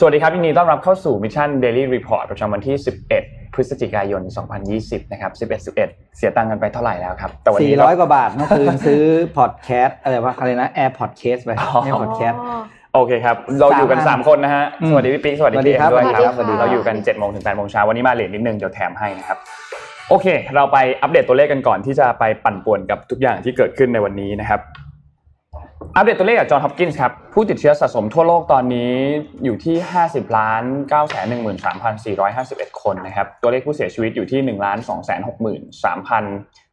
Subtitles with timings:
[0.00, 2.76] สวัสดีครับยินดีต้อนรับเข้าสู่ Mission Daily Report ประจำวันที่
[3.14, 4.22] 11 พฤศจิกายน
[4.66, 9.02] 2020 นะครับ 11 11 เสียตังค์กันไปเท่าไหร่แล้วครับ แต่วันนี้400 กว่าบาทเมื่อคืนซื้อ
[9.36, 11.50] พอดแคสต์อะไรวะอะไรนะ Air Podcast ไป
[11.86, 12.36] Air Podcast
[12.94, 19.38] โอเคครับ เราอยู่กันสาม3คนนะฮะอืมสวัสดีพี่ปิ๊กสวัสดีสวัสดีพี่เอ็มครับด้วยสวัสดีครับสวัสดีครับเราอยู่กัน7โมงถึง8โมงเช้าวันนี้มาเลทนิดนึงเดี๋ยวแถมให้นะครับ
[20.08, 24.60] โอเค เราไปอัปเดตตัวเลขกันก่อนที่จะไปปั่นป่วนกับทุกอย่างที่เกิดขึ้นในวันนี้นะครับ
[25.96, 28.92] อัปเดตตัวเลขจากจอห์นฮอปกินส์ครับผู้ติดเชื้อสะสมทั่วโลกตอนนี้
[29.44, 29.76] อยู่ที่
[30.06, 35.08] 50ล้าน9 1 3 4 5 1 คนนะครับตัวเลขผู้เสียชีวิตอยู่ที่1ล้าน2 6
[35.84, 36.22] 3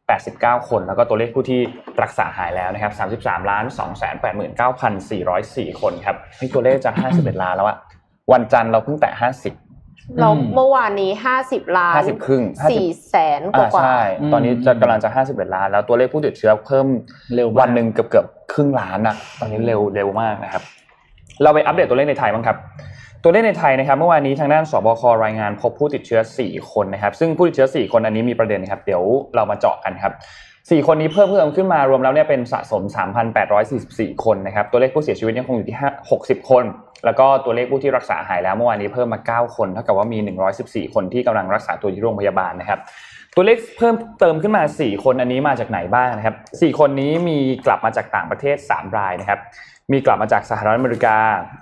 [0.08, 1.60] 89 คน แล้วก็ตัวเลขผู้ที่
[2.02, 4.02] รักษาหายแล้วนะครับ33ล้าน2 8
[4.60, 4.62] 9
[5.10, 7.78] 4 0 4 คนครับเฮ้ตัวเลขจะ51 ล้านแล้วอะ
[8.32, 9.65] วันจันทร์เราเพิ่งแตะ50
[10.20, 14.00] เราเมื่อวานนี้ห้าสิบล้าน50ครึ่ง50สี่แสนกอ่าว่าใช่
[14.32, 16.86] ตอนนี้จะกำลังจะ51ล้าน แล้วตัวเลขผู้ติดเชื้อเพิ่ม
[17.34, 20.62] เร็วมากวันหนึ่งเกือบเกือบครึ่งล้านอะตอนนี้เร็วเร็วมากนะครับ
[21.42, 22.56] เราไปอัปเดตตัวเลขในไทยบ้างครับ
[23.22, 29.02] ตัวเลขในไทยนะครับเมื่อวานนี้ทางด้านสบครายงานพบผู้ติดเชื้อ 4 คนนะครับ ซึ่งผู้ติดเชื้อ 4 คนอันนี้มีประเด็นครับ เดี๋ยว
[29.34, 30.12] เรามาเจาะกันครับ
[30.50, 32.82] 4 คนนี้เพิ่มเพิ่มขึ้นมารวมแล้วเนี่ยเป็นสะสม
[33.52, 36.64] 3,844 คนนะครับ ตัวเลขผู้เสียชีวิตยังคงอยู่ที่5 60 คน
[37.06, 40.18] แล้วก็ตัวเลขผู้ที่รักษาหายแล้วเมื่อวานนี้เพิ่มมา 9 คนเท่ากับว่ามี
[40.56, 42.78] 114 คนที่กำลังรักษาตัวอยู่ที่โรงพยาบาลนะครับ
[43.36, 49.40] ตัวเลขเพิ่มเติมขึ้นมา 4 คนอันนี้มาจากไหนบ้างนะครับ 4 คนนี้มีกลับมาจากต่างประเทศ 3 รายนะครับ
[49.92, 51.16] มีกลับมาจากสหรัฐอเมริกา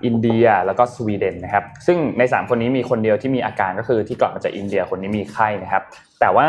[0.05, 5.83] อินเดีย แล้วก็สวีเดนนะครับ ซึ่งใน 3 คนนี้มีคนเดียวที่มีอาการก็คือที่กลับมาจากอินเดียคนนี้มีไข้นะครับ
[6.21, 6.47] แต่ว่า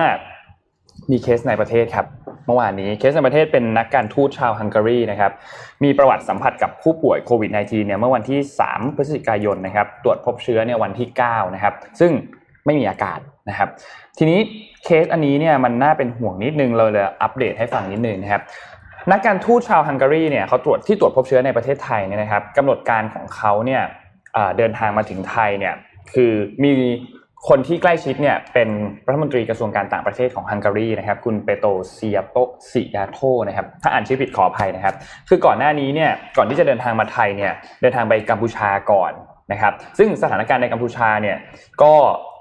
[1.12, 2.06] มีเคสในประเทศครับ
[2.46, 5.32] เมื่อวานนี้เคสในประเทศเป็นนักการทูตชาวฮังการีนะครับ
[5.84, 12.12] มีประวัติสัมผัสกับผู้ป่วยโควิด -19 เนี่ยเมื่อวันที่ 3 พฤศจิกายนนะครับตรวจพบเชื้อเนี่ยวันที่ 9 นะครับ ซึ่ง
[12.66, 13.20] ไม่มีอาการ
[13.50, 13.70] นะครับ
[14.18, 14.40] ทีนี้
[14.84, 18.42] เคสอันนี้เนี่ยมันน่าเป็นห่วงนิดนึงเราเลยอัปเดตให้ฟังนิดนึงนะครับ
[19.12, 23.82] นักการทูตชาวฮังการีเนี่ยเขาตรวจที่ตรวจพบเชื้อในประเทศไทยเนี่ยนะครับกำหนดการของเขาเนี่ย
[24.34, 25.74] เอ่อเดินทางมาถึงไทยเนี่ย
[26.14, 26.32] คือ
[26.64, 26.72] มี
[27.50, 28.70] คนที่ใกล้ชิดเนี่ยเป็น
[29.08, 32.38] รัฐมนตรีกระทรวงการต่างประเทศของฮังการีนะครับ คุณเปโตเซียโต
[32.72, 34.96] สิยาโตนะครับ ถ้าอ่านชื่อผิดขออภัยนะครับ
[35.30, 39.12] คือก่อนหน้านี้เนี่ยก่อนที่จะเดินทางมาไทยเนี่ยเดินทางไปกัมพูชาก่อน
[39.52, 41.38] นะครับ ซึ่งสถานการณ์ในกัมพูชาเนี่ย
[41.84, 41.94] ก็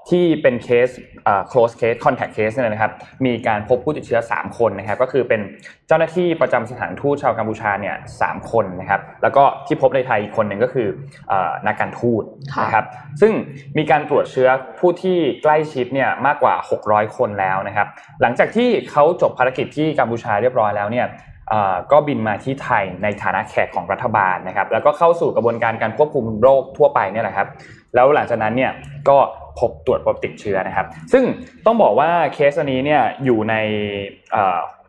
[0.09, 0.89] ที่เป็นเคส
[1.25, 2.91] เอ่อ close case contact case เนี่ยนะครับ
[3.25, 5.41] มีการพบผู้ติดเชื้อ 3 คนนะครับ ก็คือเป็น
[5.87, 10.87] เจ้าหน้าที่ประจำสถานทูตชาวกัมพูชาเนี่ยสามคนนะครับ แล้วก็ที่พบในไทยอีกคนหนึ่งก็คือ
[11.29, 12.23] เอ่อนักการทูต
[12.53, 12.85] ค่ะนะครับ
[13.21, 13.33] ซึ่ง
[13.77, 14.49] มีการตรวจเชื้อ
[14.79, 16.55] ผู้ที่ใกล้ชิดเนี่ยมากกว่า
[16.85, 17.87] 600 คนแล้วนะครับ
[18.21, 21.07] หลังจากที่เขาจบภารกิจที่กัมพูชาเรียบร้อยแล้วเนี่ย
[21.49, 27.47] เอ่อก็บินมาที่ไทยในฐานะแขกของรัฐบาลนะครับ แล้วก็เข้าสู่กระบวนการการควบคุมโรคทั่วไปเนี่ยแหละครับ
[27.95, 28.71] แล้วหลังจากนั้นเนี่ย
[29.09, 29.17] ก็
[29.59, 31.23] พบตรวจพบติดเชื้อนะครับ ซึ่ง
[31.65, 33.55] ต้องบอกว่าเคสอันนี้เนี่ยอยู่ใน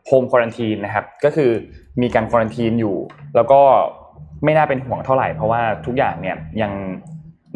[0.06, 1.50] โฮมควอนตีนนะครับ ก็คือ
[2.02, 2.96] มีการควอนตีนอยู่
[3.36, 3.60] แล้วก็
[4.44, 6.72] ไม่น่าเป็นห่วงเท่าไหร่ เพราะว่าทุกอย่างเนี่ยยัง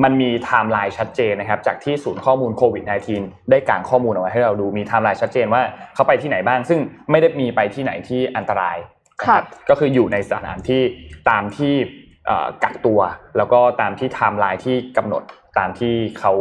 [0.05, 2.85] มันมีไทม์ไลน์ชัดเจนนะครับ จากที่ศูนย์ข้อมูลโควิด
[3.17, 5.63] -19 ได้กางข้อมูลเอาไว้ให้เราดูมีไทม์ไลน์ชัดเจนว่า
[5.95, 8.77] เขาไปที่ไหนบ้าง ซึ่งไม่ได้มีไปที่ไหนที่อันตราย
[9.21, 10.83] นะครับก็คืออยู่ในสถานที่
[11.31, 11.75] ตามที่
[12.27, 13.01] เอ่อกักตัว
[13.37, 15.23] แล้วก็ตามที่ไทม์ไลน์ที่กำหนด
[15.59, 16.33] ตามที่เขา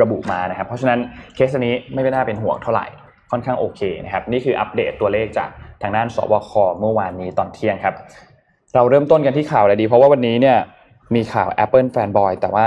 [0.00, 0.98] ระบุมานะครับ เพราะฉะนั้น
[1.34, 2.86] เคสนี้ไม่น่าเป็นห่วงเท่าไหร่
[3.30, 5.48] ค่อนข้างโอเคนะครับ นี่คืออัปเดตตัวเลขจาก
[5.82, 7.94] ทางด้านสบคเมื่อวานนี้ตอนเที่ยงครับ
[8.74, 10.58] เราเริ่มต้นกันที่ข่าวอะไรดี เพราะว่าวันนี้เนี่ย
[11.14, 12.66] มีข่าว Apple Fanboy แต่ว่า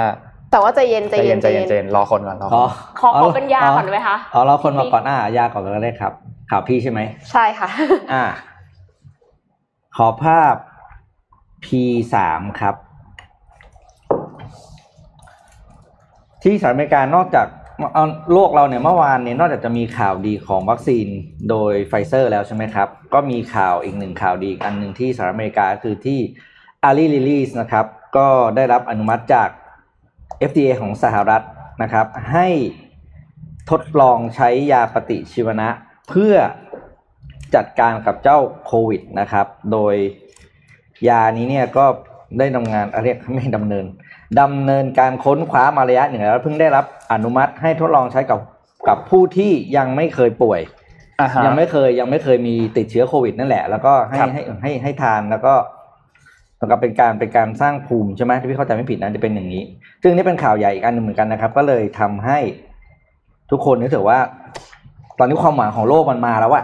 [0.51, 2.69] แต่ว่าใจเย็นใจใจเย็เย็นนใจเย็นใจเย็นรอคนก่อนรอคอ๋อน
[2.99, 6.13] ขอขอเป็นยาก่อนได้ไหมคะอ๋อเราคนมาก่อนอ่ายาก่อนก็ได้ครับ
[6.49, 6.99] ข่าวพี่ใช่ไหม
[7.31, 7.69] ใช่ค่ะ
[8.13, 8.23] อ่า
[9.95, 10.55] ขอภาพ
[11.65, 11.67] P
[12.13, 12.75] สามครับ
[16.43, 17.47] ที่สหรัฐอเมริกานอกจาก
[18.33, 21.07] โลกเราเนี่ยเมื่อวานเนี่ยนอกจากจะมีข่าวดีของวัคซีน
[21.49, 26.19] โดยไฟเซอร์แล้วใช่ไหมครับ ก็มีข่าวอีกหนึ่งข่าวดีอันหนึ่งที่สหรัฐอเมริกาคือที่
[26.83, 27.85] อีไลลิลลี่นะครับ
[28.17, 29.49] ก็ได้รับอนุมัติจาก
[30.49, 31.43] FDA ของสหรัฐ
[31.81, 32.47] นะครับ ให้
[33.69, 35.69] ทดลองใช้ยาปฏิชีวนะ
[36.09, 36.33] เพื่อ
[37.55, 39.95] จัดการกับเจ้าโควิดนะครับ โดย
[41.07, 41.85] ยานี้เนี่ยก็
[42.39, 43.85] ได้ดำเนินเรียกไม่ดำเนิน
[44.39, 48.39] ดำเนินการค้นคว้ามาระยะหนึ่งแล้วเพิ่งได้รับอนุมัติให้ทดลองใช้กับ
[48.87, 50.61] กับผู้ที่ยังไม่เคยป่วย
[51.21, 55.53] อ่าฮะ ยังไม่เคยยังไม่เคยมีติดเชื้อโควิดนั่นแหละ แล้วก็ให้ครับ ให้ให้ให้ทานแล้วก็
[56.59, 59.63] แล้วก็เป็นการเป็นการสร้างภูมิใช่ไหมที่พี่เข้าใจไม่ผิดนะจะเป็นอย่างนี้
[60.01, 62.37] ซึ่งนี่เป็นข่าวใหญ่อีกอันหนึ่งเหมือนกันนะครับ ก็เลยทำให้
[63.51, 64.19] ทุกคนนึกถึงว่า
[65.19, 66.63] ตอนนี้ความหวังของโลกมันมาแล้วอะ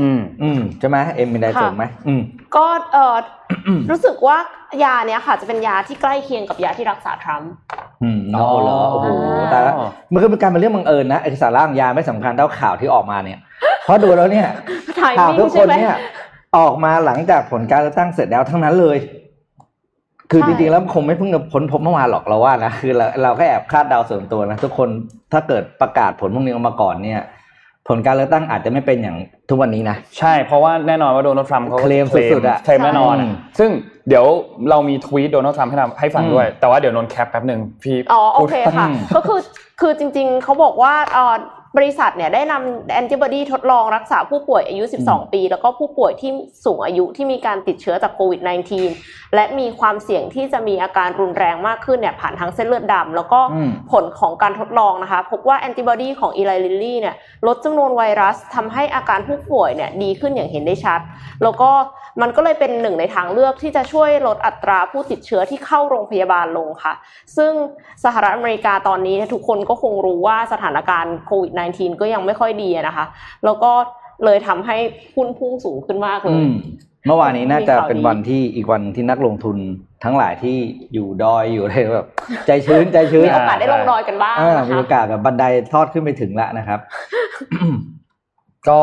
[0.00, 2.22] อืม อืมใช่ไหมเอ็มมีอะไรเสริมไหมอืม
[2.56, 3.16] ก็เออ
[3.90, 4.36] รู้สึกว่า
[4.84, 7.50] ยาเนี้ยค่ะจะเป็นยาที่ใกล้เคียงกับยาที่รักษาทรัมป์
[8.02, 9.06] อืมเนาะเหรอโอ้โห
[9.40, 9.72] อ่าแต่ละ
[10.12, 13.38] มันคือเป็นการเป็นเรื่องบังเอิญนะไอ้สาระของยาไม่สำคัญเท่าข่าวที่ออกมาเนี่ย
[13.84, 14.46] เพราะดูแล้วเนี่ย
[14.96, 15.96] ไทข่าวมิ่งทุกคใช่นไหมเนี่ย
[16.58, 18.98] ออกมาหลังจากผลการเลือกตั้งเสร็จแล้วทั้งนั้นเลย
[20.30, 24.88] คือใช่จริงๆแล้วคงไม่เพิ่งจะพ้นพบเมื่อวานหรอกเราว่านะคือเราเราก็แอบคาดเดาส่วนตัวนะทุกคน
[25.32, 27.20] ถ้าเกิดประกาศผลพวกนี้ออกมาก่อนเนี่ย
[27.88, 29.16] ผลการเลือกตั้งอาจจะไม่เป็นอย่าง
[29.48, 33.26] ทุกวันนี้นะ ใช่เพราะว่าแน่นอนว่าโดนัลด์ทรัมป์เขาก็เคลมสุดๆอะเคลมแน่นอนใช่
[33.58, 33.70] ซึ่ง
[34.08, 34.24] เดี๋ยว
[34.70, 39.40] เรามีทวีตโดนัลด์ทรัมป์ให้ทำให้ฟังอืมด้วย แต่ว่าเดี๋ยวนนท์แคปแป๊บหนึ่งพี่อ๋อโอพูดเคค่ะ ก็คือ
[39.80, 41.34] คือจริง ๆเขาบอกว่าเอ่อ
[41.76, 46.30] บริษัทเนี่ยได้นำแอนติบอดีทดลองรักษาผู้ป่วยอายุ 12 ปี แล้วก็ผู้ป่วยที่
[46.64, 48.40] สูงอายุที่มีการติดเชื้อจากโควิด
[48.88, 57.14] -19 และมีความเสี่ยงที่จะมีอาการรุนแรงมากขึ้นเนี่ยผ่านทางเส้นเลือดดำแล้วก็อืมผลของการทดลองนะคะ พบว่าแอนติบอดีของอีไลลิลลี่เนี่ย
[57.46, 61.00] ลดจำนวนไวรัสทำให้อาการผู้ป่วยเนี่ยดีขึ้นอย่างเห็นได้ชัด
[61.42, 61.70] แล้วก็
[62.22, 66.94] มันก็เลยเป็นหนึ่งในทางเลือกที่จะช่วยลดอัตราผู้ติดเชื้อที่เข้าโรงพยาบาลลงค่ะ
[67.36, 67.52] ซึ่ง
[68.04, 71.61] สหรัฐอเมริกาตอนนี้เนี่ยทุกคนก็คงรู้ว่าสถานการณ์โควิด -19
[72.00, 73.06] ก็ยังไม่ค่อยดีอะนะคะ
[73.44, 73.72] แล้วก็
[74.24, 74.76] เลยทำให้
[75.14, 76.52] หุ้นพุ่งสูงขึ้นมากเลอืยม
[77.06, 79.56] เมื่อวานนี้น่าจะมีข่าวดีเป็นวันที่อีกวันที่นักลงทุน
[80.04, 80.56] ทั้งหลายที่
[80.94, 82.06] อยู่ดอยอยู่อะไรแบบ
[82.46, 86.80] ใจชื้นใจชื้นมีโอกาสได้ลงดอยกันบ้างอ่านะมีคะโอกาสแบบบันไดทอดขึ้นไปถึงแล้วนะครับ
[88.68, 88.80] ก็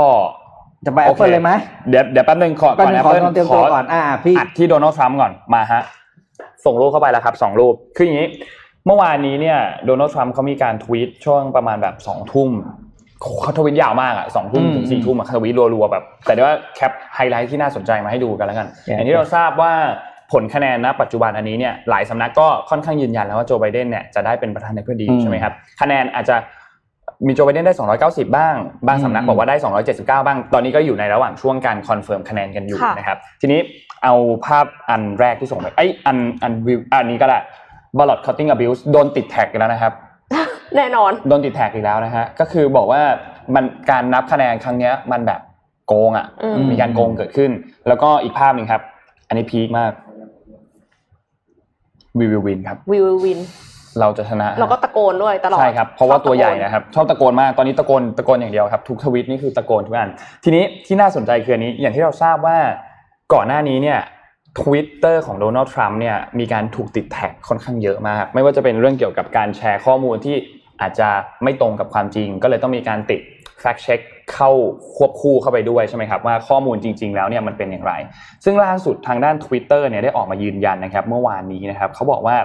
[0.86, 1.52] จะไปแอปเปิลเลยไหม
[1.90, 5.82] เดี๋ยวเดี๋ยวแป๊บหนึงขอแป๊บก่อนนึงแอปขอเปิลลองเตรียมตัวก่อนอ่าพี่อัดที่โดนัลด์ทรัมป์ก่อนมาฮะ
[6.66, 8.28] ส่งรูปเข้าไปแล้วครับสองรูปคืออย่างนี้
[8.90, 12.50] เมื่อวานนี้เนี่ยโดนัลด์ทรัมป์เขามีการทวีตช่วงประมาณแบบสองทุ่ม
[13.42, 18.96] เขาทวีตยาวมากอะสองทุ่มอืมถึงสี่ทุ่มอะเขาทวีตรัวๆแบบ แต่เดี๋ยวว่าแคปไฮไลท์ที่น่าสนใจมาให้ดูกันแล้วกัน Yeah.
[18.96, 19.74] อย่างที่เราทราบว่า
[20.32, 26.36] ผลคะแนนณปัจจุบันอันนี้เนี่ยหลายสำนักก็ค่อนข้างยืนยันแล้วว่าโจไบเดนเนี่ยจะได้เป็นประธานาธิบดีอืมใช่ไหมครับคะแนนอาจจะ
[27.28, 27.74] มีโจไบเดนได้
[28.06, 28.56] 290 บ้าง
[28.88, 29.56] บางสำนักอืมบอกว่าได้
[29.86, 33.60] 279 บ้าง ตอนนี้ก็อยู่ในระหว่างช่วงการคอนเฟิร์มคะแนนกันอยู่ค่ะนะครับ ทีนี้
[34.04, 34.16] เอา
[34.46, 37.40] ภาพอันแรกที่ส่งไปไอยอันอันวิวอันนี้ก็ได้
[37.98, 39.94] ballot counting abuse โดนติดแท็กอีกแล้วนะครับ
[40.76, 43.02] แน่นอน โดนติดแท็กอีกแล้วนะฮะ ก็คือบอกว่า
[43.56, 45.42] มันการนับคะแนนครั้งเนี้ย มันแบบ
[45.88, 47.52] โกงอะอืมมีการโกงเกิดขึ้น
[47.88, 48.82] แล้วก็อีกภาพหนึ่งครับ
[49.28, 49.92] อันนี้พีคมาก
[52.18, 53.40] we will win ครับ we will win
[54.00, 60.10] เราจะชนะ เราก็ตะโกนด้วยตลอด ใช่ครับ เพราะว่าตัวใหญ่ชอบตะโกนะครับ ชอบตะโกนมาก ตอนนี้ตะโกนตะโกนอย่างเดียวครับ ทุกทวิตนี่คือตะโกนทุกอัน
[60.44, 62.58] ทีนี้ที่น่าสนใจคืออันนี้ อย่างที่เราทราบว่า
[63.34, 64.00] ก่อนหน้านี้เนี่ย
[64.60, 70.36] ทวิตเตอร์ของโดนัลด์ทรัมป์เนี่ยมีการถูกติดแท็กค่อนข้างเยอะมาก ไม่ว่าจะเป็นเรื่องเกี่ยวกับการแชร์ข้อมูลที่
[70.82, 71.10] อาจจะ
[71.44, 73.22] ไม่ตรงกับความจริง ก็เลยต้องมีการติด
[73.64, 74.02] fact check
[74.34, 74.52] เข้า
[74.98, 77.94] ควบคู่เข้าไปด้วยใช่ไหมครับว่าข้อมูลจริง ๆ แล้วเนี่ยมันเป็นอย่างไร
[78.44, 82.38] ซึ่งล่าสุดทางด้าน Twitter เนี่ยได้ออกมายืนยันนะครับเมื่อวานนี้นะครับเขาบอกว่า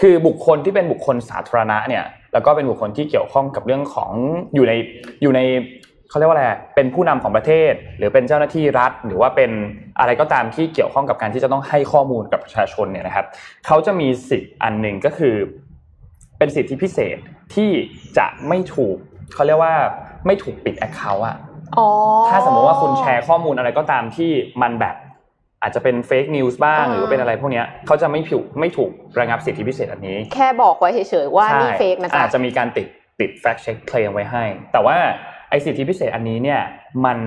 [0.00, 4.10] คือบุคคลที่เป็นบุคคลสาธารณะเนี่ยแล้วก็เป็นบุคคลที่เกี่ยวข้องกับเรื่องของ
[4.54, 4.72] อยู่ใน
[5.22, 5.40] อยู่ใน
[6.08, 9.50] เขาเรียกว่าอะไรเป็นผู้นำของประเทศ หรือเป็นเจ้าหน้าที่รัฐ หรือว่าเป็น
[9.98, 13.26] อะไรก็ตามที่เกี่ยวข้องกับการที่จะต้องให้ข้อมูลกับประชาชนเนี่ยนะครับ
[13.66, 15.34] เขาจะมีสิทธิ์อันหนึ่งก็คือ
[16.38, 17.16] เป็นสิทธิพิเศษ
[17.54, 17.70] ที่
[18.18, 18.96] จะไม่ถูก
[19.34, 19.74] เขาเรียกว่า
[20.26, 21.36] ไม่ถูกปิด Account อะ
[21.76, 21.88] อ๋อ
[22.28, 24.30] ถ้าสมมติว่าคุณแชร์ข้อมูลอะไรก็ตามที่
[24.62, 24.96] มันแบบ
[25.62, 32.86] อาจจะเป็น fake news บ้างอ่าหรือว่าเป็นอะไรพวกเนี้ยเขาจะไม่ผิดไม่ถูกระงับสิทธิพิเศษอันนี้ แค่บอกไว้เฉยๆว่านี่ใช่ fake นะจ๊ะอาจจะมีการติด
[33.20, 34.96] ติด fact check claim ไว้ให้ แต่ว่า
[35.50, 36.60] ไอสิทธิพิเศษอันนี้เนี่ย
[37.04, 37.18] มัน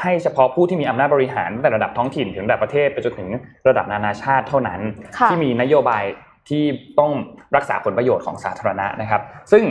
[0.00, 3.28] ให้เฉพาะผู้ที่มีอำนาจบริหารตั้งแต่ระดับท้องถิ่นถึงระดับประเทศไปจนถึง
[3.68, 4.80] ระดับนานาชาติเท่านั้น
[5.18, 6.04] ค่ะที่มีนโยบาย
[6.48, 6.64] ที่
[6.98, 7.12] ต้อง
[7.56, 9.22] รักษาผลประโยชน์ของสาธารณะนะครับ
[9.52, 9.64] ซึ่ง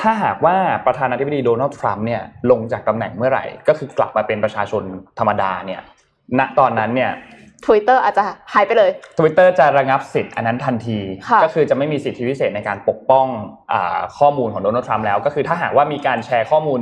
[0.00, 0.56] ถ้าหากว่า
[0.86, 4.82] ประธานาธิบดีโดนัลด์ทรัมป์เนี่ยลงจากตำแหน่งเมื่อไหร่ ก็คือกลับมาเป็นประชาชน
[5.18, 5.80] ธรรมดาเนี่ย
[6.38, 7.10] ณตอนนั้นเนี่ย
[7.66, 8.22] Twitter อาจจะ
[8.54, 10.98] หายไปเลย Twitter จะระงับสิทธิ์อันนั้นทันที
[11.28, 13.26] ค่ะก็คือจะไม่มีสิทธิพิเศษในการปกป้อง
[13.72, 16.80] อาข้อมูลของโดนัลด์ทรัมป์แล้ว ก็คือถ้าหากว่ามีการแชร์ข้อมูล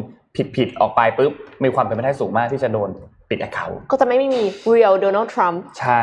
[0.56, 1.32] ผิดๆออกไปปุ๊บ
[1.64, 2.90] มีความเป็นไปได้สูงมากที่จะโดน
[3.28, 4.42] ปิด account ก็จะไม่มี
[4.72, 6.02] real Donald Trump ใช่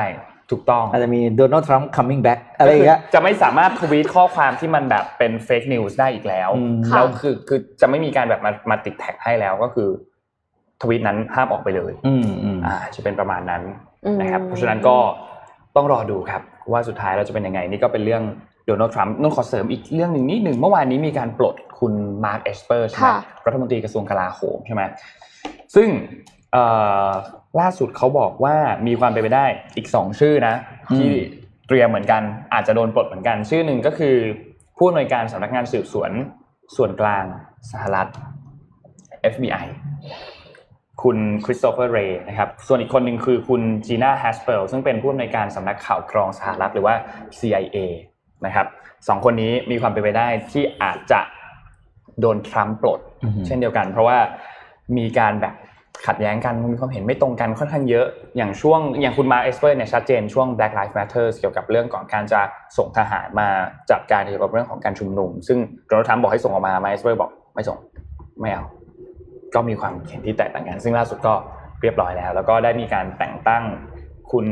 [0.51, 9.89] ถูกต้องอาจจะมีโดนัลด์ทรัมป์ coming back อะไรอย่างเงี้ยก็คือจะไม่สามารถทวีตข้อความที่มันแบบเป็น fake news ได้อีกแล้วอืมแล้วคือคือจะไม่มีการแบบมามาติดแท็กให้แล้วก็คือ
[10.81, 14.97] ทวีตนั้นห้ามออกไปเลยอืมอืมอ่าจะเป็นประมาณนั้นอืม นะครับเพราะฉะนั้นก็
[15.75, 16.41] ต้องรอดูครับ
[16.71, 18.23] ว่าสุดท้ายเราจะเป็นยังไงนี่ก็เป็นเรื่อง
[18.65, 21.93] โดนัลด์ทรัมป์นุ่นขอเสริมอีกเรื่องหนึ่งนิดหนึ่งเมื่อวานนี้มีการปลดคุณ
[22.25, 24.83] มาร์คเอสเปอร์ใช่ไหมค่ะรัฐมนตรีกระทรวงกลาโหมใช่ไหม
[25.75, 25.87] ซึ่ง
[26.51, 26.63] เอ่
[27.07, 27.09] อ
[27.59, 28.55] ล่าสุดเขาบอกว่า
[28.87, 29.45] มีความเป็นไปได้
[29.75, 30.55] อีกสองชื่อนะ
[30.97, 31.11] ที่
[31.67, 32.21] เตรียมเหมือนกัน
[32.53, 34.15] อาจจะโดนปลดเหมือนกัน ชื่อหนึ่งก็คือ
[34.77, 36.11] ผู้อำนวยการสำนักงานสืบสวน
[36.75, 37.23] ส่วนกลาง
[37.71, 38.07] สหรัฐ
[39.33, 39.65] FBI
[41.03, 46.95] คุณคริสโตเฟอร์เรย์นะครับ ส่วนอีกคนหนึ่งคือคุณจีน่าแฮสเปลซึ่งเป็นผู้อำนวยการสำนักข่าวกรองสหรัฐหรือว่า
[47.39, 47.77] CIA
[48.45, 48.67] นะครับ
[49.07, 51.19] สองคนนี้มีความเป็นไปได้ที่อาจจะ
[52.19, 54.17] โดนทรัมป์ปลดอือฮึเช่นเดียวกัน เพราะว่า
[54.97, 55.55] มีการแบบ
[56.07, 58.07] ขัดแย้งกันมีความเห็นไม่ตรงกันค่อนข้างเยอะ
[58.37, 62.41] อย่างช่วงอย่างคุณมาร์คเอสเปอร์เนี่ยชัดเจนช่วง Black Lives Matter เกี่ยวกับเรื่องของการจะ
[62.77, 63.47] ส่งทหารมา
[63.91, 65.57] จัดการเกี่ยวกับเรื่องของการชุมนุม ซึ่ง
[65.87, 67.77] โดนัลด์ทรัมป์บอกให้ส่งออกมามาร์คเอสเปอร์บอกไม่ส่ง
[68.41, 68.63] ไม่เอา
[69.55, 71.33] ก็มีความเห็นที่แตกต่างกัน ซึ่งล่าสุดก็
[71.81, 73.63] เรียบร้อยแล้ว แล้วก็ได้มีการแต่งตั้ง
[74.31, 74.45] คุณ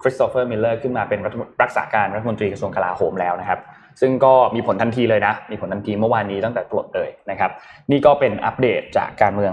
[0.00, 1.20] คริสโตเฟอร์มิลเลอร์ขึ้นมาเป็น
[1.62, 3.60] รักษาการรัฐมนตรีกระทรวงกลาโหมแล้วนะครับ
[4.00, 7.50] ซึ่งก็มีผลทันทีเลยนะ มีผลทันทีเมื่อวานนี้ตั้งแต่ทวีตเลยนะครับ
[7.90, 9.52] นี่ก็เป็นอัปเดตจากการเมือง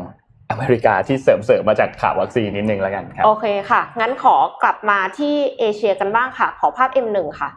[0.51, 7.49] อเมริกาที่เสริมเสริมมาจากข่าววัคซีนนิดนึงแล้วกันครับ โอเคค่ะ งั้นขอกลับมาที่เอเชียกันบ้างค่ะ ขอภาพ M1 ค่ะ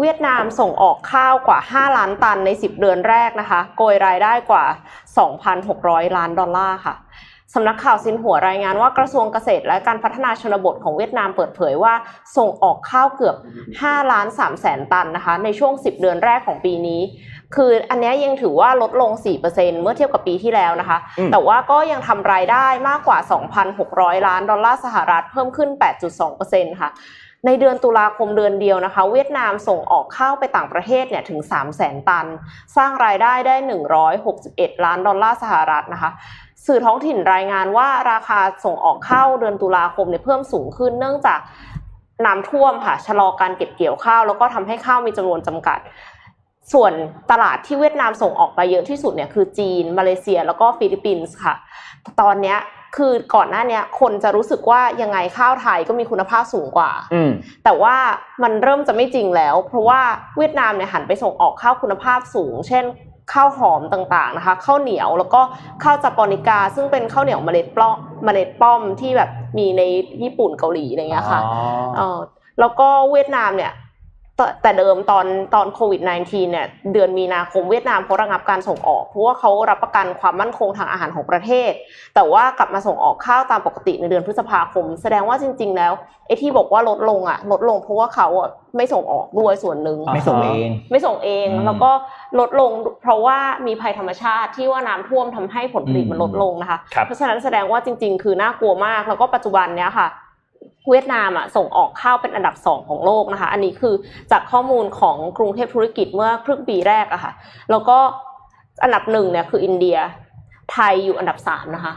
[0.00, 4.64] เวียดนามส่งออกข้าวกว่า 5 ล้านตันใน 10 เดือนแรกนะคะ โกยรายได้กว่า
[5.40, 6.94] 2,600 ล้านดอลลาร์ค่ะ
[7.54, 11.94] สำนักข่าวซินหัวรายงานว่ากระทรวงเกษตรและการพัฒนาชนบทของเวียดนามเปิดเผยว่า
[12.36, 13.36] ส่งออกข้าวเกือบ
[13.74, 17.00] 5 ล้าน3แสนตันนะคะ ในช่วง 10 เดือนแรกของปีนี้
[17.54, 19.10] คืออันเนี้ยยังถือว่าลดลง
[19.46, 23.18] 4%เมื่อเทียบกับปีที่แล้วนะคะอืมแต่ว่าก็ยังทำรายได้มากกว่า
[23.72, 25.70] 2,600 ล้านดอลลาร์สหรัฐเพิ่มขึ้น
[26.24, 26.90] 8.2%ค่ะ
[27.46, 32.26] ในเดือนตุลาคมเดือนเดียวนะคะ เวียดนามส่งออกข้าวไปต่างประเทศเนี่ยถึง 3 0 0แสนตัน
[32.76, 33.56] สร้างรายได้ได้
[34.20, 36.10] 161 ล้านดอลลาร์สหรัฐนะคะ
[36.66, 41.40] สื่อท้องถิ่นรายงานว่าราคาส่งออกข้าวเดือนตุลาคมเนี่ยเพิ่มสูงขึ้นเนื่องจาก
[42.26, 45.78] น้ำท่วมค่ะชะลอการเก็บเกี่ยวข้าว แล้วก็ทำให้ข้าวมีจำนวนจำกัด
[46.72, 46.92] ส่วน
[47.30, 51.54] ตลาดที่เวียดนามส่งออกไปเยอะที่สุดเนี่ยคือจีน มาเลเซีย แล้วก็ฟิลิปปินส์ค่ะ
[52.20, 52.58] ตอนเนี้ย
[52.96, 57.30] คือก่อนหน้าเนี้ยคนจะรู้สึกว่ายังไงข้าวไทยก็มีคุณภาพสูงกว่าอืม
[57.64, 57.96] แต่ว่า
[58.42, 60.00] มันเริ่มจะไม่จริงแล้ว เพราะว่า
[60.38, 62.84] เวียดนามเนี่ยหันไปส่งออกข้าวคุณภาพสูง เช่น
[63.32, 65.40] ข้าวหอมต่างๆนะคะข้าวเหนียวแล้วก็
[65.82, 69.82] ข้าวจาปอนิกา ซึ่งเป็นข้าวเหนียวเมล็ดปล้อมเมล็ดป้อมที่แบบมีใน
[70.22, 71.52] ญี่ปุ่นเกาหลีอะไรเงี้ยค่ะอ๋อ
[71.96, 72.18] เออ
[72.60, 73.72] แล้วก็เวียดนามเนี่ย
[74.36, 81.72] แต่แต่เดิมตอนตอนโควิด -19 เนี่ยเดือนมีนาคมเวียดนามเขาระงับการส่งออก เพราะว่าเขารับประกันความมั่นคงทางอาหารของประเทศ
[82.14, 85.92] แต่ว่ากลับมาส่งออกข้าวตามปกติในเดือนพฤษภาคม แสดงว่าจริง ๆ แล้ว
[86.26, 91.90] ไอ้ที่บอกว่าลดลงอะลดลงเพราะว่าเขาอะไม่ส่งออกด้วยส่วนหนึ่งไม่ส่งเองไม่ส่งเองอืมแล้วก็
[92.38, 92.70] ลดลง
[93.02, 100.08] เพราะว่ามีภัยธรรมชาติที่ว่าน้ำท่วมทำให้ผลผลิตมันลดลงนะคะครับเพราะฉะนั้นแสดงว่าจริง ๆ คือน่ากลัวมากแล้วก็ปัจจุบันเนี้ยค่ะ
[100.90, 103.94] เวียดนามอะส่งออกข้าวเป็นอันดับสองของโลกนะคะ อันนี้คือ
[104.32, 107.32] จากข้อมูลของกรุงเทพธุรกิจเมื่อครึ่งปีแรกอะค่ะ
[107.70, 107.98] แล้วก็
[108.82, 109.98] อันดับหนึ่งเนี่ยคืออินเดีย
[110.72, 111.94] ไทยอยู่อันดับสามนะคะ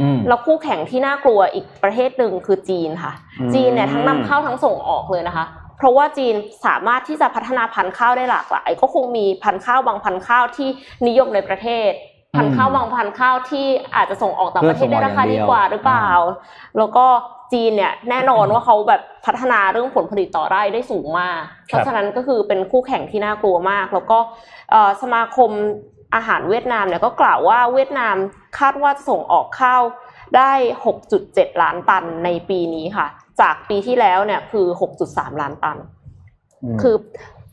[0.00, 5.44] อืมแล้วคู่แข่งที่น่ากลัวอีกประเทศหนึ่งคือจีนค่ะอืมจีนเนี่ยทั้งนำเข้าทั้งส่งออกเลยนะคะ
[5.76, 6.34] เพราะว่าจีน
[6.66, 10.68] สามารถที่จะพัฒนาพันธุ์ข้าวได้หลากหลาย ก็คงมีพันธุ์ข้าวบางพันธุ์ข้าวที่
[11.06, 11.90] นิยมในประเทศ
[12.36, 13.66] พันธุ์ข้าวบางพันธุ์ข้าวที่
[13.96, 16.08] อาจจะส่งออกต่างประเทศได้ราคาดีกว่าหรือเปล่า
[16.78, 17.06] แล้วก็
[17.52, 24.18] จีนเนี่ยแน่นอนว่าเขาแบบพัฒนาเรื่องผลผลิตต่อไร่ได้สูงมาก เพราะฉะนั้นก็คือเป็นคู่แข่งที่น่ากลัวมาก แล้วก็
[24.70, 25.50] เอ่อสมาคม
[26.14, 28.16] อาหารเวียดนามเนี่ยก็กล่าวว่าเวียดนาม
[28.58, 29.82] คาดว่าจะส่งออกข้าว
[30.36, 30.52] ได้
[31.06, 33.06] 6.7 ล้านตันในปีนี้ค่ะ
[33.40, 34.66] จากปีที่แล้วเนี่ยคือ
[35.04, 36.96] 6.3 ล้านตันมคือ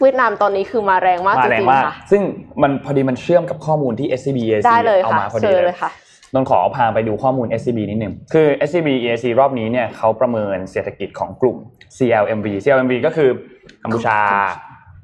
[0.02, 2.22] เวียดนามตอนนี้คือมาแรงมากมาจแรงริงมากๆค่ะ ซึ่ง
[2.62, 5.92] มันพอดีมันเชื่อมกับข้อมูลที่ SCB EAC ได้เลยเอาค่ะมาพอดีเชิญเลเลยยค่ะ
[6.34, 11.58] นนท์ขอพาไปดูข้อมูล SCB นิดนึงคือ SCB EAC รอบนี้เนี่ยเขาประเมินเศรษฐกิจของกลุ่ม
[11.98, 13.30] CLMV CLMV ก็คือ
[13.84, 14.20] กัมพูชา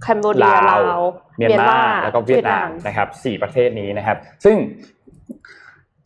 [0.03, 1.01] แคนเบเดียลาว
[1.37, 4.55] เมียนมาแล้วก็เวียดนามนะครับสี่ประเทศนี้นะครับ ซึ่ง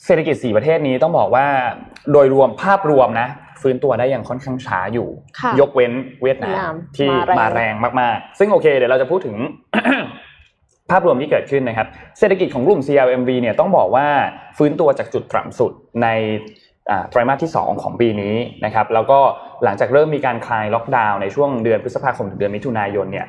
[0.06, 1.46] เศรษฐกิจสี่ประเทศนี้ต้องบอกว่า
[2.12, 3.27] โดยรวมภาพรวมนะ
[3.62, 5.08] ฟื้นตัวได้อย่างค่อนข้างช้าอยู่
[5.40, 9.36] ค่ะยกเว้นเวียดนาเวียดนามมที่มามาแรแรงงมากๆ ซึ่งโอเคเดี๋ยวเราจะพูดถึง
[10.92, 11.88] ภาพรวมที่เกิดขึ้นนะครับ
[12.20, 14.08] เศรษฐกิจของกลุ่ม CLMV เนี่ยต้องบอกว่า
[14.58, 15.72] ฟื้นตัวจากจุดต่ำสุด
[16.04, 16.08] ใน
[16.90, 18.36] อ่าไตรมาสที่ 2 ของปีนี้
[18.66, 19.20] นะครับแล้วก็
[19.64, 23.28] หลังจากเริ่มมีการคลายล็อกดาวน์ในช่วงเดือนพฤษภาคมถึงเดือนมิถุนายนเนี่ย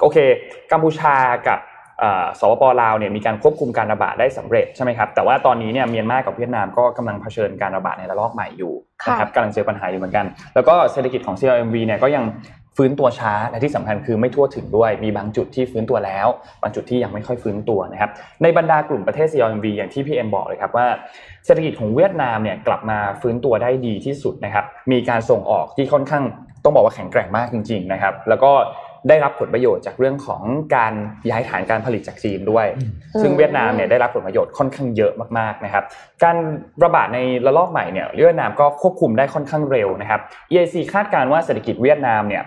[0.00, 0.16] โอเค
[0.72, 1.16] กัมพูชา
[1.48, 1.75] กับเอ่อ
[2.40, 8.72] สปปลาวเนี่ยมีการควบคุมการระบาดได้สำเร็จใช่ไหมครับแต่ว่าตอนนี้เนี่ยเมียนมากับเวียดนามก็กำลังเผชิญการระบาดในระลอกใหม่อยู่
[9.02, 12.24] ค่ะนะครับกำลังเจอปัญหาอยู่เหมือนกัน แล้วก็เศรษฐกิจของ CLMV เนี่ยก็ยัง
[12.76, 16.26] ฟื้นตัวช้าและที่สำคัญคือไม่ทั่วถึงด้วย มีบางจุดที่ฟื้นตัวแล้ว
[16.62, 18.10] บางจุดที่ยังไม่ค่อยฟื้นตัวนะครับ
[18.42, 20.86] ในบรรดากลุ่มประเทศ CLMV อย่างที่พี่เอ็มบอกเลยครับว่า
[21.46, 26.24] เศรษฐกิจของเวียดนามเนี่ยกลับมาฟื้นตัวได้ดีที่สุดนะครับมีการส่งออกที่ค่อนข้าง
[26.64, 28.52] ต้องบอกว่าแข็งแกร่งมากจริงๆนะครับแล้วก็
[29.08, 30.42] ได้รับผลประโยชน์จากเรื่องของ
[30.76, 30.92] การ
[31.30, 32.66] ย้ายฐานการผลิตจากจีนด้วย
[33.22, 35.84] ซึ่งเวียดนามเนี่ยได้รับผลประโยชน์ค่อนข้างเยอะมากๆนะครับ
[36.24, 36.36] การ
[36.84, 40.20] ระบาดในระลอกใหม่เนี่ยเวียดนามก็ควบคุมได้ค่อนข้างเร็วนะครับ
[40.52, 42.44] EIC คาดการณ์ว่าเศรษฐกิจเวียดนามเนี่ย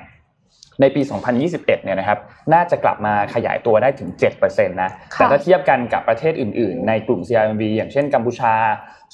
[0.81, 1.01] ในปี
[1.37, 2.19] 2021 เนี่ยนะครับ
[2.53, 4.09] น่าจะกลับมาขยายตัวได้ถึง
[4.41, 8.53] 7%นะค่ะแต่ถ้าเทียบกันกับประเทศอื่น ๆ ในกลุ่ม CRMV อย่างเช่นกัมพูชา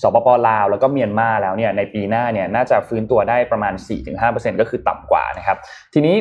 [0.01, 3.73] สปปลาว แล้วก็เมียนมาแล้วเนี่ย ในปีหน้าเนี่ย น่าจะฟื้นตัวได้ประมาณ
[4.17, 5.57] 4-5%ก็คือต่ำกว่านะครับ
[5.93, 6.15] ทีนี้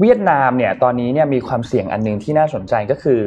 [0.00, 3.20] เวียดนามเนี่ยตอนนี้เนี่ยมีความเสี่ยงอันหนึงที่น่าสนใจก็คือ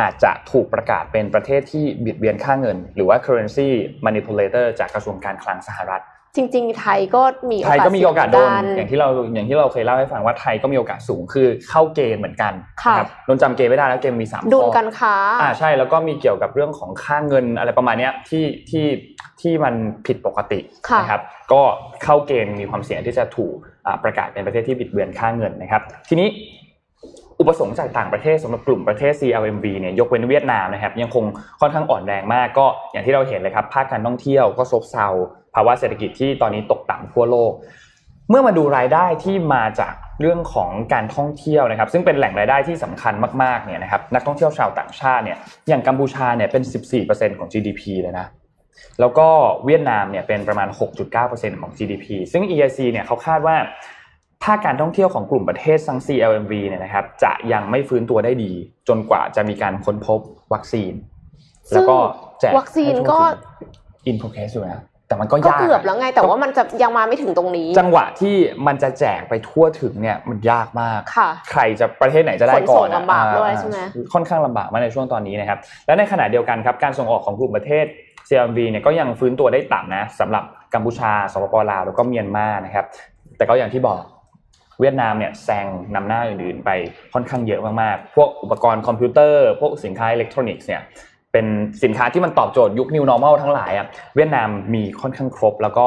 [0.00, 3.68] อาจจะถูกประกาศเป็นประเทศที่บิดเบียนค่าเงิน หรือว่า currency
[4.06, 6.02] manipulator จากกระทรวงการคลังสหรัฐ
[6.36, 18.86] จริง ๆ ไทยก็มีไทยก็มีโอกาสโดนเสี่อย่างที่เราอย่างที่เราเคยเล่าให้ฟังว่าไทยก็มีโอกาสสูงคือเข้าเกณฑ์เหมือนกันค่ะนะครับนนจำเกณฑ์ไม่ได้แล้วเกณฑ์มีสามดุลข้อการค้าอ่าใช่แล้วก็มีเกี่ยวกับเรื่องของค่าเงินอะไรประมาณเนี้ยที่ที่
[19.40, 19.74] ที่มัน
[20.06, 21.22] ผิดปกติค่ะนะครับ
[21.52, 21.62] ก็
[22.04, 26.28] เข้าเกณฑ์มีความเสี่ยงที่จะถูกอ่า ประกาศเป็นประเทศที่บิดเบือนค่าเงินนะครับ ทีนี้
[27.40, 31.24] อุปสงค์จากต่างประเทศสำหรับกลุ่มประเทศ CLMV เนี่ยยกเว้นเวียดนามนะครับยังคง
[31.60, 35.08] ค่อนข้างอ่อนแรงมากก็อย่างที่เราเห็นเลยครับภาคการท่องเที่ยวก็ซบเซา
[35.54, 37.52] ภาวะเศรษฐกิจที่ตอนนี้ตกต่ำทั่วโลก
[38.30, 46.62] เมื่อมาดูรายได้ที่มาจากเรื่องของการท่องเที่ยวนะครับ ซึ่งเป็นแหล่งรายได้ที่สำคัญมากๆเนี่ยนะครับนักท่องเที่ยวชาวต่างชาติเนี่ยอย่างกัมพูชาเนี่ยเป็น
[47.00, 48.26] 14%ของ GDP เลยนะ
[49.00, 49.28] แล้วก็
[49.64, 50.68] เวียดนามเนี่ยเป็นประมาณ
[51.14, 53.56] 6.9%ของ GDP ซึ่ง EIC เนี่ยเขาคาดว่า
[54.44, 58.52] ภาคการท่องเที่ยวของกลุ่มประเทศซัง CLMV เนี่ยนะครับจะยังไม่ฟื้นตัวได้ดี
[58.88, 60.20] จนกว่าจะมีการค้นพบ
[60.52, 60.92] วัคซีน
[61.72, 61.96] แล้วก็
[62.40, 63.18] แจกวัคซีนก็
[64.06, 68.34] อินโ o ร e s s อยู่นะแต่มันก็ก็ยากเกือบแล้วไง แต่ว่ามันจะยังมาไม่ถึงตรงนี้ จังหวะที่
[68.66, 73.78] มันจะแจกไปทั่วถึงเนี่ยมันยากมากค่ะใครจะประเทศไหนจะได้ก่อนขนส่งลำบากอ่ด้วยใช่ไหม
[74.12, 77.86] ค่อนข้างลำบากมากในช่วงตอนนี้นะครับและในขณะเดียวกันครับการส่งออกของกลุ่มประเทศ
[78.28, 80.44] CLMV เนี่ยก็ยังฟื้นตัวได้ต่ำนะสำหรับ
[80.74, 82.86] กัมพูชาสปปลาวแล้วก็เมียนมานะครับ
[83.36, 84.02] แต่ก็อย่างที่บอก
[84.80, 86.70] เวียดนามเนี่ยแซงนำหน้าอื่นๆ ไป
[87.14, 90.82] ค่อนข้างเยอะมากๆ พวกอุปกรณ์คอมพิวเตอร์ พวกสินค้าอิเล็กทรอนิกส์เนี่ย
[91.32, 91.46] เป็น
[91.82, 95.86] สินค้าที่มันตอบโจทย์ยุค New Normal ทั้งหลายอะเวียดนามมีค่อนข้างครบ แล้วก็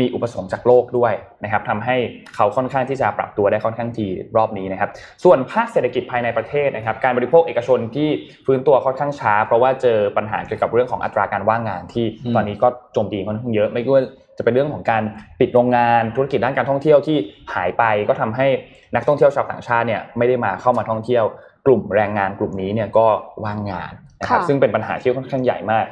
[0.00, 1.12] มีอุปสงค์จากโลกด้วย
[1.44, 1.96] นะครับทำให้
[2.36, 4.90] เขาค่อนข้างที่จะปรับตัวได้ค่อนข้างดีรอบนี้นะครับ
[5.24, 8.08] ส่วนภาคเศรษฐกิจภายในประเทศนะครับ การบริโภคเอกชนที่
[8.46, 14.02] ฟื้นตัวค่อนข้างช้า เพราะว่าเจอปัญหาเกี่ยวกับเรื่องของอัตราการว่างงานที่อืมตอนนี้ก็โจมตีค่อนข้างเยอะไม่ว่า
[14.38, 15.02] จะเป็นเรื่องของการ
[15.40, 17.16] ปิดโรงงานธุรกิจด้านการท่องเที่ยวที่
[17.54, 18.46] หายไปก็ทำให้
[18.94, 21.24] นักท่องเที่ยวชาวต่างชาติเนี่ยไม่ได้มาเข้ามาท่องเที่ยว
[21.66, 23.06] กลุ่มแรงงานกลุ่มนี้เนี่ยก็
[23.44, 25.84] ว่างงานนะครับค่ะซึ่งเป็นปัญหาที่ค่อนข้างใหญ่มาก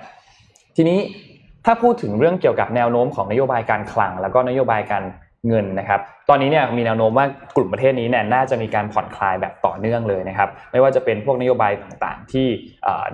[0.77, 0.99] ทีนี้
[1.65, 5.05] ถ้าพูดถึงเรื่องเกี่ยวกับแนวโน้มของนโยบายการคลัง แล้วก็นโยบายการ
[5.49, 6.01] เงินนะครับ
[6.33, 12.47] ตอนนี้เนี่ยมีแนวโน้มว่ากลุ่มประเทศนี้เนี่ยน่าจะมีการผ่อนคลายแบบต่อเนื่องเลยนะครับไม่ว่าจะเป็นพวกนโยบายต่างๆ ที่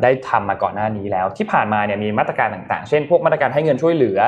[0.02, 4.18] ได้ทำมาก่อนหน้านี้แล้ว ที่ผ่านมาเนี่ยมีมาตรการต่างๆ เช่น พวกมาตรการให้เงินช่วยเหลือ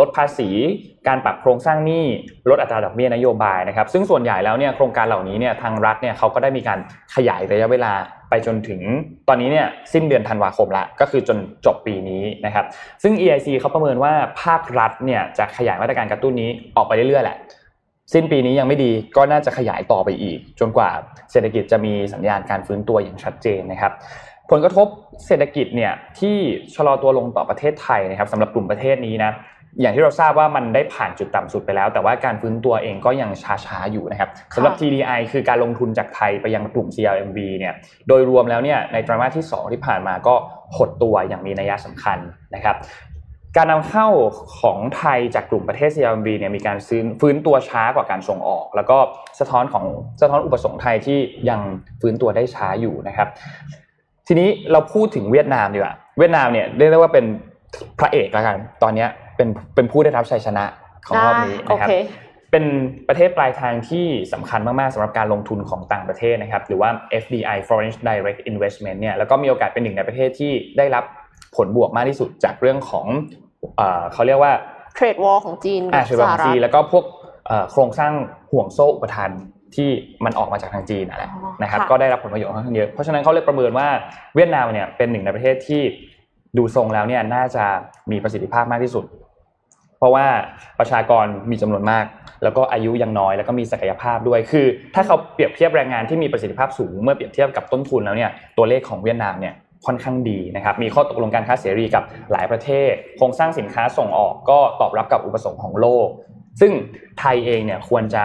[0.00, 0.50] ลดภาษี
[1.08, 2.04] การปรับโครงสร้างหนี้
[2.50, 6.78] ลดอัตราดอกเบี้ยนโยบายนะครับซึ่งส่วนใหญ่แล้วเนี่ยโครงการเหล่านี้เนี่ยทางรัฐเนี่ยเขาก็ได้มีการ
[7.14, 7.92] ขยายระยะเวลา
[8.30, 8.80] ไปจนถึง
[9.28, 12.64] ตอนนี้เนี่ยสิ้นเดือนธันวาคมละก็คือจนจบปีนี้นะครับ
[13.02, 17.36] ซึ่ง EIC เขาประเมินว่าภาครัฐเนี่ยจะขยายมาตรการกระตุ้นนี้ออกไปเรื่อยๆแหละ
[18.12, 20.90] สิ้นปีนี้ยังไม่ดีก็น่าจะขยายต่อไปอีก จนกว่า
[21.32, 23.92] เศรษฐกิจจะมีสัญญาณการฟื้นตัวอย่างชัดเจนนะครับ
[24.50, 24.86] ผลกระทบ
[25.26, 26.36] เศรษฐกิจเนี่ยที่
[26.74, 29.32] ชะลอตัวลงต่อประเทศไทยนะครับสำหรับกลุ่มประเทศนี้นะ
[29.80, 33.30] อย่างที่เราทราบว่ามันได้ผ่านจุดต่ำสุดไปแล้ว แต่ว่าการฟื้นตัวเองก็ยัง
[33.64, 37.74] ช้าๆอยู่นะครับสำหรับ TDI คือการลงทุนจากไทยไปยังกลุ่ม CLMV เนี่ย
[38.08, 40.34] โดยรวมแล้วเนี่ยในไตรมาสที่ 2 ที่ผ่านมาก็
[40.76, 42.18] หดตัวอย่างมีนัยสำคัญ
[42.54, 42.76] นะครับ
[43.56, 44.08] การนำเข้า
[44.60, 48.98] ของไทยจากกลุ่มประเทศ CLMV เนี่ยมีการซื้อฟื้นตัวช้ากว่าการส่งออก แล้วก็
[49.40, 49.84] สะท้อนของ
[50.20, 51.60] สะท้อนอุปสงค์ไทยที่ยัง
[52.00, 53.28] ฟื้นตัวได้ช้าอยู่นะครับ
[54.26, 57.24] ทีนี้เราพูดถึงเวียดนามดีกว่าเวียดนามเนี่ยเรียกได้ว่าเป็น
[57.98, 60.64] พระเอกแล้วกันตอนเนี้ยเป็นเป็นผู้ได้รับชัยชนะ
[61.06, 61.92] ของรอบนี้โอนะครับเค
[62.50, 62.64] เป็น
[63.08, 66.90] ประเทศปลายทางที่สำคัญมาก ๆสำหรับการลงทุนของต่างประเทศนะครับ หรือว่า
[67.22, 71.04] FDI Foreign Direct Investment เนี่ยแล้วก็มีโอกาสเป็นหนึ่งในประเทศที่ได้รับ
[71.56, 73.06] ผลบวกมากที่สุดจากเรื่องของ
[73.76, 74.52] เอ่อเขาเรียกว่า
[74.94, 77.04] เทรดวอลของจีนอากับชีสวหของรัจีฐนแล้วก็พวก
[77.46, 78.12] เอ่อโครงสร้าง
[78.52, 79.30] ห่วงโซ่อุปทาน
[79.76, 79.90] ที่
[80.24, 83.88] มันออกมาจากทางจีนนั่นแหละอ๋อนะครับค่ะก็ได้รับผลประโยชน์ค่อนข้างเยอะเพราะฉะนั้นเขาเลยประเมินว่า
[84.36, 85.82] เวียดนามเนี่ยเป็นหนึ่งในประเทศที่
[86.58, 87.64] ดูทรงแล้วเนี่ยน่าจะ
[88.10, 89.04] มีประสิทธิภาพมากที่สุด
[89.98, 90.26] เพราะว่า
[90.78, 92.04] ประชากรมีจำนวนมาก
[92.42, 99.54] แล้วก็อายุยังน้อยแล้วก็มีศักยภาพด้วย คือ ถ้าเขาเปรียบเทียบแรงงานที่มีประสิทธิภาพสูง เมื่อเปรียบเทียบกับต้นทุนแล้วเนี่ยตัวเลขของเวียดนามเนี่ย
[99.86, 106.08] ค่อนข้างดีนะครับ มีข้อตกลงการค้าเสรีกับหลายประเทศ โครงสร้างสินค้าส่งออกก็ตอบรับกับอุปสงค์ของโลก
[106.60, 106.72] ซึ่ง
[107.18, 108.24] ไทยเองเนี่ยควรจะ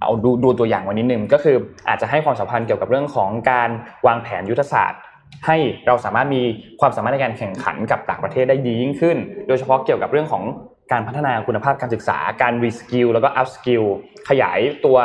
[0.00, 1.56] เอาดูดูตัวอย่างวันนิดนึงก็คือ
[1.88, 3.70] อาจจะให้ความสัมพันธ์เกี่ยวกับเรื่องของการ
[4.06, 5.00] วางแผนยุทธศาสตร์
[5.46, 6.42] ให้เราสามารถมี
[6.80, 9.16] ความสามารถในการแข่งขันกับต่างประเทศได้ดียิ่งขึ้น
[9.48, 10.42] โดยเฉพาะเกี่ยวกับเรื่องของ
[10.92, 13.84] การพัฒนาคุณภาพการศึกษา การ reskill แล้วก็ upskill
[14.28, 14.96] ขยายตัว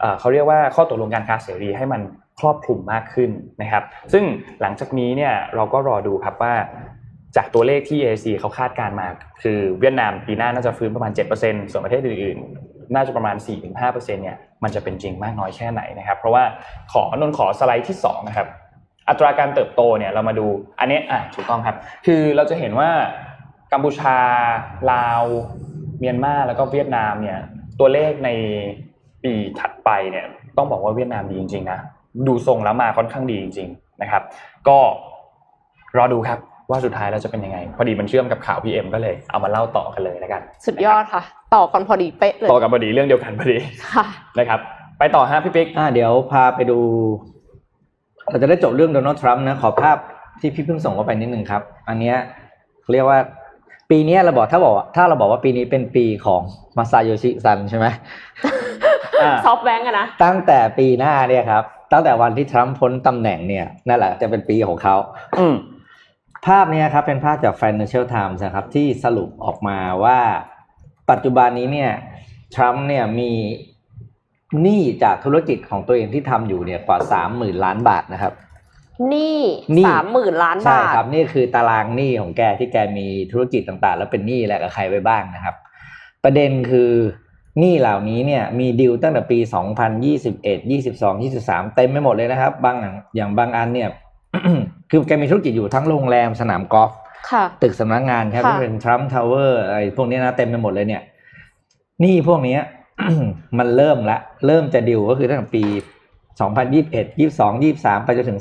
[0.00, 2.00] เอ่อเขาเรียกว่าข้อตกลงการค้าเสรีให้มัน
[2.40, 3.30] ครอบคลุมมากขึ้น
[3.62, 4.24] นะครับ ซึ่ง
[4.60, 6.54] หลังจากนี้เนี่ยเราก็รอดูครับว่า
[7.36, 9.08] จากตัวเลขที่ AAC เขาคาดการ์มา
[9.42, 13.36] คือเวียดนามปีหน้าน่าจะฟื้นประมาณ 7%ส่วนประเทศอื่นๆ น่าจะประมาณ
[13.80, 16.44] 4-5%เนี่ยมันจะเป็นจริงมากน้อยแค่ไหนนะครับ เพราะว่า
[16.92, 18.48] ขอนนขอสไลด์ที่2นะครับ
[19.08, 20.46] อัตราการเติบโตเนี่ยเรามาดู
[20.80, 22.90] อันนี้อะถูกต้องครับ คือเราจะเห็นว่า
[23.72, 24.16] กัมพูชา
[24.92, 25.22] ลาว
[25.98, 27.38] เมียนมาแล้วก็เวียดนามเนี่ย
[27.80, 28.30] ตัวเลขใน
[29.22, 31.80] ปีถัดไปเนี่ยต้องบอกว่าเวียดนามดีจริงๆนะ
[32.28, 34.22] ดูทรงแล้วมาค่อนข้างดีจริงๆนะครับ
[34.68, 34.78] ก็
[35.96, 36.38] รอดูครับ
[36.70, 41.22] ว่าสุดท้ายเราจะเป็นยังไง พอดีมันเชื่อมกับข่าวพีเอ็มก็เลยเอามาเล่าต่อกันเลยแล้วกัน สุดยอดค่ะ
[41.54, 43.58] ต่อกันพอดีเป๊ะเลยต่อกันพอดีเรื่องเดียวกันพอดี
[43.94, 44.06] ค่ะ
[44.38, 44.60] นะครับ
[44.98, 46.78] ไปต่อฮะพี่ปิ๊กอ่าเดี๋ยวพาไปดู
[48.28, 49.96] เราจะได้จบเรื่องโดนัลด์ทรัมป์นะขอภาพ
[50.40, 52.16] ที่พี่เพิ่งส่งเข้าไปนิดนึงครับ อันเนี้ย
[52.92, 53.18] เรียกว่า
[53.90, 56.40] ปีเนี้ยเราบอกถ้าบอกว่าถ้าเราบอกว่าปีนี้เป็นปีของ
[56.76, 57.86] มาซาโยชิซันใช่ไหม
[58.46, 58.73] อ่า
[59.46, 64.96] ซอฟต์แบงก์อะนะตั้งแต่ปีหน้าเนี่ยครับ ตั้งแต่วันที่ทรัมป์พ้นตำแหน่งเนี่ยนั่นแหละจะเป็นปีของเขา
[65.38, 65.56] อืม
[66.46, 70.18] ภาพเนี้ครับเป็นภาพจาก Financial Times นะครับที่สรุปออกมาว่า
[71.10, 71.90] ปัจจุบันนี้เนี่ย
[72.54, 73.32] ทรัมป์เนี่ยมี
[74.62, 78.32] หนี้จากธุรกิจของตัวเองที่ทำอยู่เนี่ยกว่าสามหมื่นล้านบาทนะครับ
[79.08, 79.40] หนี่
[79.74, 85.54] หนี้สามหมื่นล้านใช่บาทครับนี่คือตารางหนี้ของแกที่แกมีธุรกิจต่างๆ แล้วเป็นหนี้อะไรกับใครไปบ้างนะครับ
[86.24, 86.90] ประเด็นคือ
[87.58, 89.38] หนี้เหล่านี้เนี่ยมีดิวตั้งแต่ปี
[90.00, 93.88] 2021 22 23 เต็มไปหมดเลยนะครับบางอย่างอย่างบางอันเนี่ย
[94.90, 96.92] คือแกมีธุรกิจอยู่ทั้งโรงแรมสนามกอล์ฟ
[97.30, 101.02] ค่ะตึกสำนักงานครับค่ะที่เป็นทรัมป์ทาวเวอร์อะไรพวกนี้นะเต็มไปหมดเลยเนี่ย
[102.00, 102.60] หนี่พวกเนี้ย
[103.58, 105.64] มันเริ่มละ เริ่มจะดิวก็คือตั้งแต่ปี
[106.44, 108.40] 2021 22 23 ไปจนถึง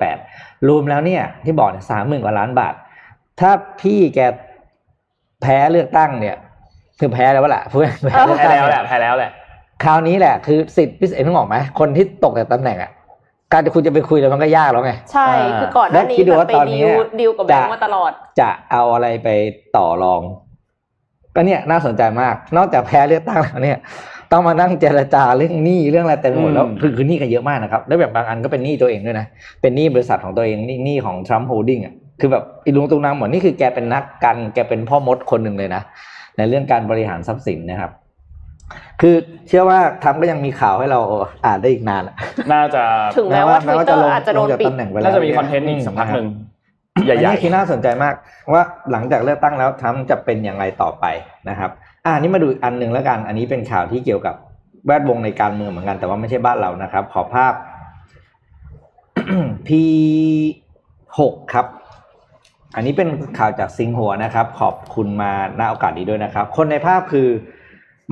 [0.00, 2.74] 2028 รวมแล้วเนี่ย ที่บอกเนี่ยสามหมื่นกว่าล้านบาท
[3.40, 4.20] ถ้าพี่แก
[5.40, 6.36] แพ้เลือกตั้งเนี่ย
[7.00, 9.30] คือแพ้แล้วแหละเพื่อนแพ้เลือกแพ้ตั้งแล้วแหเนี่ละยแพ้แล้วแหละ
[9.84, 12.90] คราวนี้แหละคือสิทธิ์พิเศษนึกออกไหมคนที่ตกจากตำแหน่งอะ
[13.52, 18.10] การที่คุณจะไปคุยแล้วมันก็ยากแล้วไง ใช่อ่าคือก่อนหน้าและนี้คิดดูแบบว่าไปตอนนี้ดิวดิวกับแบงจะก์มาตลอด
[18.40, 19.28] จะเอาอะไรไป
[19.76, 20.22] ต่อรอง
[21.34, 23.78] ก็เนี่ยน่าสนใจมาก นอกจากแพ้เลือกตั้งแล้วเนี่ย
[24.32, 29.26] ต้องมานั่งเจรจาเรื่องหนี้เรื่องอะไรเต็มไปหมดแล้วอืมคือคือหนี้กันเยอะมากนะครับแล้วแบบบางอันก็เป็นหนี้ตัวเองด้วยนะ
[29.60, 35.82] เป็นหนี้บริษัทของตัวเองหนี้หนี้ของทรัมป์โฮลดิ้งอะคือแบบอีลุงตุงนางหมดนี่คือแกเป็นนักการแกเป็นพ่อมดคนหนึ่งเลยนะ
[36.40, 37.92] ในเรื่องการบริหารทรัพย์สินนะครับ
[39.00, 39.14] คือ
[39.48, 41.00] เชื่อว่าทรัมป์ก็ยังมีข่าวให้เรา
[41.46, 42.14] อ่านได้อีกนานอะ
[42.52, 42.82] น่าจะ
[43.16, 46.26] ถึงแม้ว่าแม้ว่า Twitter ลงอาจจะโดนลงจากปิดตำแหน่งไปแล้วน่าจะมี content อีกสักพักหนึ่ง
[47.04, 48.14] ใหอันญ่นี้คือน่าสนใจมาก
[48.52, 51.04] ว่าหลังจากเลือกตั้งแล้วทรัมป์จะเป็นอย่างไรต่อไป
[51.48, 51.70] นะครับ
[52.06, 54.34] อ่านี่มาดูอีกอันหนึ่งแล้วกัน อันนี้เป็นข่าวที่เกี่ยวกับ
[54.86, 57.52] แวดวงในการเมืองเหมือนกัน แต่ว่าไม่ใช่บ้านเรานะครับ ขอภาพ
[59.66, 59.68] P
[61.20, 61.66] หกครับ
[62.74, 67.28] อันนี้เป็นข่าวจากซิงหัวนะครับ ขอบคุณมาณโอกาสนี้ด้วยนะครับ คนในภาพคือ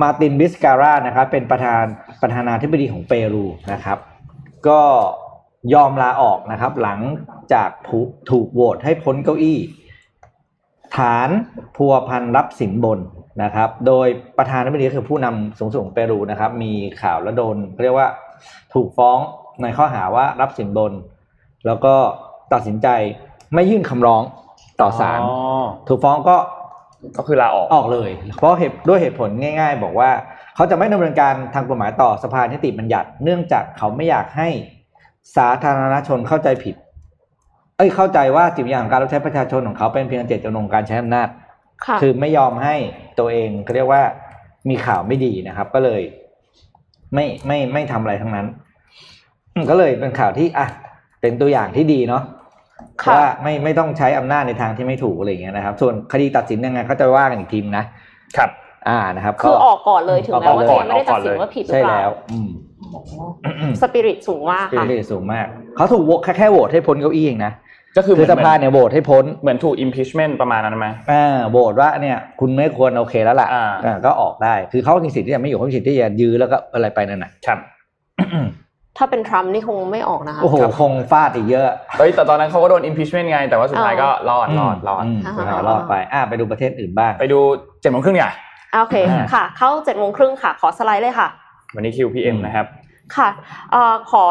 [0.01, 1.83] มาตินบิสการ่านะครับ เป็นประธาน
[2.21, 3.97] ประธานาธิบดีของเปรูนะครับ
[4.67, 4.81] ก็
[5.73, 6.99] ยอมลาออกนะครับ หลัง
[7.53, 7.69] จาก
[8.29, 9.59] ถูกโหวตให้พ้นเก้าอี้
[10.97, 11.29] ฐาน
[11.75, 12.99] พัวพันรับสินบน
[13.43, 18.07] นะครับ โดยประธานาธิบดีก็คือผู้นำสูงสุดของเปรูนะครับ มีข่าวและโดนเรียกว่า
[18.73, 19.17] ถูกฟ้อง
[19.61, 20.93] ในข้อหาว่ารับสินบน
[21.65, 21.93] แล้วก็
[22.53, 22.87] ตัดสินใจ
[23.53, 24.23] ไม่ยื่นคำร้อง
[24.81, 25.31] ต่อศาลอ๋อ
[25.87, 26.37] ถูกฟ้องก็
[27.17, 30.09] ก็คือลาออกออกเลย เพราะเหตุด้วยเหตุผลง่าย ๆ บอกว่า
[30.55, 34.49] เขาจะไม่ดำเนินการทางกฎหมายต่อสภานิติบัญญัติ เนื่องจากเขาไม่อยากให้
[35.35, 36.75] สาธารณชนเข้าใจผิด
[37.77, 41.27] เอ้ยเข้าใจว่าจิตวิญญาณของการรับใช้ประชาชนของเขาเป็นเพียงเจตจำนงการใช้อำนาจ
[41.85, 42.75] ค่ะคือไม่ยอมให้
[43.19, 44.03] ตัวเองเขาเรียกว่า
[44.69, 46.01] มีข่าวไม่ดีนะครับ ก็เลย
[47.13, 48.47] ไม่ไม่ไม่ทำอะไรทั้งนั้น
[49.53, 50.67] อืมก็เลยเป็นข่าวที่อะ
[51.21, 52.38] เป็นตัวอย่างที่ดีเนาะค่ะ
[53.07, 57.85] ว่าไม่ไม่ต้องใช้อำนาจในทางที่ไม่ถูกอะไรอย่างเงี้ยนะครับ ส่วนคดีตัดสินยังไงเขาจะว่ากันอีกทีมนะ
[58.37, 58.49] ครับ
[58.87, 62.49] อ่านะครับคือออกก่อนเลยถึงแม้ว่าออกก่อนเจไม่ได้ตัดสินออกก่อนเลยว่าผิดหรืใช่อเปล่าแล้วอืม
[63.81, 67.53] สปิริตสูงมากเป็นค่ะเรื่องสูงมากเขาถูกโหวตแค่แค่โหวตให้พ้นเก้าอี้เองนะ
[67.97, 77.59] ก็คือเหคืมืออนสภาเนี่ยโหวตให้พ้นเหมือนถูก impeachment ประมาณนั้นไหมอ่าโหวตว่าเนี่ยคุณไม่ควรโอเคแล้วล่ะอ่าอ่าก็ออกได้ คือเขามีสิทธิ์ที่จะไม่อยู่เขามีสิทธิ์ที่จะยื้อแล้วก็อะไรไปนั่นน่ะครับ
[78.97, 87.39] ถ้าเป็นทรัมป์นี่คงไม่ออกนะคะ โอ้โห คงฟาดอีกเยอะเฮ้ยแต่ตอนนั้นเขาก็โดน impeachment ไง แต่ว่าสุดท้ายก็รอดรอดรอดมสุดท้ายรอดไปอ่าไปดูประเทศอื่นบ้าง ไปดู
[87.81, 88.31] เจ็ดโมงครึ่งเนี่ย
[88.81, 91.27] โอเคอ่าค่ะ เข้าเจ็ดโมงครึ่งค่ะ ขอสไลด์เลยค่ะ
[91.75, 92.65] วันนี้คิวพีเอ็มอืมนะครับ
[93.15, 93.29] ค่ะ
[93.71, 94.23] เอ่อขอ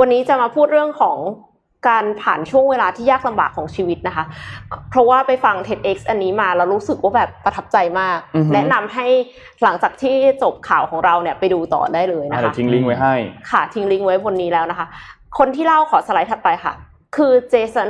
[0.00, 1.16] วันนี้จะมาพูดเรื่องของ
[1.88, 4.24] การผ่านช่วงเวลาที่ยากลำบากของชีวิตนะคะ
[4.90, 9.06] เพราะว่าไปฟัง TEDx อันนี้มาแล้วรู้สึกว่าแบบประทับใจมากอือฮึแนะนำให้
[9.62, 13.14] หลังจากที่จบข่าวของเราเนี่ยไปดูต่อได้เลยอะนะเดี๋ยคะวทิ้งลิงก์ไว้ให้
[13.50, 14.86] ค่ะทิ้งลิงก์ไว้บนนี้แล้วนะคะ
[15.38, 16.72] คนที่เล่าขอสไลด์ถัดไปค่ะ
[17.16, 17.88] คือเจสัน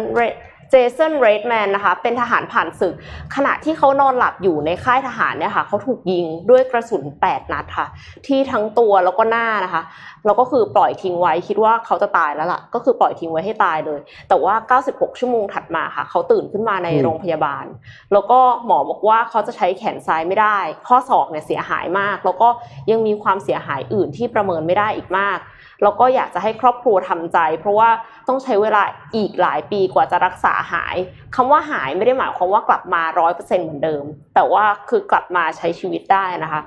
[0.70, 2.94] เจสันเรดแมนนะคะเป็นทหารผ่านศึก
[3.35, 7.87] ขณะที่เขานอนหลับอยู่ในค่ายทหารเนี่ยค่ะเขาถูกยิงด้วยกระสุน 8 นัดค่ะ
[8.26, 9.83] ที่ทั้งตัวแล้วก็หน้านะคะ
[10.26, 14.54] แล้วก็คือปล่อยทิ้งไว้คิดว่าเขาจะตายแล้วล่ะ ก็คือปล่อยทิ้งไว้ให้ตายเลย แต่ว่า
[14.87, 17.64] 96 ชั่วโมงถัดมาค่ะ เขาตื่นขึ้นมาในโรงพยาบาล
[18.12, 22.48] แล้วก็หมอบอกว่าเขาจะใช้แขนซ้ายไม่ได้ ข้อศอกเนี่ยเสียหายมาก แล้วก็
[22.90, 25.38] ยังมีความเสียหายอื่นที่ประเมินไม่ได้อีกมาก
[25.83, 27.88] แล้วก็อยากจะให้ครอบครัวทำใจ เพราะว่า
[28.29, 28.83] ต้องใช้เวลา
[29.17, 30.97] อีกหลายปีกว่าจะรักษาหาย
[31.35, 36.62] คำว่าหายไม่ได้หมายความว่ากลับมาร้อยเปอร์เซ็นเหมือนเดิม แต่ว่าคือกลับมาใช้ชีวิตได้นะคะ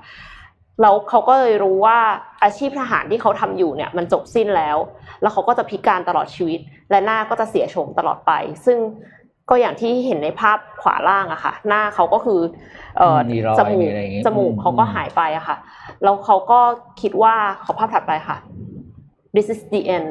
[0.82, 1.98] แล้วเขาก็เลยรู้ว่า
[2.44, 4.78] อาชีพทหารที่เขาทำอยู่เนี่ยมันจบสิ้นแล้ว
[5.22, 8.32] แล้วเขาก็จะพิการตลอดชีวิต และหน้าก็จะเสียโฉมตลอดไป
[8.66, 8.78] ซึ่ง
[9.50, 12.40] ก็อย่างที่เห็นในภาพขวาล่างอะค่ะ หน้าเขาก็คือ
[12.98, 15.58] เอ่อมีรอยจมูมีกอะไรอย่างงี้จมูกอืมเขาก็หายไปอะค่ะ
[16.04, 16.60] แล้วเขาก็
[17.02, 18.38] คิดว่าขอภาพถัดไปค่ะ
[19.36, 20.10] this is the end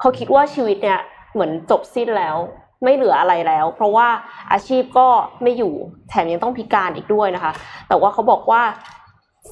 [0.00, 1.00] เขาคิดว่าชีวิตเนี่ย
[1.32, 2.36] เหมือนจบสิ้นแล้ว
[2.84, 4.08] ไม่เหลืออะไรแล้ว เพราะว่า
[4.52, 5.08] อาชีพก็
[5.42, 5.74] ไม่อยู่
[6.08, 7.52] แถมยังต้องพิการอีกด้วยนะคะ
[7.88, 8.62] แต่ว่าเขาบอกว่า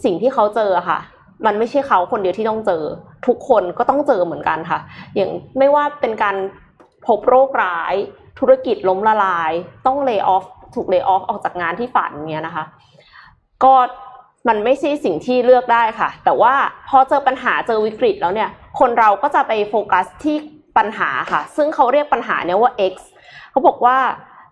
[0.04, 0.98] สิ่งที่เขาเจอค่ะ
[1.46, 2.82] มันไม่ใช่เขาคนเดียวที่ต้องเจอ
[3.26, 4.78] ทุกคนก็ต้องเจอเหมือนกันค่ะ
[5.16, 6.36] อย่างไม่ว่าเป็นการ
[7.06, 7.94] พบโรคร้าย
[8.38, 9.52] ธุรกิจล้มละลาย
[9.86, 12.64] ต้องเลิกออฟถูกเลิกออฟออกจากงานที่ฝันเงี้ยนะคะ
[13.64, 13.74] ก็
[14.48, 16.54] มันไม่ใช่สิ่งที่เลือกได้ค่ะ แต่ว่า
[16.88, 18.48] พอเจอปัญหาเจอวิกฤตแล้วเนี่ย
[18.78, 20.36] คนเราก็จะไปโฟกัสที่
[20.76, 22.94] ปัญหาค่ะ ซึ่งเขาเรียกปัญหาเนี่ยว่า X
[23.50, 23.96] เขาบอกว่า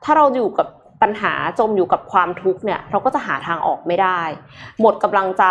[0.04, 0.68] ถ้าเราอยู่กับ
[1.02, 4.20] ปัญหาจมอยู่กับความทุกข์เนี่ยเราก็จะหาทางออกไม่ได้
[4.80, 5.44] หมดกำลังใจ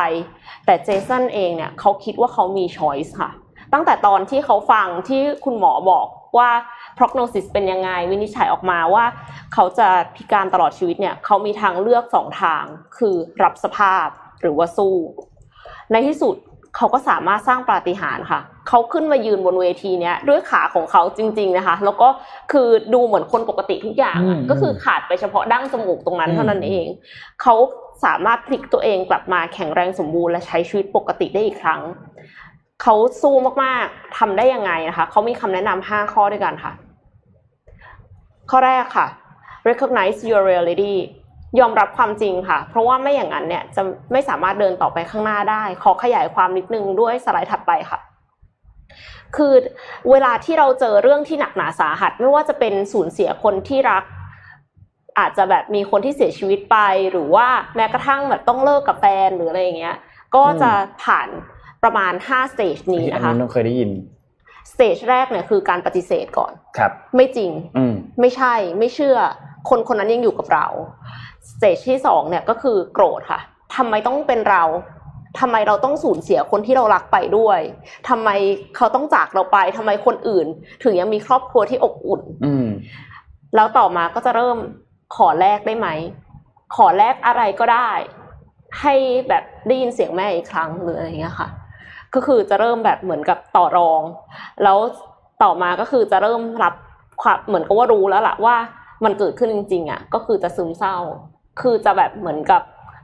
[0.66, 3.32] แต่เจสันเองเนี่ยเขาคิดว่าเขามี choice ค่ะ
[3.74, 6.08] ตั้งแต่ตอนที่เขาฟังที่คุณหมอบอก
[6.38, 6.50] ว่า
[6.98, 9.06] prognosis เป็นยังไงวินิจฉัยออกมาว่า
[9.54, 12.64] เขาจะพิการตลอดชีวิตเนี่ยเขามีทางเลือกสองทาง
[12.98, 14.08] คือรับสภาพ
[14.42, 14.96] หรือว่าสู้
[15.92, 16.36] ในที่สุด
[16.76, 22.08] เขาก็สามารถสร้างปาฏิหาริย์ค่ะ เขาขึ้นมายืนบนเวทีเนี้ยด้วยขาของเขาจริง ๆนะคะ แล้วก็
[22.52, 26.86] คือดูเหมือนคนปกติทุกอย่างอะอืมก็คือขาดไปเฉพาะดั้งจมูกตรงนั้นอืมเท่านั้นเอง
[27.42, 27.56] เขา
[28.06, 31.82] สามารถพลิกตัวเองกลับมาแข็งแรงสมบูรณ์และใช้ชีวิตปกติได้อีกครั้ง
[32.82, 36.72] เขาสู้มากๆทำได้ยังไงนะคะเขามีคำแนะนำห้าข้อด้วยกันค่ะ
[38.50, 39.08] ข้อแรกค่ะ
[39.70, 40.96] recognize your reality
[41.60, 48.00] ยอมรับความจริงค่ะ เพราะว่าไม่อย่างนั้นเนี่ยจะไม่สามารถเดินต่อไปข้างหน้าได้ ขอขยายความนิดนึงด้วยสไลด์ถัดไปค่ะ
[49.36, 49.54] คือ
[50.12, 54.04] เวลาที่เราเจอเรื่องที่หนักหนาสาหัส ไม่ว่าจะเป็นสูญเสียคนที่รัก
[55.20, 56.78] อาจจะแบบมีคนที่เสียชีวิตไป
[57.12, 59.98] หรือว่าแม้กระทั่งแบบต้องเลิกกับแฟนหรืออะไรอย่างเงี้ย
[60.36, 60.72] ก็จะ
[61.04, 61.28] ผ่าน
[61.84, 63.90] ประมาณ5 stage นี้อันนะคะนี้น้องเคยได้ยิน
[64.72, 69.18] stage แรกเนี่ยคือการปฏิเสธก่อน ครับ ไม่จริงอืมไม่ใช่ ไม่เชื่อ
[69.70, 70.68] คนคนนั้นยังอยู่กับเรา
[71.52, 73.42] สเตจที่สองเนี่ยก็คือโกรธค่ะ
[73.76, 74.64] ทำไมต้องเป็นเรา
[75.40, 77.60] ทำไมเราต้องสูญเสียคนที่เรารักไปด้วย
[78.10, 78.30] ทำไม
[78.76, 80.48] เขาต้องจากเราไปทำไมคนอื่น
[80.84, 82.68] ถึงยังมีครอบครัวที่อบอุ่น อืม
[83.56, 84.58] แล้วต่อมาก็จะเริ่ม
[85.16, 85.88] ขอแลกได้ไหม
[86.76, 87.90] ขอแลกอะไรก็ได้
[88.82, 88.96] ให้
[89.30, 91.48] แบบได้ยินเสียงแม่อีกครั้งหรืออะไรอย่างเงี้ยค่ะ
[92.14, 94.02] ก็คือจะเริ่มแบบเหมือนกับต่อรอง
[94.64, 94.78] แล้ว
[95.44, 96.74] ต่อมาก็คือจะเริ่มรับ
[97.22, 98.56] ความเหมือนกับว่ารู้แล้วล่ะว่า
[99.04, 100.98] มันเกิดขึ้นจริง ๆ อะ ก็คือจะซึมเศร้า
[101.62, 102.62] คือจะแบบเหมือนกับ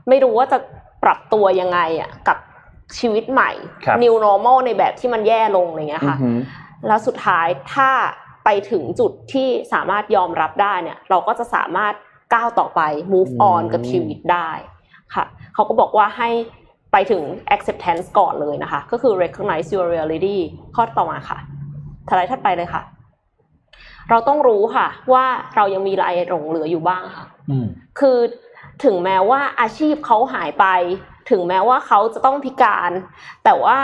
[0.08, 0.58] ไม่รู้ว่าจะ
[1.04, 2.38] ปรับตัวยังไงอะกับ
[2.98, 3.50] ชีวิตใหม่
[3.84, 6.38] ครับ new normal ในแบบที่มันแย่ลงอะไรเงี้ยค่ะอือหือ
[6.86, 7.90] แล้วสุดท้ายถ้า
[8.44, 11.94] ไปถึงจุดที่สามารถยอมรับได้เนี่ย เราก็จะสามารถ
[12.34, 12.80] ก้าวต่อไป
[13.12, 14.50] move อืม on กับชีวิตได้
[15.14, 16.30] ค่ะ เขาก็บอกว่าให้
[16.92, 17.22] ไปถึง
[17.54, 20.38] acceptance ก่อนเลยนะคะ ก็คือ recognize your reality
[20.76, 21.38] ข้อต่อมาค่ะ
[22.08, 22.82] ทลายถัดไปเลยค่ะ
[24.10, 25.24] เราต้องรู้ค่ะ ว่า
[25.56, 27.66] เรายังมีอะไรหลงเหลืออยู่บ้างค่ะอืม
[28.00, 28.16] คือ
[28.84, 30.66] ถึงแม้ว่าอาชีพเขาหายไป
[31.30, 32.90] ถึงแม้ว่าเขาจะต้องพิการ
[33.44, 33.78] แต่ว่า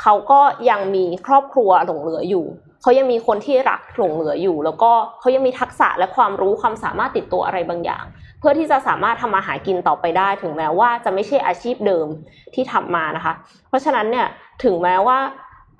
[0.00, 2.46] เขาก็ยังมีครอบครัวหลงเหลืออยู่
[2.82, 8.04] เขายังมีคนที่รักหลงเหลืออยู่ แล้วก็เขายังมีทักษะและความรู้ความสามารถติดตัวอะไรบางอย่าง
[8.40, 12.06] เพื่อที่จะสามารถทำมาหากินต่อไปได้ ถึงแม้ว่าจะไม่ใช่อาชีพเดิม
[12.54, 13.34] ที่ทำมานะคะ
[13.68, 14.26] เพราะฉะนั้นเนี่ย
[14.64, 15.18] ถึงแม้ว่า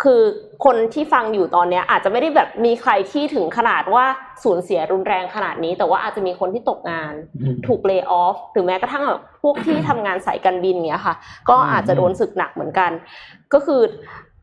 [0.02, 0.20] คือ
[0.64, 4.04] คนที่ฟังอยู่ตอนเนี้ยอาจจะไม่ได้แบบมีใครที่ถึงขนาดว่า
[4.42, 11.14] สูญเสียรุนแรงขนาดนี้ แต่ว่าอาจจะมีคนที่ตกงานอืมถูกเลิกออฟหรือแม้กระทั่งแบบพวกที่ทำงานสายการบินเงี้ยค่ะ
[11.48, 12.90] ก็อาจจะโดนสึกหนักเหมือนกัน
[13.52, 13.82] ก็คือ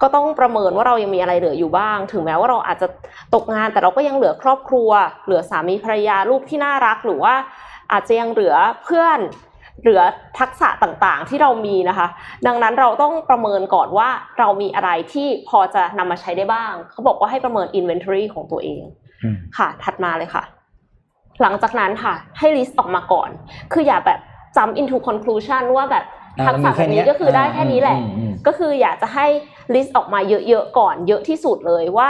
[0.02, 2.88] ก็ต้องประเมินว่าเรายังมีอะไรเหลืออยู่บ้าง ถึงแม้ว่าเราอาจจะ
[3.36, 4.90] ตกงานแต่เราก็ยังเหลือครอบครัว
[5.26, 7.34] เหลือสามีภรรยาลูกที่น่ารักหรือว่า
[7.92, 9.20] อาจจะยังเหลือเพื่อน
[9.82, 10.02] เหลือ
[10.40, 12.08] ทักษะต่างๆที่เรามีนะคะ
[12.48, 14.10] ดังนั้นเราต้องประเมินก่อนว่า
[14.40, 18.84] เรามีอะไรที่พอจะนำมาใช้ได้บ้าง เขาบอกว่าให้ประเมิน inventory ของตัวเอง
[19.24, 20.44] อืมค่ะ ถัดมาเลยค่ะ
[21.42, 23.30] หลังจากนั้นค่ะ ให้ list ออกมาก่อน
[23.74, 24.20] คืออย่าแบบ
[24.56, 26.06] jump into conclusion ว่าแบบ
[26.40, 29.28] อ่าทักษะมีแค่แบบเนี้นี้ยก็คือได้แค่นี้แหละอืมอืมก็คืออยากจะให้
[29.74, 32.10] list ออกมาเยอะๆก่อน เยอะที่สุดเลยว่า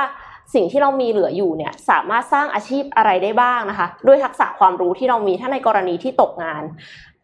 [0.53, 6.63] สิ่งที่เรามีเหลืออยู่เนี่ยสามารถสร้างอาชีพอะไรได้บ้างนะคะ ด้วยทักษะความรู้ที่เรามีถ้าในกรณีที่ตกงาน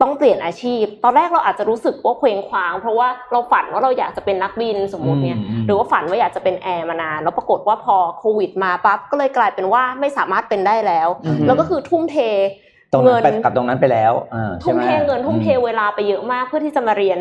[0.01, 12.17] ต้องเปลี่ยนอาชีพ ตอนแรกเราอาจจะรู้สึกว่าเคว้งคว้าง เพราะว่าเราฝันว่าเราอยากจะเป็นนักบินสมมติเนี่ยอืมอืมหรือว่าฝันว่าอยากจะเป็นแอร์มานานแล้วปรากฏว่าพอโควิดมาปั๊บก็เลยกลายเป็นว่าไม่สามารถเป็นได้แล้วอือฮึแล้วก็คือทุ่มเท
[12.93, 17.19] ตรงนั้นไปกับตรงนั้นไปแล้วอ่าใช่ทุ่มไหมเทเงินทุ่มเทอืเวลาไปเยอะมากเพื่อที่จะมาเรียน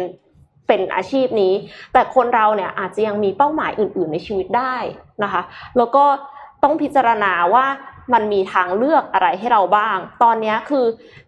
[0.68, 1.53] เป็นอาชีพนี้
[1.92, 4.75] แต่คนเราเนี่ยอาจจะยังมีเป้าหมายอื่น ๆ ในชีวิตได้
[5.22, 5.42] นะคะ
[5.77, 6.05] แล้วก็
[6.62, 7.66] ต้องพิจารณาว่า
[8.12, 10.85] มันมีทางเลือกอะไรให้เราบ้าง ตอนเนี้ยคือ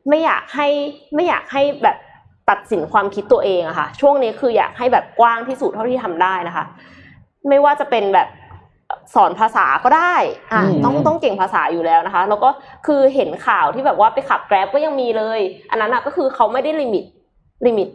[0.08, 0.68] ไม่อยากให้
[1.14, 1.96] ไม่อยากให้แบบ
[2.50, 6.64] ตัดสินความคิดตัวเองอะค่ะ ช่วงนี้คืออยากให้แบบกว้างที่สุดเท่าที่ทำได้นะคะ
[7.48, 8.28] ไม่ว่าจะเป็นแบบ
[9.14, 10.14] สอนภาษาก็ได้
[10.52, 12.50] อะอืมต้องต้องเก่งภาษาอยู่แล้วนะคะ แล้วก็
[12.86, 17.04] คือเห็นข่าวที่แบบว่าไปขับ Grab ก็ยังมีเลย อันนั้นอะก็คือเขาไม่ได้ limit
[17.66, 17.88] limit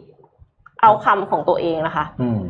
[0.82, 2.42] เอาคำของตัวเองนะคะอืม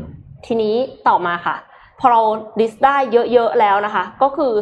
[0.46, 0.74] ทีนี้
[1.08, 1.56] ต่อมาค่ะ
[2.00, 2.20] พอเรา
[2.60, 2.96] ดิสได้
[3.32, 4.52] เยอะๆแล้วนะคะ ก็คือ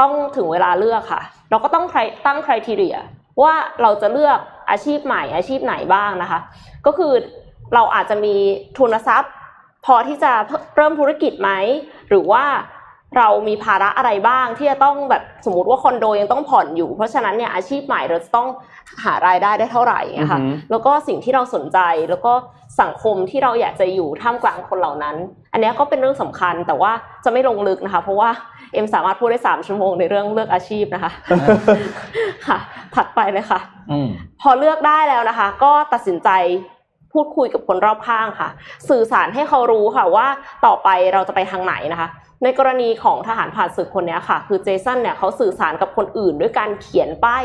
[0.00, 1.84] ต้องถึงเวลาเลือกค่ะ เราก็ต้อง
[2.26, 2.96] ตั้ง criteria
[3.42, 4.38] ว่าเราจะเลือก
[4.70, 6.40] อาชีพใหม่อาชีพไหนบ้างนะคะ
[6.86, 7.12] ก็คือ
[7.74, 8.34] เราอาจจะมี
[8.78, 9.32] ทุนทรัพย์
[9.86, 10.32] พอที่จะ
[10.76, 11.50] เริ่มธุรกิจไหม
[12.08, 12.44] หรือว่า
[13.16, 18.48] เรามีภาระอะไรบ้างที่จะต้องแบบสมมติว่าคอนโดยังต้องผ่อนอยู่ เพราะฉะนั้นเนี่ยอาชีพใหม่เราจะต้อง
[19.04, 21.78] หารายได้ได้เท่าไหร่นะคะอือหือแล้วก็สิ่งที่เราสนใจ
[22.10, 22.32] แล้วก็
[22.80, 25.16] สังคมที่เราอยากจะอยู่ท่ามกลางคนเหล่านั้น
[25.52, 26.92] อันเนี้ยก็เป็นเรื่องสำคัญแต่ว่า
[27.24, 28.30] จะไม่ลงลึกนะคะ เพราะว่า
[28.72, 31.12] เอ็มสามารถพูดได้สามชั่วโมงในเรื่องเลือกอาชีพนะคะ
[32.46, 32.58] ค่ะ
[32.94, 34.08] ถัดไปเลยค่ะอืม
[34.40, 36.30] พอเลือกได้แล้วนะคะ ก็ตัดสินใจ
[37.12, 38.48] พูดคุยกับคนรอบข้างค่ะ
[38.88, 40.26] สื่อสารให้เขารู้ค่ะว่า
[40.66, 42.08] ต่อไปเราจะไปทางไหนนะคะ
[42.42, 47.42] ในกรณีของทหารผ่านศึกคนเนี้ยค่ะ คือเจสันเนี่ยเขาสื่อสารกับคนอื่น ด้วยการเขียนป้าย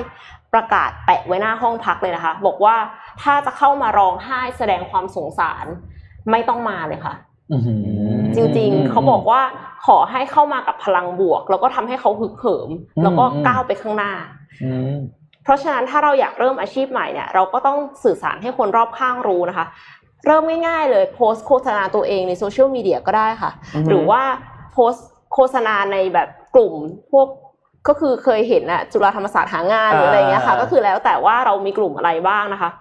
[0.54, 2.76] ประกาศแปะไว้หน้าห้องพักเลยนะคะ บอกว่า
[3.22, 5.66] ถ้าจะเข้ามาร้องไห้แสดงความสงสาร
[6.32, 7.14] ไม่ต้องมาเลยค่ะ
[7.52, 7.80] อื้อหือ
[8.36, 9.42] จริงๆ เขาบอกว่า
[9.86, 14.14] ขอให้เข้ามากับพลังบวก แล้วก็ทำให้เขาฮึกเหิมอืมแล้วก็อืมก้าวไปข้างหน้า
[14.64, 14.96] อืม
[15.44, 19.66] เพราะฉะนั้นถ้าเราอยากเริ่มอาชีพใหม่เนี่ย เราก็ต้องสื่อสารให้คนรอบข้างรู้นะคะ
[20.26, 24.22] เริ่มง่ายๆเลยโพสต์โฆษณาตัวเองในโซเชียลมีเดียก็ได้ค่ะอือฮึหรือว่า
[24.76, 26.74] โพสต์โฆษณาในแบบกลุ่ม
[27.12, 27.28] พวก
[27.88, 32.72] ก็คือเคยเห็นอะจุฬาธรรมศาสตร์หางานหรืออะไรเงี้ยค่ะ ก็คือแล้วแต่ว่าเรามีกลุ่มอะไรบ้างนะคะ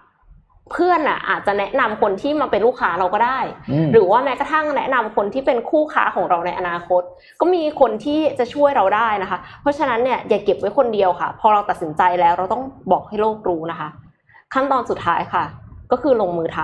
[0.73, 3.39] เพื่อนอะอาจจะแนะนำคนที่มาเป็นลูกค้าเราก็ได้
[3.71, 7.03] อืมหรือว่าแม้กระทั่งแนะนำคนที่เป็นคู่ค้าของเราในอนาคต
[7.41, 13.89] ก็มีคนที่จะช่วยเราได้นะคะ เพราะฉะนั้นเนี่ยอย่าเก็บไว้คนเดียวค่ะ พอเราตัดสินใจแล้วเราต้องบอกให้โลกรู้นะคะ
[14.55, 15.45] ขั้นตอนสุดท้ายค่ะ
[15.93, 16.59] ก็คือลงมือท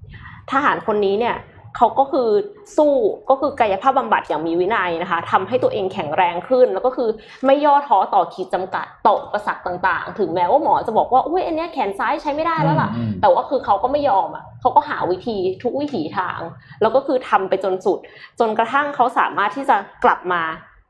[0.00, 1.36] ำทหารคนนี้เนี่ย
[1.76, 2.28] เขาก็คือ
[2.76, 2.94] สู้
[3.30, 7.08] ก็คือกายภาพบำบัดอย่างมีวินัยนะคะทำให้ตัวเองแข็งแรงขึ้น แล้วก็คือ
[7.46, 16.40] ไม่ย่อท้อต่อขีดจำกัดต่ออุปสรรคต่าง ๆ ถึงแม้ว่าหมอจะบอกว่าอุ้ยอันเนี้ยแขนซ้ายใช้ไม่ได้แล้วล่ะอืมแต่ว่าคือเขาก็ไม่ยอมอะเขาก็หาวิธีทุกวิถีทาง
[16.82, 17.98] แล้วก็คือทำไปจนสุด
[18.40, 20.42] จนกระทั่งเขาสามารถที่จะกลับมา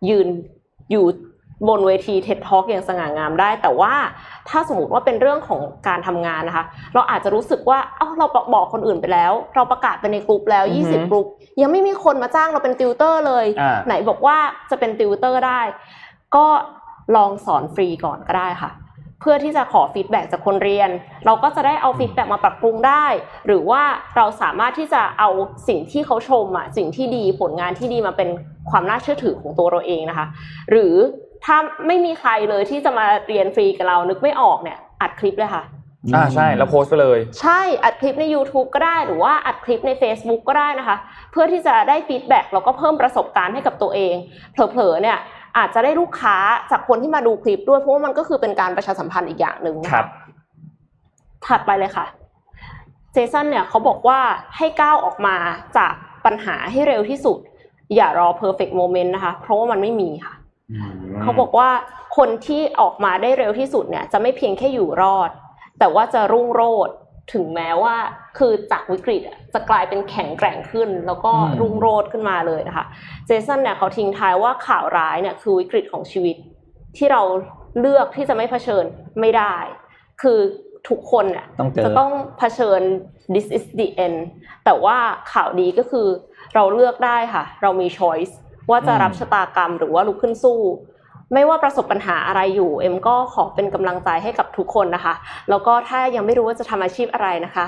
[0.09, 0.29] ยืน
[0.91, 1.05] อยู่
[1.69, 3.95] บนเวที TED Talk อย่างสง่างามได้ แต่ว่า
[4.49, 6.65] ถ้าสมมติว่าเป็นเรื่องของการทำงานนะคะ
[6.95, 11.27] เราอาจจะรู้สึกว่าเอ้าเราบอกคนอื่นไปแล้ว เราประกาศไปในกลุ่มแล้วอือฮึ20 กลุ่ม
[11.61, 14.37] ยังไม่มีคนมาจ้างเราเป็นติวเตอร์เลยอ่าไหนบอกว่า
[14.71, 15.61] จะเป็นติวเตอร์ได้
[16.37, 16.47] ก็
[17.17, 18.73] ลองสอนฟรีก่อนก็ได้ค่ะ
[19.21, 20.91] เพื่อที่จะขอ feedback จากคนเรียน
[21.27, 23.07] เราก็จะได้เอา feedback มาปรับปรุงได้
[23.47, 23.83] หรือว่า
[24.17, 25.29] เราสามารถที่จะเอา
[25.69, 28.29] สิ่งที่เขาชมอะสิ่งที่ดีผลงานที่ดีมาเป็น
[28.71, 30.27] ความน่าเชื่อถือของตัวเราเองนะคะ
[30.71, 30.95] หรือ
[31.45, 35.65] ถ้าไม่มีใครเลยที่จะมาเรียนฟรีกับเรานึกไม่ออกเนี่ย อัดคลิปเลยค่ะ
[36.15, 40.97] อ่าใช่แล้วโพสต์ไปเลย ใช่อัดคลิปใน YouTube ก็ได้หรือว่าอัดคลิปใน Facebook ก็ได้นะคะ
[41.33, 44.15] เพื่อที่จะได้ feedback แล้วก็เพิ่มประสบการณ์ให้กับตัวเอง
[44.53, 45.19] เผลอๆเนี่ย
[45.59, 46.37] อาจจะได้ลูกค้า
[46.71, 50.07] จากคนที่มาดูคลิปด้วยเพราะว่ามันก็คือเป็นการประชาสัมพันธ์อีกอย่างหนึ่งนะะครับ
[51.47, 52.07] ถัดไปเลยค่ะ
[53.13, 54.21] เจสันเนี่ยเขาบอกว่า
[54.57, 55.37] ให้ก้าวออกมา
[55.77, 55.93] จาก
[56.25, 57.39] ปัญหาให้เร็วที่สุด
[57.95, 60.35] อย่ารอ perfect moment นะคะ เพราะว่ามันไม่มีค่ะ
[61.23, 61.71] เขาบอกว่า
[62.17, 65.31] คนที่ออกมาได้เร็วที่สุดเนี่ย จะไม่เพียงแค่อยู่รอด
[65.79, 66.95] แต่ว่าจะรุ่งโรจน์
[67.33, 67.95] ถึงแม้ว่า
[68.39, 72.87] คือจากวิกฤตอะจะกลายเป็นแข็งแกร่งขึ้น แล้วก็อืมรุ่งโรจน์ขึ้นมาเลยนะคะ
[73.27, 76.37] เจสันเนี่ยเขาทิ้งท้ายว่าข่าวร้ายเนี่ยคือวิกฤตของชีวิต
[76.97, 77.23] ที่เรา
[77.81, 78.85] เลือกที่จะไม่เผชิญ
[79.21, 79.55] ไม่ได้
[80.23, 80.39] คือ
[80.89, 82.81] ทุกคนเนี่ยต้องเจอจะต้องเผชิญ
[83.35, 84.19] this is the end
[84.65, 84.97] แต่ว่า
[85.33, 86.07] ข่าวดีก็คือ
[86.55, 88.33] เราเลือกได้ค่ะ เรามี choice
[88.71, 90.59] ว่าจะรับชะตากรรมหรือว่าลุกขึ้นสู้
[91.35, 95.15] ไม่ว่าประสบปัญหาอะไรอยู่ เอ็มก็ขอเป็นกำลังใจให้กับทุกคนนะคะ
[95.51, 97.67] แล้วก็ถ้ายังไม่รู้ว่าจะทำอาชีพอะไรนะคะ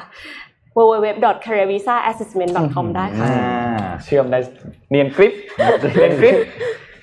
[0.77, 3.43] www.careervisaassessment.com ได้ค่ะอ่า
[4.05, 4.39] เชื่อมได้
[4.91, 5.33] เนียนกริป
[5.95, 6.35] เนียนกริป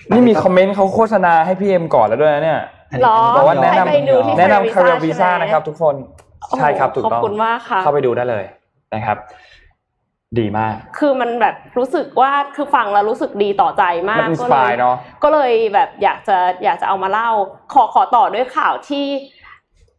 [0.09, 2.59] นี่มีคอมเมนต์เขาโฆษณาให้พี่เอ็มก่อนแล้วด้วยนะเนี่ย
[3.03, 5.95] หรอบอกว่าแนะนำให้ไปดูที่แนะนำ Career Career Visa Visa ใช่ไหมนะครับทุกคน
[6.57, 8.43] ใช่ครับถูกต้องขอบคุณมากค่ะเข้าไปดูได้เลย
[8.95, 9.17] นะครับ
[10.39, 17.29] ดีมาก คือมันแบบรู้สึกว่าคือฟังแล้วรู้สึกดีต่อใจมากมันอินสก็ปาเลยเนาะก็เลยแบบอยากจะอยากจะเอามาเล่า
[17.73, 19.05] ขอขอต่อด้วยข่าวที่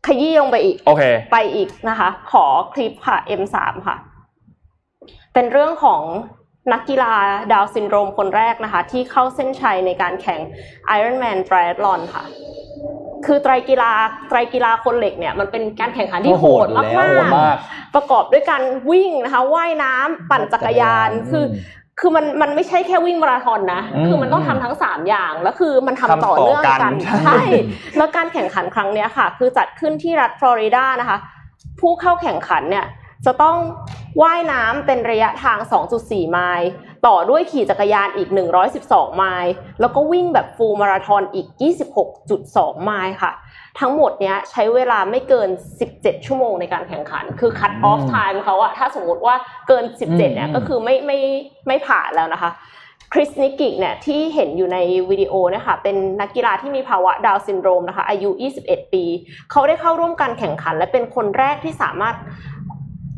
[0.06, 3.56] ขยี้ลงไปอีกโอเคไปอีกนะคะ ขอคลิปค่ะ M3
[3.86, 3.96] ค่ะ
[5.34, 6.02] เป็นเรื่องของ
[6.72, 7.14] นักกีฬา
[7.52, 10.40] ดาวน์ซินโดรมคนแรกนะคะ ที่เข้าเส้นชัยในการแข่ง
[10.96, 12.24] Ironman Triathlon ค่ะ
[13.26, 13.92] คือไตรกีฬา
[14.28, 21.44] ไตรกีฬาคนเหล็กเนี่ยมันเป็นการแข่งขันที่ก็โหโหดดมาแล้วโหดกมากๆประกอบด้วยการวิ่งนะคะว่ายน้ำปั่นจักรยานคือ
[22.00, 27.40] คือมันมันไม่ใช่แค่วิ่งมาราธอนนะอืมคือมันต้องทำทั้งสามอย่าง แล้วคือมันทำทำต่ต่ออเนื่องกักันนใช่ใช่
[27.96, 31.18] แล้วการแข่งขันครั้งเนี้ยค่ะ คือจัดขึ้นที่รัฐฟลอริดานะคะ
[31.80, 32.86] ผู้เข้าแข่งขันเนี่ย
[33.26, 33.56] จะต้อง
[34.22, 35.58] ว่ายน้ำเป็นระยะทาง
[35.96, 36.70] 2.4 ไมล์
[37.06, 38.28] ต่อด้วยขี่จักรยานอีก
[38.74, 41.46] 112 ไมล์ แล้วก็วิ่งแบบฟูลมาราธอนอีก
[42.16, 43.32] 26.2 ไมล์ค่ะ
[43.80, 45.48] ทั้งหมดเนี้ยใช้เวลาไม่เกิน
[45.88, 49.34] 17 ชั่วโมงในการแข่งขัน คือ cut off time เขาอะถ้าสมมติว่า
[49.68, 51.18] เกิน 17เนี่ยอืมก็คือไม่ไม่
[51.66, 52.50] ไม่ผ่านแล้วนะคะ
[53.12, 54.78] คริสนิกิกเนี่ยที่เห็นอยู่ใน
[55.10, 58.30] วิดีโอเนะคะเป็นนักกีฬาที่มีภาวะดาวน์ซินโดรมนะคะอายุ
[58.62, 59.04] 21 ปี
[59.50, 62.14] เขาได้เข้าร่วมการแข่งขัน และเป็นคนแรกที่สามารถ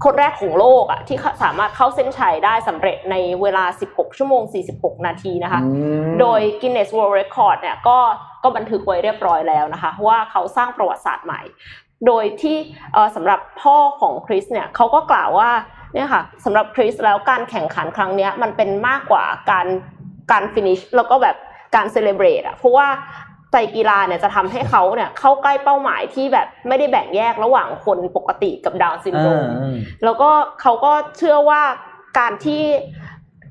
[0.04, 4.42] คนแรกของโลกอะที่สามารถเข้าเส้นชัยได้สำเร็จในเวลา 16 ชั่วโมง
[4.74, 5.70] 46 นาทีนะคะอื
[6.02, 7.98] มโดย Guinness World Record เนี่ยก็
[8.42, 11.40] ก็บันทึกไว้เรียบร้อยแล้วนะคะ ว่าเขาสร้างประวัติศาสตร์ใหม่
[12.06, 12.56] โดยที่
[12.92, 15.50] เอ่อสำหรับพ่อของคริสเนี่ยเขาก็กล่าวว่า
[15.94, 19.66] เนี่ยค่ะสำหรับคริสแล้วการแข่งขันครั้งเนี้ยมันเป็นมากกว่าการ
[20.30, 21.36] การฟินิชแล้วก็แบบ
[21.74, 22.88] การ celebrate อะเพราะว่า
[23.52, 30.30] ไตรกีฬาเนี่ยจะทำให้เขาเนี่ยเข้าใกล้เป้าหมายที่แบบไม่ได้แบ่งแยกระหว่างคนปกติกับดาวน์ซินโดรมอ่าแล้วก็
[30.60, 31.62] เขาก็เชื่อว่า
[32.18, 32.62] การที่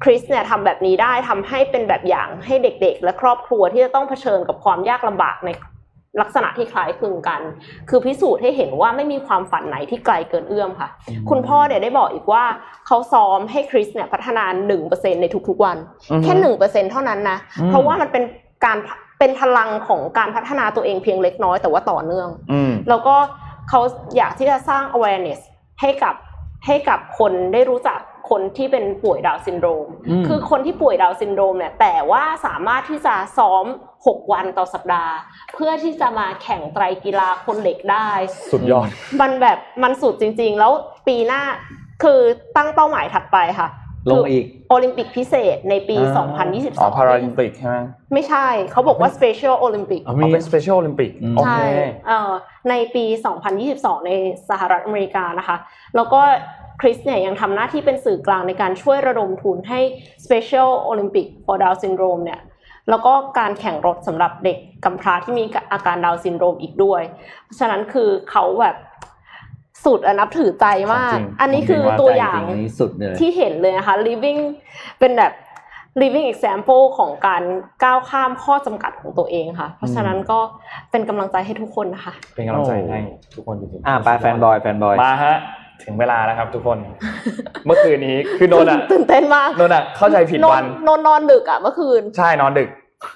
[0.03, 5.49] คริสเนี่ยทำแบบนี้ได้ทำให้เป็นแบบอย่างให้เด็กๆ และครอบครัวที่จะต้องเผชิญกับความยากลำบากใน
[6.21, 7.41] ลักษณะที่คล้ายคลึงกัน
[7.89, 10.89] คือพิสูจน์ให้เห็นว่าไม่มีความฝันไหนที่ไกลเกินเอื้อมค่ะ
[11.29, 12.43] คุณพ่อเนี่ยได้บอกอีกว่า
[12.87, 14.45] เขาซ้อมให้คริสเนี่ยพัฒนา
[14.83, 15.77] 1%ในทุกๆวัน
[16.11, 18.23] อือฮึแค่หนึ่งเปอร์เซ็นเท่านั้นนะอืมเพราะว่ามันเป็น
[18.65, 18.77] การ
[19.19, 23.15] เป็นพลังของการพัฒนาตัวเองเพียงเล็กน้อยแต่ว่าต่อเนื่องอืมแล้วก็
[23.69, 23.81] เขา
[24.17, 25.39] อยากที่จะสร้าง awareness
[25.81, 26.15] ให้กับ
[26.65, 27.99] ให้กับคนได้รู้จัก
[28.29, 33.65] คนที่เป็นป่วยดาวน์ซินโดรมอืมคือคนที่ป่วยดาวน์ซินโดรมเนี่ย แต่ว่าสามารถที่จะซ้อม
[33.97, 35.13] 6 วันต่อสัปดาห์
[35.53, 38.09] เพื่อที่จะมาแข่งไตรกีฬาคนเหล็กได้
[38.51, 38.87] สุดยอด
[39.21, 40.71] มันแบบมันสุดจริง ๆ แล้ว
[41.07, 41.41] ปีหน้า
[42.03, 42.19] คือ
[42.57, 43.67] ตั้งเป้าหมายถัดไปค่ะ
[44.11, 46.25] ลงอีก โอลิมปิกพิเศษในปีอ่า
[46.75, 47.77] 2022อ๋อพาราลิมปิกใช่ไหม
[48.13, 51.65] ไม่ใช่ เขาบอกว่า Special Olympic อ๋ออ๋อเป็นส Special Olympic อืมโอเคใช่
[52.07, 52.31] เอ่อ
[52.69, 53.03] ในปี
[53.55, 54.11] 2022 ใน
[54.49, 55.57] สหรัฐอเมริกานะคะ
[55.95, 56.21] แล้วก็
[56.81, 59.79] คริสเนี่ยยังทำหน้าที่เป็นื่อกลางในการช่วยระดมทุนให้
[60.25, 62.41] Special Olympic for Down Syndrome เนี่ย
[62.89, 67.01] แล้วก็การแข่งรถสำหรับเด็กกำพร้าที่มีอาการดาวน์ซินโดรมอีกด้วย
[67.43, 68.75] เพราะฉะนั้นคือเขาแบบ
[69.85, 74.39] สุดอะนับถือใจมากจริงอันนี้คือจริงว่าตัวอย่างจริงๆอันนี้สุดเลยที่เห็นเลยนะคะ living
[74.99, 75.33] เป็นแบบ
[76.01, 77.43] living example ของการ
[77.83, 80.39] ก้าวข้ามข้อจำกัดของตัวเองค่ะ เพราะฉะนั้นก็
[80.91, 82.99] เป็นกำลังใจให้ทุกคนนะคะ เป็นกำลังใจโอ้ให้
[83.35, 85.35] ทุกคนจริงๆอ่าไปแฟนบอยแฟนบอยมาฮะ
[85.83, 86.77] ถึงเวลาแล้วครับทุกคน
[87.65, 92.69] เมื่อคืนนี้คือโนนอะตื่นเต้นมากโนนอะเข้าใจผิดวันนอนนอนดึกอะเมื่อคืน ใช่นอนดึก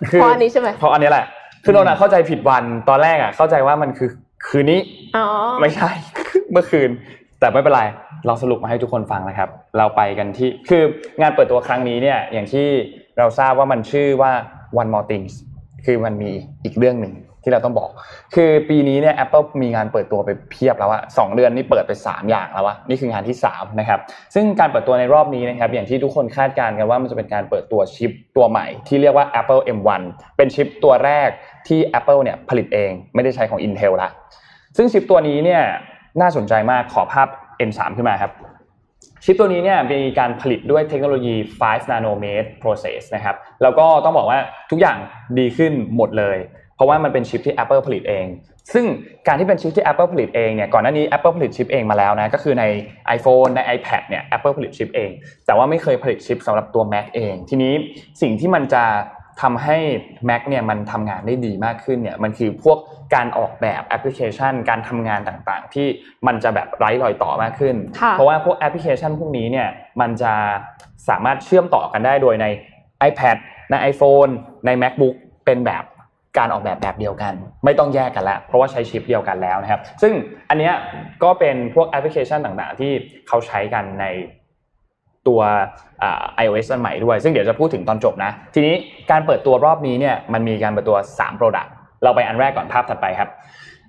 [0.09, 1.25] เพราะอันนี้ใช่ไหมเพราะอันนี้แหละ
[1.63, 4.09] คือโนนอะเข้าใจผิดวันตอนแรกอะเข้าใจว่ามันคือ
[4.47, 4.79] คืนนี้
[5.15, 5.25] อ๋อ
[5.61, 5.89] ไม่ใช่
[6.51, 6.89] เมื่อคืน
[7.39, 7.81] แต่ไม่เป็นไร
[8.25, 10.83] เราสรุปมาให้ทุกคนฟังนะครับ เราไปกันที่คือ
[11.21, 12.67] งานเปิดตัวครั้งนี้เนี่ยอย่างที่
[13.17, 14.31] เราทราบว่ามันชื่อว่า
[14.81, 15.33] one more things
[15.85, 16.31] คือมันมี
[16.63, 17.89] อีกเรื่องหนึ่งที่เราต้องบอก
[18.35, 23.99] คือปีนี้เนี่ย Apple มีงานเปิดตัวไปเพียบแล้วอะสองเดือนนี่เปิดไป 3 อย่างแล้วอะนี่คืองานที่3นะครับ
[24.33, 30.01] ซึ่งการเปิดตัวในรอบนี้นะครับ อย่างที่ทุกคนคาดการณ์กันว่ามันจะเป็นการเปิดตัวชิปตัวใหม่ ที่เรียกว่า Apple M1
[30.37, 31.29] เป็นชิปตัวแรก
[31.67, 34.09] ที่ Apple เนี่ยผลิตเองไม่ได้ใช้ของ Intel ละ
[34.77, 35.61] ซึ่งชิปตัวนี้เนี่ย
[36.21, 37.27] น่าสนใจมากขอภาพ
[37.69, 38.31] M3 ขึ้นมาครับ
[39.25, 44.39] ชิปตัวนี้เนี่ยมีการผลิตด้วยเทคโนโลยี 5 nanometer process นะครับ แล้วก็ต้องบอกว่า
[44.71, 44.97] ทุกอย่าง
[45.39, 46.37] ดีขึ้นหมดเลย
[46.75, 48.25] เพราะว่ามันเป็นชิปที่ Apple ผลิตเอง
[48.73, 48.85] ซึ่ง
[49.27, 52.63] การที่เป็นชิปที่ Apple ผลิตเองเนี่ย ก่อนหน้านี้ Apple ผลิตชิปเองมาแล้วนะ ก็คือใน
[53.17, 55.09] iPhone ใน iPad เนี่ย Apple ผลิตชิปเอง
[55.45, 57.73] แต่ว่าไม่เคยผลิตชิปสำหรับตัว Mac เอง ทีนี้
[58.21, 58.83] สิ่งที่มันจะ
[59.41, 59.77] ทำให้
[60.29, 62.77] Mac เนี่ยมันทำงานได้ดีมากขึ้นเนี่ยมันคือพวก
[63.15, 65.87] การออกแบบแอปพลิเคชัน การทำงานต่างๆ ที่
[66.27, 69.67] มันจะแบบไร้รอยต่อมากขึ้นค่ะเพราะว่าพวกแอปพลิเคชันพวกนี้เนี่ย
[70.01, 70.33] มันจะ
[71.09, 72.45] สามารถเชื่อมต่อกันได้โดยใน
[73.09, 73.37] iPad
[73.71, 74.31] ใน iPhone
[74.65, 75.15] ใน MacBook
[75.45, 75.83] เป็นแบบ
[76.37, 77.33] การออกแบบแบบเดียวกัน
[77.65, 80.13] ไม่ต้องแยกกันแล้วเพราะว่าใช้ชิปเดียวกันแล้วนะครับ ซึ่ง
[80.49, 80.73] อันเนี้ย
[81.23, 82.91] ก็เป็นพวกแอปพลิเคชันต่างๆ ที่
[83.27, 84.05] เขาใช้กันใน
[85.27, 85.41] ตัว
[86.43, 88.75] iOS อันใหม่ด้วย ซึ่งเดี๋ยวจะพูดถึงตอนจบนะ ทีนี้
[89.11, 91.69] การเปิดตัวรอบนี้เนี่ยมันมีการเปิดตัว 3 Product
[92.03, 93.29] เราไปอันแรกก่อนภาพถัดไปครับ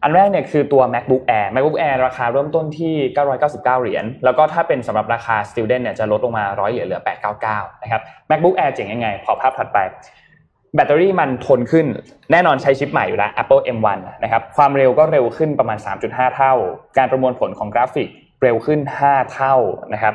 [0.03, 2.95] อันแรกเนี่ยคือตัว macbook air macbook air ราคาเริ่มต้นที่
[3.33, 7.03] 999 เหรียญ แล้วก็ถ้าเป็นสำหรับราคา student เนี่ยจะลดลงมา 100 เหรียญเหลือ
[7.43, 9.79] 899 นะครับ macbook air เจ๋งยังไง ขอภาพถัดไป
[10.75, 11.87] แบตเตอรี่มันทนขึ้น
[12.33, 16.55] แน่นอนใช้ชิปใหม่อยู่แล้ว Apple M1 นะครับ ความเร็วก็เร็วขึ้นประมาณ 3.5 เท่า
[16.99, 18.09] การประมวลผลของกราฟิก
[18.43, 19.57] เร็วขึ้น 5 เท่า
[19.93, 20.15] นะครับ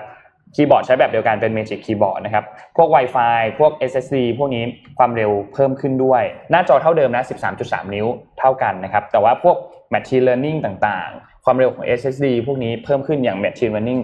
[0.55, 2.43] คีย์บอร์ดใช้แบบเดียวกันเป็น Magic Keyboard นะครับ
[2.77, 4.63] พวก Wi-Fi พวก SSD พวกนี้
[4.97, 7.23] ความเร็วเพิ่มขึ้นด้วย หน้าจอเท่าเดิมนะ
[7.57, 8.07] 13.3 นิ้ว
[8.39, 9.57] เท่ากันนะครับ แต่ว่าพวก
[9.93, 14.01] Machine Learning ต่างๆ ความเร็วของ SSD พวกนี้เพิ่มขึ้นอย่าง Machine Learning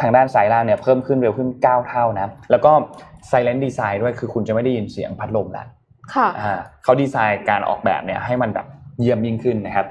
[0.00, 2.72] ทางด้านซ้ายล่างเนี่ยเพิ่มขึ้นเร็วขึ้น 9 เท่านะ แล้วก็
[3.30, 5.66] Silent Design ด้วย คือคุณจะไม่ได้ยินเสียงพัดลมแล้ว
[6.14, 6.52] ค่ะอ่า
[6.84, 8.66] เขาดีไซน์การออกแบบเนี่ยให้มันแบบ
[9.00, 9.86] เยี่ยมยิ่งขึ้นนะครับ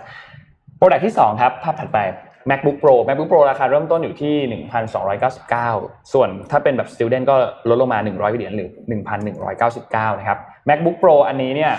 [0.78, 1.98] โปรดักที่2ครับ ภาพถัดไป
[2.50, 4.36] MacBook Pro MacBook Pro ราคาเริ่มต้นอยู่ที่
[5.24, 7.36] 1,299 ส่วนถ้าเป็นแบบ Student ก็
[7.70, 8.70] ลดลงมา 100เหรียญหรือ
[9.44, 10.40] 1,199 นะครับ
[10.70, 11.72] MacBook Pro อันนี้เนี่ย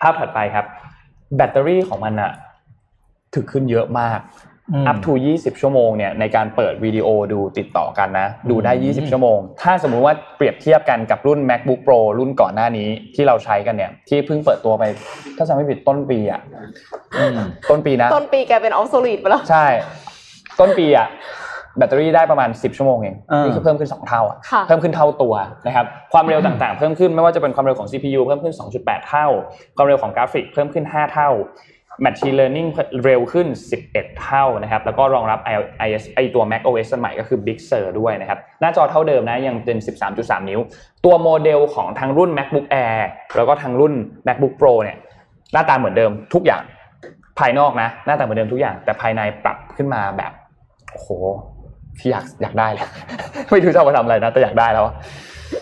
[0.00, 0.66] ภาพถัดไปครับ
[1.36, 2.32] แบตเตอรี่ของมันอะ
[3.34, 4.18] ถึกขึ้นเยอะมาก
[4.72, 14.84] อืม up to 20 ชั่วโมงเนี่ยในการเปิดวิดีโอดูติดต่อกันนะ ดูได้อืม20 ชั่วโมง ถ้าสมมุติว่าเปรียบเทียบกันกับรุ่น macbook pro รุ่นก่อนหน้านี้ที่เราใช้กันเนี่ย ที่เพิ่งเปิดตัวไป
[15.36, 16.40] ถ้าจำไม่ผิดต้นปีอะ
[17.18, 17.38] อืม
[17.70, 19.66] ต้นปีนะ ต้นปีแกเป็น obsolete ไปแล้ว ใช่
[20.60, 21.08] ต้นปีอะ
[21.78, 25.34] แบตเตอรี่ได้ประมาณ 10 ชั่วโมงเองอ่านี่นี่คือเพิ่มขึ้น 2 เท่าอะค่ะเพิ่มขึ้นเท่าตัว
[25.66, 29.26] นะครับความเร็วต่างๆ เพิ่มขึ้นไม่ว่าจะเป็นความเร็วของ CPU เพิ่มขึ้น 2.8 เท่า
[29.76, 31.30] ความเร็วของกราฟิกเพิ่มขึ้น 5 เท่า
[32.04, 32.68] Machine Learning
[33.04, 33.46] เร็วขึ้น
[33.84, 35.38] 11 เท่านะครับ แล้วก็รองรับ
[35.86, 39.78] iOS ไอตัว Mac OS อันใหม่ก็คือ Big Sur ด้วยนะครับ หน้าจอเท่าเดิมนะ ยังเป็น
[40.12, 40.60] 13.3 นิ้ว
[41.04, 42.98] ตัวโมเดลของทั้งรุ่น MacBook Air
[43.36, 43.92] แล้วก็ทั้งรุ่น
[44.26, 44.96] MacBook Pro เนี่ย
[45.52, 46.62] หน้าตาเหมือนเดิมทุกอย่าง
[47.38, 50.32] ภายนอกนะ หน้าตาเหมือนเดิมทุกอย่าง แต่ภายในปรับขึ้นมาแบบ
[50.92, 51.08] โอ้โห
[51.98, 52.86] ที่อยากอยากได้เลย
[53.50, 54.86] ไม่รู้จะเอามาทำอะไรนะแต่อยากได้แล้ว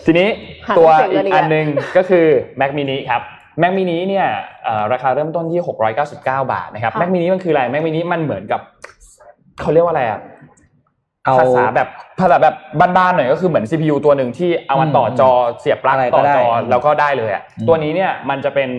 [0.05, 0.27] ทีนี้
[0.67, 1.67] หาตัวเสียงอีเงินกอีกอันแล้วหนึ่ง
[1.97, 2.25] ก็คือ
[2.59, 3.21] Mac mini ครับ
[3.61, 4.27] Mac mini เนี่ย
[4.63, 5.61] เอ่อราคาเริ่มต้นที่
[6.05, 8.61] 699 บาทนะครับ Mac mini มันคืออะไร Mac mini มันเหมือนกับ
[9.61, 10.19] เขาเรียกว่าอะไรอะ
[11.25, 11.87] เอาภาษาแบบ
[12.19, 12.55] ภาษาแบบ
[12.97, 18.69] บ้านๆหน่อยก็คือเหมือน CPU ตัวหนึ่งที่เอามาต่อจอเสียบปลั๊กอะไรก็ต่อได้จออืมแล้วก็ได้เลยอะอืมตัวนี้เนี่ยมันจะเป็น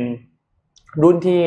[1.02, 1.42] รุ่นที่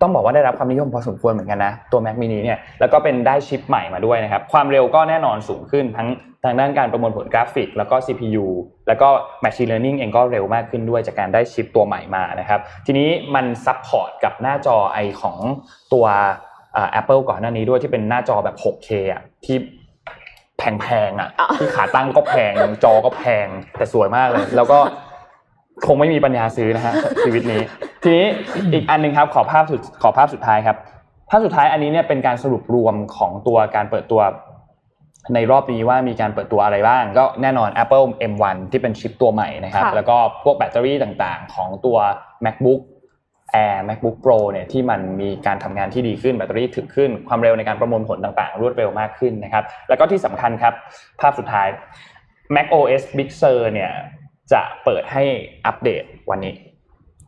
[0.00, 6.08] ต้องบอกว่าได้รับความนิยมพอสมควรเหมือนกันนะ ตัว Mac mini เนี่ยแล้วก็เป็นได้ชิปใหม่มาด้วยนะครับ ความเร็วก็แน่นอนสูงขึ้นทั้ง
[6.44, 8.46] ทางด้านการประมวลผลกราฟิก แล้วก็ CPU
[8.88, 9.08] แล้วก็
[9.44, 15.36] Machine Learning เองก็เร็วมากขึ้นด้วยจากการได้ชิปตัวใหม่มานะครับ ทีนี้มัน support กับหน้าจอไอของ
[15.92, 16.06] ตัว
[16.76, 19.56] อ่า Apple ก่อนหน้านี้ด้วยที่เป็นหน้าจอแบบ 6K อะที่
[20.58, 22.52] แพงๆอะอะที่ขาตั้งก็แพง
[22.84, 23.46] จอก็แพง
[23.76, 24.78] แต่สวยมากเลย แล้วก็
[25.86, 26.94] คงไม่มีปัญญาซื้อนะฮะ
[27.24, 27.60] ชีวิตนี้
[28.02, 28.26] ทีนี้
[28.72, 30.76] อีกอันหนึงครับขอภาพสุดขอภาพสุดท้ายครับ
[31.30, 34.22] ภาพสุดท้ายอันนี้เนี่ยเป็นการสรุปรวมของตัวการเปิดตัว
[35.34, 41.96] ในรอบนี้ว่ามีการเปิดตัวอะไรบ้าง ก็แน่นอน Apple M1 ที่เป็นชิปตัวใหม่นะครับค่ะแล้วก็พวกแบตเตอรี่ต่างๆ ของตัว
[42.44, 42.80] MacBook
[43.64, 50.74] Air MacBook Pro เนี่ยที่มันมีการทำงานที่ดีขึ้นแบตเตอรี่ถึกขึ้น ความเร็วในการประมวลผลต่างๆ รวดเร็วมากขึ้นนะครับ แล้วก็ที่สำคัญครับ
[51.20, 51.68] ภาพสุดท้าย
[52.54, 53.92] Mac OS Big Sur เนี่ย
[54.52, 55.24] จะเปิดให้
[55.66, 56.54] อัปเดตวันนี้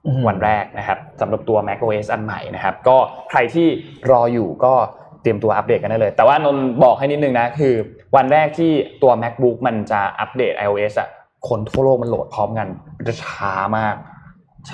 [0.07, 2.97] อืมวันแรกนะครับสำหรับตัว Mac OS อันใหม่นะครับ ก็
[3.31, 3.69] ใครที่
[4.11, 4.75] รออยู่ก็
[5.23, 7.75] เตรียมตัวอัปเดตกันได้เลย แต่ว่านนท์บอกให้นิดนึงนะคือ
[8.17, 11.09] วันแรกที่ตัว MacBook มันจะอัปเดต iOS อะ
[11.49, 13.95] คนทั่วโลกมันโหลดพร้อมกันมันจะช้ามาก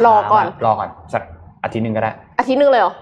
[0.07, 1.23] รอก่อนช้ามารอก่อนสัก
[1.65, 2.93] อาทิตย์หนึ่งก็ได้อาทิตย์หนึงเลยเหรอ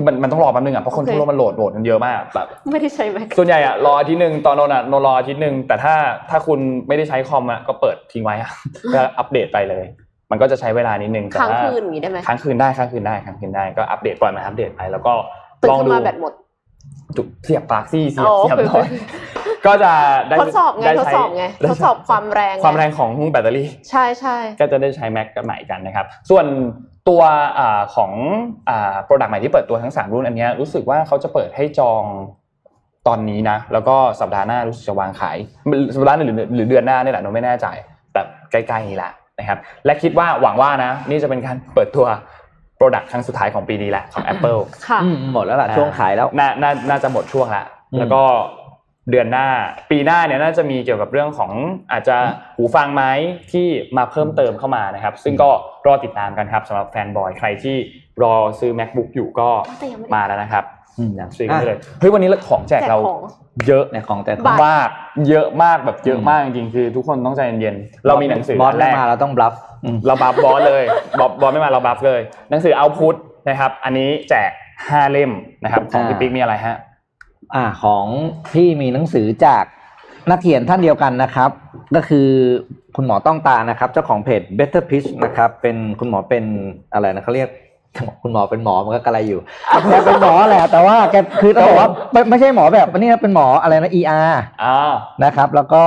[0.00, 5.94] คือมันมันต้องรอแป๊บนึงอะเพราะคนโอเคทั่วโลกมันโหลดโหลดกันเยอะมากแบบไม่ได้ใช้แม็กส่วนใหญ่อะรออาทิตย์หนึ่งตอนนนท์อะนนท์รออาทิตย์หนึ่งแต่ถ้า
[6.30, 8.50] ถ้าคุณไม่ได้ใช้คอมอะก็เปิดทิ้งไว้อะ
[8.92, 9.84] แล้วอัปเดตไปเลย
[10.30, 15.12] มันก็จะใช้เวลานิดนึงแต่ค้างว่าคืนอย่างนี้ได้ไหมค้างคืนได้ค้างคืนได้ค้างคืนได้ก็อัปเดตปล่อยมาอัปเดตไปแล้วก็
[15.62, 16.32] ตื่นลองขึ้นดูมาแบตหมด
[17.16, 18.88] จุดเสียบปลั๊กซี่เสียบอ๋อเสียบโอเคหน่อย
[19.66, 19.92] ก็จะ
[20.28, 26.44] ได้ทดสอบไงด้ทดใช้สอบไงด้ทดสอบความแรงไความแรงของแบตเตอรี่ ใช่ใช่ก็จะได้ใช้ Mac กันใหม่กันนะครับ ส่วน
[27.10, 27.22] ตัว
[27.58, 28.12] อาของ
[28.68, 32.02] อ่า product ใหม่ที่เปิดตัวทั้ง 3 รุ่นอันเนี้ยรู้สึกว่าเขาจะเปิดให้จอง
[33.08, 35.36] ตอนนี้นะ แล้วก็สัปดาห์หน้ารู้สึกจะวางขาย
[35.94, 37.66] สัปดาห์หน้าหรือหรือเดือนหน้านี่แหละหนูไม่แน่ใจ
[38.12, 42.06] แต่ใกล้ๆนี้แหละนะครับ และคิดว่าหวังว่านะ นี่จะเป็นการเปิดตัว
[42.76, 48.22] product ครั้งสุดท้ายของปีนี้แหละของ Apple ค่ะอืมหมดแล้วล่ะช่วงขายแล้วน่าน่าน่าจะหมดช่วงละอืมแล้วก็
[49.10, 49.48] เดือนหน้า
[49.90, 51.50] ปีหน้าเนี่ยน่าจะมีเกี่ยวกับเรื่องของ
[51.92, 52.16] อาจจะ
[52.56, 53.04] หูฟังไหม
[53.52, 55.50] ที่มาเพิ่มเติมเข้ามานะครับ ซึ่งก็
[55.86, 57.76] รอติดตามกันครับสำหรับแฟนบอยใครที่
[58.22, 60.64] รอซื้อ macbook อยู่ก็แต่ยังไม่ได้มาแล้วนะครับ
[60.98, 63.22] อืมอย่างซื้อกันได้เลยเฮ้ยวันนี้ของแจกแจกเราของ
[63.66, 64.88] เยอะในของแต่บัตรมาก
[65.28, 70.84] เยอะมากแบบเยอะมากจริงๆคือ ทุกคนต้องใจเย็นๆเรามีหนังสือบอสอันแรไม่กมาเราต้องบลัฟอืมเราบัฟบอสเลย
[71.18, 72.20] บอสบอสไม่มาเราบัฟเลย
[72.50, 73.14] หนังสือ Output
[73.48, 74.50] นะครับ อันนี้แจก
[74.88, 75.30] ห้าเล่ม
[75.64, 76.76] นะครับของพี่อ่าปิ๊กมีอะไรฮะ
[77.54, 78.06] อ่าของ
[78.52, 79.64] พี่มีหนังสือจาก
[80.30, 81.50] นักเขียนท่านเดียวกันนะครับ
[81.94, 82.28] ก็คือ
[82.96, 86.44] คุณหมอต้องตานะครับ เจ้าของเพจ Better Pitch นะครับ เป็นคุณหมอเป็น
[86.92, 87.50] อะไรนะเขาเรียก
[88.22, 89.40] คุณหมอเป็นหมอมันก็กระไรอยู่
[89.90, 94.30] แกเป็นหมอแหละแต่ว่าแกคือต้องบอกว่าไม่ไม่ใช่หมอแบบอันนี้นะเป็นหมออะไรนะ ER
[94.64, 94.92] อ่า
[95.24, 95.82] นะครับ แล้วก็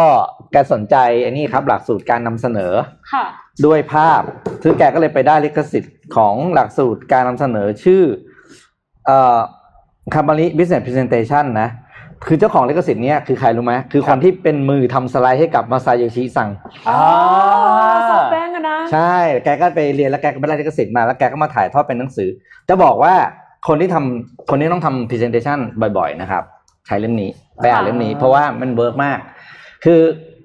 [0.52, 0.96] แกสนใจ
[1.26, 2.74] อันนี้ครับ หลักสูตรการนำเสนอ
[3.14, 3.26] ค่ะ
[3.66, 4.22] ด้วยภาพ
[4.64, 8.04] ซึ่งแกก็เลยไปได้ลิขสิทธิ์ของหลักสูตรการนำเสนอชื่อ
[9.06, 9.38] เอ่อ
[10.16, 11.70] Company Business Presentation นะ
[12.28, 16.50] คือเจ้าของลิขสิทธิ์เนี้ยคือใครรู้ไหมคือคนที่เป็นมือทำสไลด์ให้กับมาซาโยชิสั่ง
[16.90, 17.00] อ่า
[18.10, 22.30] สอบแป้งกันนะใช่ แกก็ไปเรียนแล้วแกก็ไปได้ลิขสิทธิ์มาแล้วแกก็มาถ่ายทอดเป็นหนังสือ
[22.70, 23.14] จะบอกว่า
[23.68, 25.60] คนที่ทำคนที่ต้องทำ presentation
[25.98, 26.44] บ่อยๆ นะครับ
[26.88, 27.30] ใช้เล่มนี้
[27.62, 29.20] ไปอ่านเล่มนี้ เพราะว่ามัน work มาก
[29.86, 30.02] คือ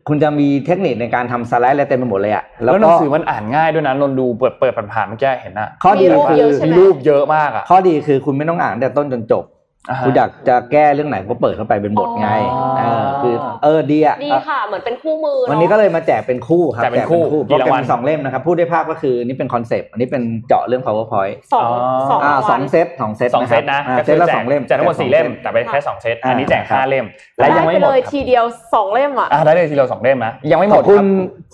[0.08, 9.44] คุณจะมีเทคนิคในการทำสไลด์อะไรเต็มไปหมดเลยอะแล้วหนัก็งสือมันอ่านง่ายด้วยนะนนดูเปิดเปิดผ่านๆเมื่อกี้เห็นอะข้อดีมีรูปคืเยออะใช่ไหมีรูปเยอะมากอะข้อดีคือคุณไม่ต้องอ่านตั้งแต่ต้นจนจบ
[9.90, 27.04] อ่าฮะคุณอยากจะแก้เรื่องไหนก็เปิดเข้าไปเป็นบทไงอ๋อเออคือเออดีอะดีค่ะเหมือนเป็นคู่มือวันนี้ก็เลยมาแจกเป็นคู่ครับแจกเป็นคู่เพราะกี่แกรางวัลมีสองเล่มนะครับพูดได้ภาพก็คือนี่เป็น concept อันนี้เป็นเจาะเรื่อง powerpoint สองอ๋อสองอ่ารางสวัองลเซตสองเซตสองเซตนะอ่าก็เซคืตอละแจสกองเล่มแจกทั้งหมดสี่เล่มแต่ไปแค่สองเซตอันนี้แจกห้าเล่ม
[27.36, 31.06] และยังไม่ด้หมเลดยครับทีเดียวสองเล่มอะอ่าได้เลยทีเดียวสองเล่มนะยังไม่หขมอดบคคุรับณ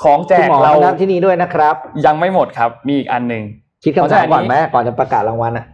[0.02, 1.74] ของแจคุณกหมอเราคณะที่นี้ด้วยนะครับ
[2.06, 3.42] ยังไม่หมดครับมีอีกอันหนึ่ง
[3.84, 5.66] คิดคำถามก่อนไหมก่อนจะประกาศรางวัลอะ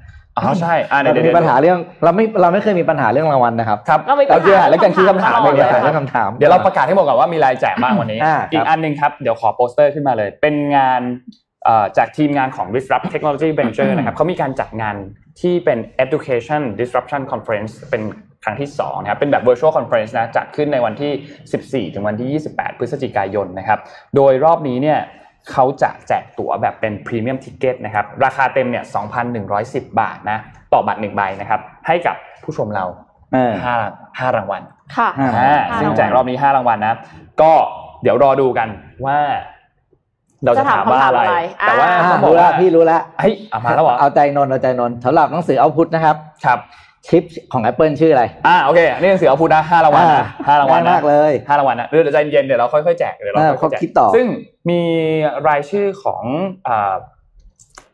[0.42, 11.02] อ๋อใช่อ่าเราเดี๋ยวจะเดี๋ยวมีปัญหาเรื่องเราไม่เราไม่เคยมีปัญหาเรื่องรางวัลนะครับครับเรามีปัเราญหาเจอแล้วกันคิดคำถามเรื่ไปองเลยคำถามเรื่องคำถาม เดี๋ยวเราประกาศให้หมดก่อนว่ามีรายแจกบ้างวันนี้อ่าครับอีกอันหนึ่งครับเดี๋ยวขอโปสเตอร์ขึ้นมาเลย เป็นงาน
[11.64, 14.96] เอ่อจากทีมงานของ Disrupt Technology Venture นะครับเขามีการจัดงาน
[15.40, 18.02] ที่เป็น Education Disruption Conference เป็น
[18.44, 23.78] ครั้งที่2นะครับเป็นแบบ virtual conference นะจัดขึ้นในวันที่ 14 ถึงวันที่ 28 พฤศจิกายนนะครับ
[24.16, 24.98] โดยรอบนี้เนี่ย
[25.52, 28.84] เขาจะแจกตั๋วแบบเป็น Premium Ticket นะครับราคาเต็มเนี่ย
[29.40, 30.38] 2,110 บาทนะ
[30.72, 32.84] ต่อบัตรหนึ่งใบนะครับให้กับผู้ชมเรา
[33.32, 33.76] เออห้า
[34.18, 34.62] ห้ารางวัล
[34.96, 36.94] ค่ะอ่าอ่าห้าซึ่งรางวัลแจกรอบนี้ห้ารางวัลนะ
[37.42, 37.52] ก็
[38.02, 38.68] เดี๋ยวรอดูกัน
[39.06, 39.18] ว่า
[40.44, 46.58] เราจะถามว่าอะไรจะถามคำถามอะไรแต่ว่าอ่าต้องบอกรู้ละว่าพี่รู้ละเฮ้ยเอามาแล้วเหรอเอาใจนนท์เอาใจนนท์สำหรับหนังสือเอาพุทนะครับครับ
[47.08, 47.22] ชิป
[47.52, 54.26] ของ Apple ชื่ออะไร อ่าโอเคนี่หนังสือเอาพูดนะห้ารางวัลนะอ่าห้ารางวัลง่ายนะมากเลยห้ารางวัลนะเดี๋ยวใจเย็นเดี๋ยวเราค่อยๆแจกเดี๋ยวเราอ่าค่อยๆแจเขาคิดต่อซึ่ง
[54.70, 54.82] มี
[55.48, 56.22] รายชื่อของ
[56.68, 56.94] อ่า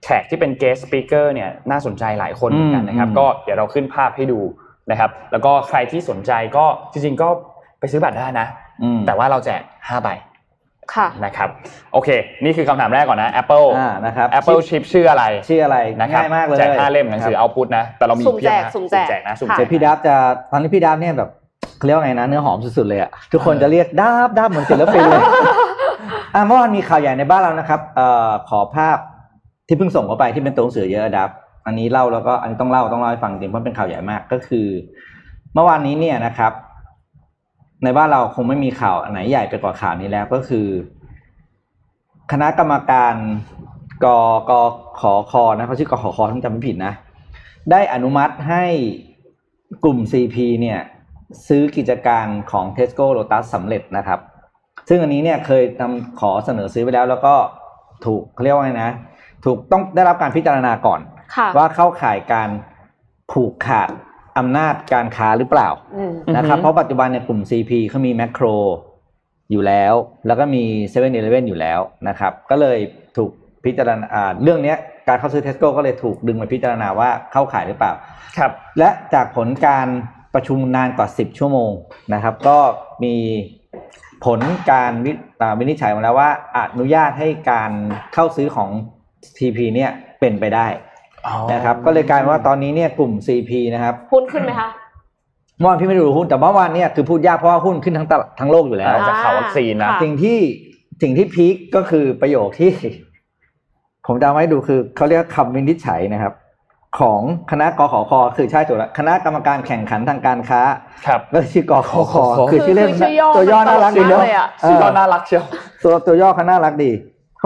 [0.05, 4.41] แขกที่เป็น guest speaker เนี่ยน่าสนใจหลายคนเหมือนกันนะครับอืมก็เดี๋ยวเราขึ้นภาพให้ดู
[4.91, 7.29] นะครับ แล้วก็ใครที่สนใจก็จริงๆก็
[7.81, 8.47] ไปซื้อบัตรได้นะ
[8.83, 10.09] อืมแต่ว่าเราแจก5ใบ
[10.95, 11.49] ค่ะนะครับ
[11.93, 12.09] โอเค
[12.45, 20.14] นี่คือคำถามแรกก่อนนะ Apple อ่านะครับ Apple Chip ชื่ออะไรชื่ออะไรนะครับง่ายมากเลยแจกห้าเล่มหนังสือเอาพุทนะ แต่เรามีสุ่มเพียบแจกนะสุ่มแจกนะสุ่มค่ะแจเดี๋ยกวพี่ดับจะ
[20.51, 21.30] ตอนนี้พี่ดับเนี่ยแบบ
[21.78, 25.22] เขาเรียกว่าไงนะเนื้อหอมสุดๆเลยอะทุกคนจะเรียกดับดับเหมือนศิลปินเลย
[26.34, 28.99] อ่าเมื่อวานมีข่าวใหญ่ในบ้านเรานะครับเอ่อขอภาพ
[29.68, 31.30] ที่เพิ่งส่งเข้าไปที่เป็นตัวหนังสือเยอะดับ
[31.66, 34.66] อันนี้เล่าแล้วก็อันนี้ต้องเล่าต้องเล่าให้ฟังจริงเพราะเป็นข่าวใหญ่มากก็คือ
[35.55, 36.53] เมื่อวานนี้เนี่ยนะครับ
[37.85, 40.66] ในบ้านเราคงไม่มีข่าวอันไหนใหญ่ไปกว่าข่าวนี้แล้วก็คือ
[42.33, 43.14] คณะกรรมการ
[44.05, 44.07] ก
[44.51, 44.53] ก
[45.01, 46.93] ขอคอนะเขาชื่อกขอคอถ้าจำไม่ผิดนะ
[47.70, 48.64] ได้อนุมัติให้
[49.85, 50.81] กลุ่ม CP เนี่ย
[51.49, 54.20] ซื้อกิจการของ Tesco Lotus สำเร็จนะครับ
[54.89, 57.35] ซึ่งอันนี้เนี่ยเคยทำขอเสนอซื้อไปแล้วแล้วก็
[58.05, 58.91] ถูกเขาเรียกว่าไงนะ
[59.45, 61.01] ถูกต้องได้รับการพิจารณาก่อน
[61.37, 62.49] ค่ะว่าเข้าข่ายการ
[63.33, 63.91] ผูกขาด
[64.39, 68.47] อำนาจการค้าหรือเปล่าอืมนะครับอือฮึเพราะปัจจุบันเนี่ยกลุ่ม CP เขามีแมคโคร
[69.51, 69.95] อยู่แล้ว
[70.26, 72.78] แล้วก็มี7 e เ e ่ e ออยู่แล้วนะครับ ก็เลย
[73.16, 73.30] ถูก
[73.64, 74.76] พิจารณาอ่าเรื่องเนี้ย
[75.09, 77.93] การเข้าซื้อเทสโก้ก็เลยถูกดึงมาพิจารณาว่าเข้าข่ายหรือเปล่า
[78.39, 79.89] ครับ และจากผลการ
[80.34, 81.72] ประชุมนานกว่า 10 ชั่วโมง
[82.14, 82.59] นะครับ ก็
[83.05, 83.14] มี
[84.24, 87.72] ผลการวิอ่าวินิจฉัยมาแล้วว่าอนุญาตให้การ
[88.14, 88.70] เข้าซื้อของ
[89.39, 90.66] TP เนี่ยเป็นไปได้
[91.53, 94.68] นะครับ ก็เลยกลายเป็นว่าตอนนี้เนี่ยกลุ่ม CP นะครับหุ้นขึ้นไหมคะ
[95.59, 100.39] เมื่อวานพี่ไม่ได้ดูหุ้นแต่เมื่อวานเนี่ยคือพูดยากเพราะว่าหุ้นขึ้นทั้งตลาดทั้งโลกอยู่แล้วอ่าจากข่าววัคซีนนะค่ะสิ่งที่
[101.03, 102.72] สิ่งที่พีคก็คือประโยคที่
[104.07, 106.35] ผมจะเอามาให้ดูคือเขาเรียกว่าคำวินิจฉัยนะครับ
[106.99, 107.20] ของ
[107.51, 110.61] คณะกขคคือใช่ถูกแล้วคณะกรรมการแข่งขันทางการค้า
[111.07, 115.45] ครับก็ชื่อกขคคือคือชื่อเล่นคือชื่อย่อตัวย่อน่ารักดีมันตลกมากเลยอะชื่อก็น่ารักเชียว
[115.85, 116.91] ตัวตัวย่อเขาน่ารักดี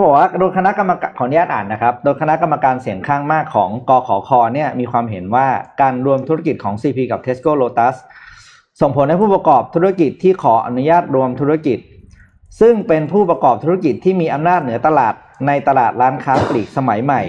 [0.01, 5.47] เขาบอกว่าโดยคณะกรรมการขออนุญาตอ่านนะครับ โดยคณะกรรมการเสียงข้างมากของกขคเนี่ยมีความเห็นว่า
[5.81, 7.97] การรวมธุรกิจของ CP กับ Tesco Lotus
[8.81, 11.79] ส่งผลให้ผู้ประกอบธุรกิจที่ขออนุญาตรวมธุรกิจ
[12.61, 15.15] ซึ่งเป็นผู้ประกอบธุรกิจที่มีอำนาจเหนือตลาด
[15.47, 17.23] ในตลาดร้านค้าปลีกสมัยใหม่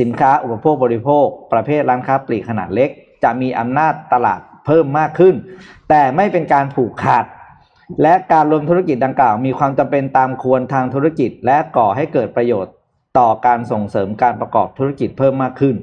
[0.00, 2.90] สินค้าอุปโภคบริโภค ประเภทร้านค้าปลีกขนาดเล็ก
[3.24, 5.34] จะมีอำนาจตลาดเพิ่มมากขึ้น
[5.88, 7.24] แต่ไม่เป็นการผูกขาด
[8.02, 12.74] และการรวมธุรกิจดังกล่าว มีความจำเป็นตามควรทางธุรกิจ และก่อให้เกิดประโยชน์
[13.18, 15.76] ต่อการส่งเสริมการประกอบธุรกิจเพิ่มมากขึ้น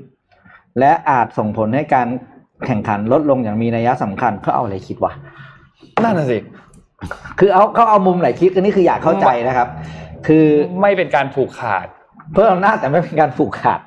[0.80, 2.08] และอาจส่งผลให้การ
[2.66, 5.14] แข่งขันลดลงอย่างมีนัยสำคัญเขาเอาอะไรคิดวะ
[6.04, 6.38] นั่นน่ะสิ
[7.40, 9.68] คือเอาเขาเอามุมไหนคิดอันนี้คืออยากเข้าใจนะครับ
[10.28, 10.46] คือ
[10.82, 11.88] ไม่เป็นการผูกขาด
[12.34, 13.80] เพิ่มอำนาจแต่ไม่เป็นการผูกขาด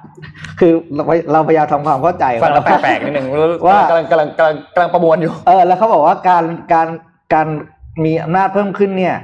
[0.60, 3.26] คือเราเราพยายามทำความเข้าใจฟังแล้วแปลกๆนิดนึง
[3.66, 6.88] ว่ากำลังกำลังกำลังกำลังประมวลอยู่ เออแล้วเขาบอกว่าการการ
[7.34, 7.48] การ
[8.04, 9.16] มีอำนาจเพิ่มขึ้นเนี่ย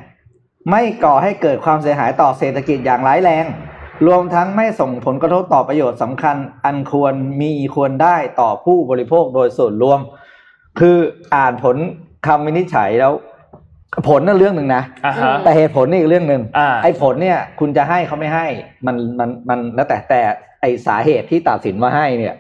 [0.71, 3.45] ไม่ก่อให้เกิดความเสียหายต่อเศรษฐกิจอย่างร้ายแรง
[4.07, 10.01] รวมทั้งไม่ส่งผลกระทบต่อประโยชน์สำคัญ อันควรมีควรได้ต่อผู้บริโภคโดยส่วนรวม
[10.81, 10.97] คือ
[11.35, 11.77] อ่านผล
[12.27, 13.13] คำวินิจฉัยแล้ว
[14.09, 18.47] ผลนั่นเรื่องหนึ่งนะอ่าฮะแต่เหตุผลนี่อีกเรื่องหนึ่งอ่าไอ้ผลเนี่ย คุณจะให้เขาไม่ให้
[18.87, 20.21] มันมันมันแล้วแต่แต่
[20.61, 22.35] ไอ้สาเหตุที่ตัดสินว่าให้เนี่ย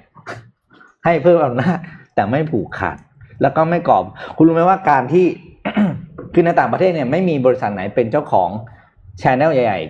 [1.04, 1.78] ให้เพิ่มอำนาจ
[2.14, 2.96] แต่ไม่ผูกขาด
[3.42, 4.04] แล้วก็ไม่กรอบ
[4.36, 5.26] คุณรู้ไหมว่าการที่
[6.34, 8.48] คือในต่างประเทศเนี่ยไม่มีบริษัทไหนเป็นเจ้าของ
[9.22, 9.80] channel ใหญ่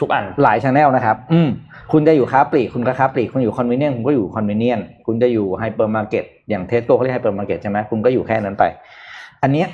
[0.00, 1.48] ทุกอันๆหลาย channel นะครับ อืม
[1.92, 8.64] คุณจะอยู่ค้าปลีกคุณก็ค้าปลีกคุณอยู่ convenience คุณก็อยู่ convenience คุณจะอยู่ไฮเปอร์มาร์เก็ตอย่างเทสโก้เขาเรียกไฮเปอร์มาร์เก็ตใช่ไหมคุณก็อยู่แค่นั้นไป
[9.42, 9.68] อันเนี้ย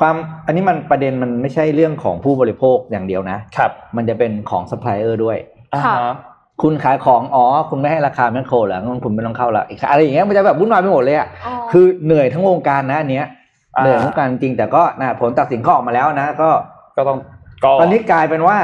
[0.00, 0.14] ความ
[0.46, 5.36] อันนี้มันประเด็นมันไม่ใช่เรื่องของผู้บริโภคอย่างเดียวนะครับมันจะเป็นของซัพพลายเออร์ด้วย
[5.74, 6.14] อ่าค่ะฮะ
[6.62, 13.37] คุณขายของอ๋อคุณไม่ให้ราคาแมคโครเหรองั้นคุณไม่ต้องเข้าละอีกอะไรอย่างเงี้ยมันจะแบบวุ่นวายไปหมดเลยอะอ๋อคือเหนื่อยทั้งวงการนะอันเนี้ยอ่า
[13.82, 16.50] เหนื่อยทั้งวงการจริงแต่ก็นะผลตัดสินก็ออกมาแล้วนะ ก็
[16.96, 17.18] ก็ต้อง
[17.64, 18.58] ก็ตอนนี้กลายเป็นว่า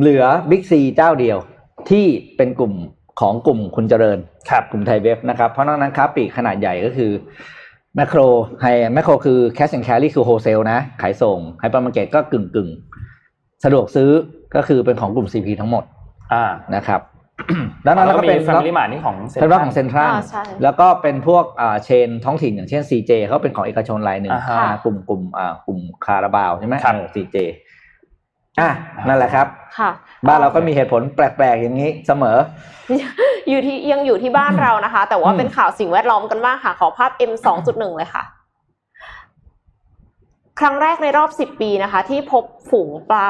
[0.00, 1.38] เหลือบิ๊กซีเจ้าเดียว
[1.90, 2.06] ที่
[2.36, 2.74] เป็นกลุ่ม
[3.20, 4.18] ของกลุ่มคุณเจริญ
[4.50, 7.10] ครับกลุ่มไทยเบฟนะครับเพราะนอกนั้นค้าปลีกขนาดใหญ่ก็คือ
[7.96, 8.20] แมคโคร
[8.60, 14.10] ไฮแมคโครคือ cash and carry คือ wholesale นะ ขายส่งไฮเปอร์มาร์เก็กึ่งกึ่งๆสะดวกซื้อ
[14.54, 15.84] ก็คือเป็นของกลุ่ม CP ทั้งหมด
[16.32, 16.44] อ่า
[16.74, 17.00] นะครับ
[17.84, 27.36] แล้วนั้นก็เป็นแฟมิลี่มาร์นี่ของเป็นว่าของเซ็นทรัลอ่าใช่แล้วก็เป็นพวกอ่า chain ท้องถิ่นอย่างเช่น CJ เขาเป็นของเอกชนรายหนึ่งอ่าฮะอ่ากลุ่มกลุ่มอ่ากลุ่มคาราบาวใช่ไหมครับเออ CJ
[28.60, 28.70] อะ
[29.08, 29.46] นั่นแหละครับ
[29.78, 29.90] ค่ะ
[30.26, 32.36] บ้านเราก็มีเหตุผลแปลกๆอย่างนี้เสมอ
[33.48, 37.32] อยู่ที่ยังอยู่ที่บ้านเรานะคะ แต่ว่าอืมเป็นข่าวสิ่งแวดล้อมกันบ้างค่ะขอภาพ M
[37.64, 38.24] 2.1เลยค่ะ
[40.60, 43.26] ครั้งแรกในรอบ 10 ปีนะคะ ที่พบฝูงปลา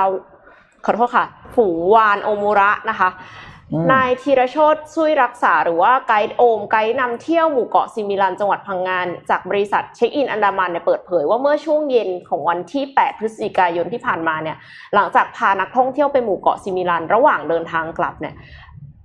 [0.84, 3.49] ขอโทษค่ะ ฝูงวานโอมูระนะคะอืม
[3.92, 14.56] นายธีรโชตซุยรักษาหรือว่าไกด์โอมไกด์นำเที่ยวหมู่เกาะซิมิลันจังหวัดพังงาน จากบริษัทเช็คอินอันดามันเนี่ยเปิดเผยว่าเมื่อช่วงเย็นของวันที่ 8 พฤศจิกายนที่ผ่านมาเนี่ย
[14.94, 18.34] หลังจากพานักท่องเที่ยวไปหมู่เกาะสิมิลัน ระหว่างเดินทางกลับเนี่ย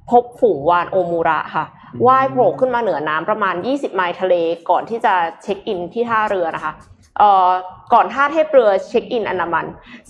[0.10, 1.66] พบฝูงวาฬโอมูระค่ะ
[2.06, 4.36] ว่ายโผล่ขึ้นมาเหนือน้ำประมาณ 20 ไมล์ทะเล
[4.70, 5.14] ก่อนที่จะ
[5.44, 6.74] check in ที่ท่าเรือนะคะ
[7.18, 7.50] เอ่อ
[7.94, 9.66] ก่อนท่าเทียบเรือเช็คอินอันดามัน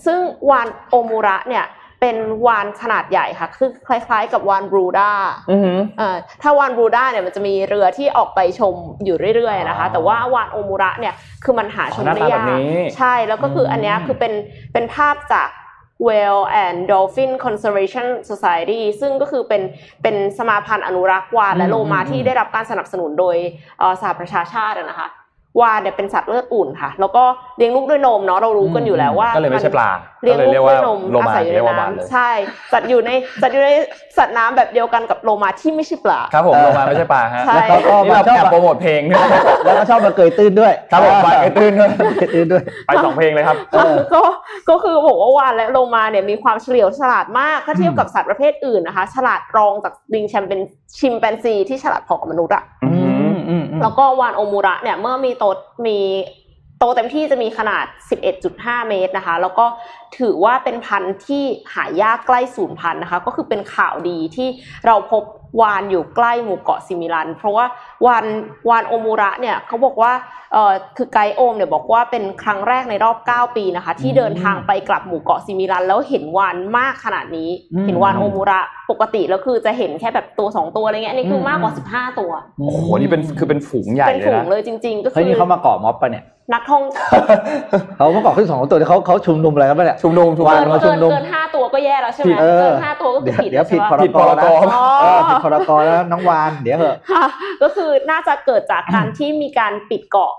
[0.05, 1.65] ซึ่งวาฬโอมูระเนี่ย
[2.05, 5.11] เป็นวาฬขนาดใหญ่ค่ะ คือคล้าย ๆ กับวาฬบรูด้า
[5.51, 8.75] อือหือเอ่อถ้าวาฬบรูด้าเนี่ยมันจะมีเรือที่ออกไปชม
[9.05, 14.33] อยู่เรื่อยๆนะคะอ๋อแต่ว่าวาฬโอมูระเนี่ยคือมันหาชมอ๋อหน้าได้ตาแบยาบกนี้ใช่แล้วก็คืออันเนี้ยอืมคือเป็น
[14.73, 15.49] เป็นภาพจาก
[16.07, 19.61] Whale and Dolphin Conservation Society ซึ่งก็คือเป็น
[20.03, 23.35] เป็นสมาพันธ์อนุรักษ์วาฬและโลมาที่ได้รับการสนับสนุนโดย
[23.79, 25.09] เอ่อสหประชาชาติอะนะคะ
[25.61, 27.23] วาฬเนี่ยเป็นสัตว์เลือดอุ่นค่ะ แล้วก็
[27.57, 29.89] เลี้ยงลูกด้วยนมเนาะเรารู้กันอยู่แล้วว่าก็เลยไม่ใช่ปลา
[30.23, 32.29] เลี้ยงก็ลูกเรียกด้ว่าวยนมโลอามาศัยอยู่เรียกในว่าบาลเลยน้ำใช่
[32.73, 33.69] สัตว์อยู่ในสัตว์อยู่ใน
[34.17, 39.27] สัตว์น้ำแบบเดียวกันกับโลมาที่ไม่ใช่ปลาครับผมเออโลมาไม่ใช่ปลาฮะใช่แล้วเขาก็นี่มาเราชอบแอบโปรโมทเพลงด้วย
[39.63, 44.23] แล้วก็ชอบมาเกยตื้นด้วยครับผมมาเกยตื้นด้วยเกยตื้นด้วยไปสองเพลงเลยครับเออก็
[44.69, 50.59] ก็คือบอกว่าวานและโลมาเนี่ยมีความเฉลียวฉลาดมากถ้าเทียบกับสัตว์ประเภทอื่นนะคะ ฉลาดรองจากลิงแชมเป็น
[50.99, 53.04] ชิมแปนซีที่ฉลาดพอกับมนุษย์อะอืมอืมอืม
[53.81, 55.43] แล้วก็วานโอมูระเนี่ยเมื่อมีโต
[55.85, 55.97] มี
[56.79, 57.85] โตเต็มที่จะมีขนาด
[58.37, 59.65] 11.5 เมตรนะคะ แล้วก็
[60.17, 61.43] ถือว่าเป็นพันธุ์ที่
[61.73, 64.47] หายากใกล้สูญพันธุ์นะคะ ก็คือเป็นข่าวดีที่
[64.85, 65.23] เราพบ
[65.61, 67.65] วานอยู่ใกล้หมู่เกาะซิมิลัน เพราะว่า
[68.05, 68.25] วาน
[68.69, 70.11] วานโอมูระเนี่ยเขาบอกว่า
[70.53, 78.59] เออคือไกด์โอมเนี่ยบอกว่าเป็นครั้งแรกในรอบ 9 ปีนะคะ ที่เดินทางไปกลับหมู่เกาะซิมิลัน แล้วเห็นวานมากขนาดนี้อืมเห็นวานโอมูระ
[78.91, 86.83] ปกติแล้วคือจะเห็นแค่แบบตัวสองตัวอะไรเงี้ยอันนี้คือมากกว่า 15 ตัวโอ้โหนี่เป็นคือเป็นฝูงใหญ่เป็นเลยฝูงนะเลยจริง ๆ ก็คืเฮ้ยอนี่เขามาเกาะม็อบปะเนี่ย นักท่อง
[87.97, 97.25] เขามาเกาะขึ้นสองตัวเขาเขาชุมนุมอะไรกันปะเนี่ยชุมนุมชุมวานุนมมาชุเกิมนนุมเกินห้าตัวก็แย่แล้วใช่ไหมเออเกินห้าตัวก็คือเดี๋ยวผิดเดี๋ยวผิดใช่พปะรผิดกพรกนะอ๋อเออผิดพรกแล้วน้องวานเดี๋ยวเหอะค่ะ
[97.61, 100.33] ก็คือน่าจะเกิดจากการที่มีการปิดเกาะ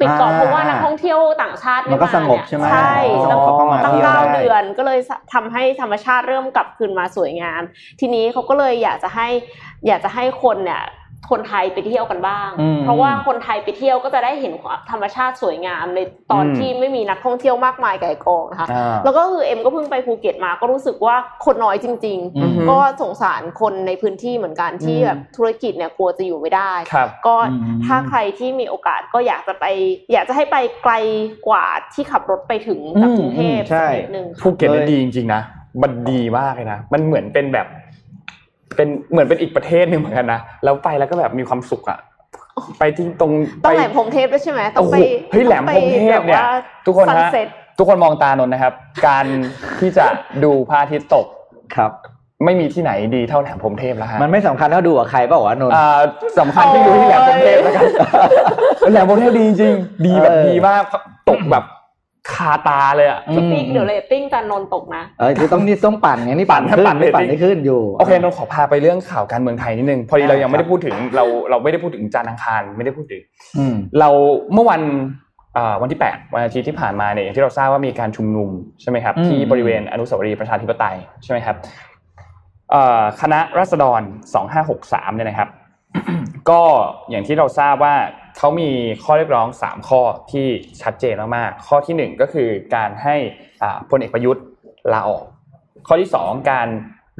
[0.00, 4.98] ปิดเกาะอ่าเพราะว่านักท่องเที่ยวต่างชาติมันก็ไาสงบเยใช่ไหมใช่อ๋อตั้งเขาก็มาตั้งเที่ยวเก้าได้เดือนก็เลย
[5.34, 7.62] ทำให้ธรรมชาติเริ่มกลับคืนมาสวยงาม
[8.00, 9.28] ทีนี้เขาก็เลยอยากจะให้
[9.86, 10.82] อยากจะให้คนเนี่ย
[11.30, 16.00] คนไทยไปเที่ยวกันบ้างอืมเพราะว่าคนไทยไปเที่ยวก็จะได้เห็นความธรรมชาติสวยงามใน
[16.30, 29.64] ตอนอืมที่ไม่มีนักท่องเที่ยวมากมายก่ายกองนะคะอ่าแล้วก็คือเอ็มก็เพิ่งไปภูเก็ตมาก็รู้สึกว่าคนน้อยจริงอืมๆก็สงสารคนในพื้นที่เหมือนกันที่อืมแบบธุรกิจเนี่ยกลัวจะอยู่ไม่ได้ครับก็อืมถ้าใครที่มีโอกาสก็อยากจะไป
[30.12, 30.94] อยากจะให้ไปไกล
[31.48, 31.64] กว่า
[31.94, 35.42] ที่ขับรถไปถึงจากกรุงเทพอืมใช่สักนิดนึงภูเก็ตเนี่ยเลยดีจริงๆนะ
[35.82, 37.66] มันดีมากเลยนะมันเหมือนเป็นแบบ
[38.76, 41.98] เป็นเหมือนเป็นอีกประเทศหนึ่งเหมือนกันนะแล้วไปแล้วก็แบบมีความสุขอะ
[42.78, 43.32] ไปที่ตรง
[43.64, 44.96] ต้องไปแหลมพรหมเทพด้วยใช่ไหมต้อโอ้งโหไป
[45.32, 46.42] เฮ้ยแหลมพรหมเทพเนี่ย
[46.86, 47.48] ทุกคน sun ฮะเซ็ต
[47.78, 48.72] ทุกคนมองตานนท์นะครับ
[49.06, 49.24] การ
[49.80, 50.06] ที่จะ
[50.44, 51.26] ดูพระอาทิตย์ตก
[51.76, 51.92] ครับ
[52.44, 56.00] ไม่มีที่ไหนดีเท่าแหลมพรหมเทพแล้วฮะมันไม่สำคัญเท่าดูกับใครเปล่าวะนนท์อ่า
[56.38, 57.84] สำคัญที่อยู่ที่แหลมพรหมเทพแล้วกัน
[58.92, 60.82] แหลมพรหมเทพดีจริงๆดีแบบเออดีมาก
[61.30, 61.64] ตกแบบ
[62.32, 73.22] คาตาเลยอะอืมติ๊กเดี๋ยวเรตติ้งจันนนท์ตกนะเออคือต้องนี่ต้องปั่นไงนี่ปั่นปั่นขึ้นปั่นนี่ปั่นเรตติ้งได้ขึ้นอยู่โอเคนนท์ขอพาไปเรื่องข่าวการเมืองไทยนิดนึงพอดีเราอ่ายังไม่ครัได้บพูดถึงเราเราไม่ได้พูดถึงจานทร์อังคารไม่ได้พูดถึง
[73.58, 74.08] อืมเรา
[74.52, 74.82] เมื่อวัน
[75.56, 78.50] อ่าวันที่ 8 วันอาทิตย์ที่ผ่านมาเนี่ยอย่างที่เราทราบว่ามีการชุมนุม
[78.80, 81.56] ใช่ไหมครับอืมที่บริเวณอนุสาวรีย์ประชาธิปไตยใช่ไหมครับ
[82.70, 84.00] เอ่อคณะรัษฎร
[84.58, 85.48] 2563เนี่ยนะครับ
[86.50, 86.62] ก็
[87.10, 87.96] อย่างที่เราทราบว่า
[88.38, 88.70] เขามี
[89.04, 90.46] ข้อเรียกร้อง 3 ข้อที่
[90.82, 93.16] ชัดเจนมากๆข้อทีหนึ่1 ก็คือการให้
[93.62, 94.44] อ่าพลเอกประยุทธ์
[94.92, 95.24] ลาออก
[95.86, 96.68] ข้อที่ 2 การ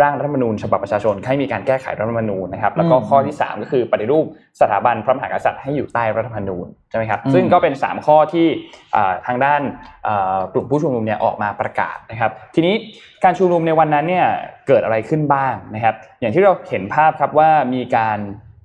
[0.03, 4.25] ร่างรัฐธรรมนูญฉบับประชาชนให้มีการแก้ไขรัฐธรรมนูญนะครับ แล้วก็อืมข้อที่ 3 ก็คือปฏิรูป
[4.61, 8.47] สถาบันพระมหากษัตริย์ให้อยู่ใต้รัฐธรรมนูญใช่ไหมครับอืมซึ่งก็เป็น 3 ข้อที่
[8.95, 9.61] อ่าทางด้าน
[10.07, 12.75] อ่ากลุ่มผู้ชุมนุมเนี่ยออกมาประกาศนะครับ ทีนี้
[13.25, 14.27] การชุมนุมในวันนั้นเนี่ย
[14.69, 18.19] เกิดอะไรขึ้นบ้างนะครับ อย่างที่เราเห็นภาพครับว่ามีการ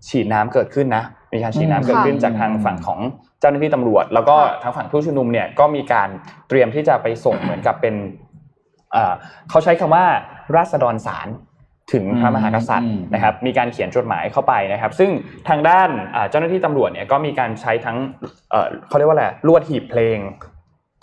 [0.08, 3.00] ฉีดน้ำเกิดขึ้นนะ มีการฉีดน้ำเกิดขึ้นจากทางฝั่งของ
[3.40, 6.10] เจ้าหน้าที่ตำรวจ แล้วก็ทางฝั่งผู้ชุมนุมเนี่ยก็มีการ
[6.50, 7.96] เตรียมที่จะไปส่งเหมือนกับเป็น
[8.92, 9.14] เอ่อ
[9.50, 10.06] เขาใช้คำว่า
[10.56, 11.28] ราษฎรสาร
[11.94, 15.10] ถึงพระมหากษัตริย์อืมนะครับ มีการเขียนจดหมายเข้าไปนะครับ ซึ่ง
[15.50, 17.98] ทางด้านอ่าเจ้าหน้าที่ตำรวจเนี่ยก็มีการใช้ทั้ง
[18.52, 20.18] เอ่อเขาเรียกว่าอะไรลวดหีบเพลง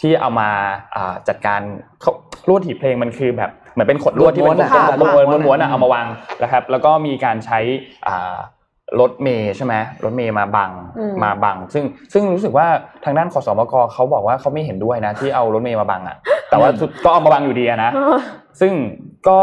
[0.01, 0.51] ที่เอามา
[0.95, 1.61] อ่าจัดการ
[2.01, 2.13] เขา
[2.49, 6.07] ลวดหีบเพลงมันคือแบบเหมือนเป็นขดลวดที่เป็นม้วนๆอะกลมๆม้วนๆม้วนๆอะอืมเอามาวาง
[6.43, 7.59] นะครับ แล้วก็มีการใช้
[8.07, 8.37] อ่า
[9.01, 9.75] รถเมย์ใช่ไหม
[10.05, 12.67] รถเมย์มาบังอืมมาบัง ซึ่งซึ่งรู้สึกว่า
[13.05, 16.17] ทางด้านขสมกเขาบอกว่าเขาไม่เห็นด้วยนะ ที่เอารถเมย์มาบังอะ
[16.51, 17.91] แต่ว่าสุดก็เอามาบังอยู่ดีอะนะ
[18.61, 18.73] ซึ่ง
[19.29, 19.41] ก็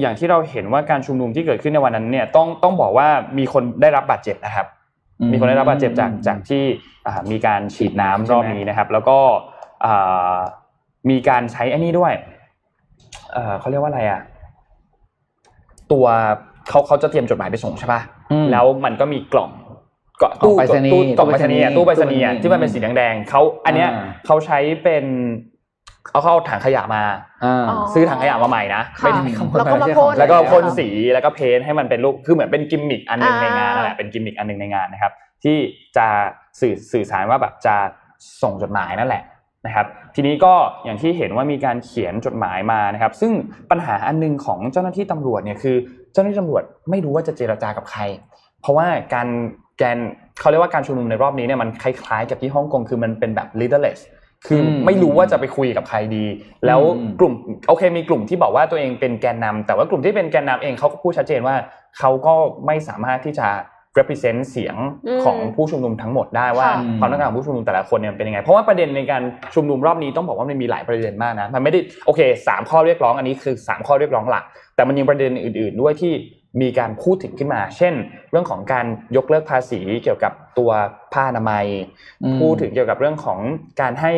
[0.00, 3.08] อย่างที่เราเห็นว่าการชุมนุมที่เกิดขึ้นในวันนั้นเนี่ยต้องต้องบอกว่า
[3.38, 4.66] มีคนได้รับบาดเจ็บนะครับ
[5.32, 6.62] มีคนได้รับบาดเจ็บจากจากที่
[7.06, 9.18] อ่ามีการฉีดน้ำรอบนี้นะครับ แล้วก็
[9.84, 10.36] อ่า
[11.10, 12.12] มีการใช้อันนี้ด้วย
[13.32, 14.20] เอ่อเขาเรียกว่าอะไรอะ
[15.92, 16.06] ตัว
[16.68, 18.21] เขาเขาจะเตรียมจดหมายไปส่งใช่ป่ะอืม
[18.52, 19.50] แล้วมันก็มีกล่อง
[20.22, 25.04] ก็กล่องไปรษณีย์ตู้กล่องไปรษณีย์อะตู้ตู้ไปไปรรษษณีณีย์ย์อะที่มันเป็นสีแดงๆเขาอันเนี้ยอ่าเขาใช้เป็น
[26.10, 27.02] เอาเข้าถังขยะมา
[27.44, 35.12] อ่าอ๋อซื้อถังขยะมาใหม่นะค่ะไม่ได้ขโมยแล้วก็มาไม่ใช่พ่นแล้วก็พ่นค่ะสีแล้วก็เพ้นท์ให้มันเป็นรูปคือเหมือนเป็นกิมมิคอันหนึ่งอ่าในงานนั่นแหละเป็นกิมมิคอันหนึ่งในงานนะครับ
[35.44, 35.56] ที่
[35.96, 36.06] จะ
[36.60, 37.76] สื่อสื่อสารว่าแบบจะ
[38.42, 39.22] ส่งจดหมายนั่นแหละ
[39.66, 40.54] นะครับ ทีนี้ก็
[40.84, 43.32] อย่างที่เห็นว่ามีการเขียนจดหมายมานะครับ ซึ่ง
[43.70, 45.76] ปัญหาอันหนึงของเจ้าหน้าที่ตำรวจเนี่ยคือ
[46.12, 48.00] เจ้าหน้าที่ตำรวจไม่รู้ว่าจะเจรจากับใคร
[48.60, 49.28] เพราะว่าการ
[49.78, 49.98] แกน
[50.40, 54.00] เขาเรียกว่าการชุมนุมในรอบนี้เนี่ยมันคล้ายๆกับที่ฮ่องกงคือมันเป็นแบบ leaderless
[54.46, 56.24] คืออมไม่รู้ว่าจะไปคุยกับใครดี
[56.66, 57.32] แล้วอืมกลุ่ม
[57.68, 61.56] โอเคมีกลุ่มที่บอกว่าตัวเองเป็นแกนนำแต่ว่ากลุ่มที่เป็นแกนนำเองเขาก็พูดชัดเจนว่า
[61.98, 62.34] เขาก็
[62.66, 63.48] ไม่สามารถที่จะ
[63.98, 69.22] represent เสียงอืมของผู้ชุมนุมทั้งหมดได้ว่าค่ะความต้องการของผู้ชุมนุมแต่ละคนเนี่ยเป็นยังไง เพราะว่าประเด็นในการ
[69.54, 74.44] ชุมนุมรอบนี้ต้องบอกว่ามันมีหลายประเด็นมากนะมันไม่ได้โอเคสามข้อเรียกร้องอันนี้คือสามข้อเรียกร้องหลัก
[74.74, 76.12] แต่มันยังประเด็นอื่น ๆ ด้วยที่
[76.62, 77.94] มีการพูดถึงขึ้นมา เช่น
[78.30, 80.70] เรื่องของการยกเลิกภาษีเกี่ยวกับตัว
[81.12, 81.66] ผ้าอนามัย
[82.24, 83.38] อืมพูดถึงเกี่ยวกับเรื่องของ
[83.80, 84.12] การให้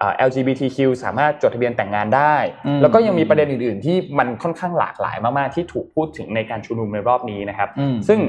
[0.00, 2.36] อ่า LGBTQ สามารถจดทะเบียนแต่งงานได้
[2.66, 8.20] อืมแล้วก็ยังมีประเด็นอื่น ๆ ที่มันค่อนข้างหลากหลายมาก ๆ ที่ถูกพูดถึงในการชุมนุมในรอบนี้นะครับอืมซึ่ง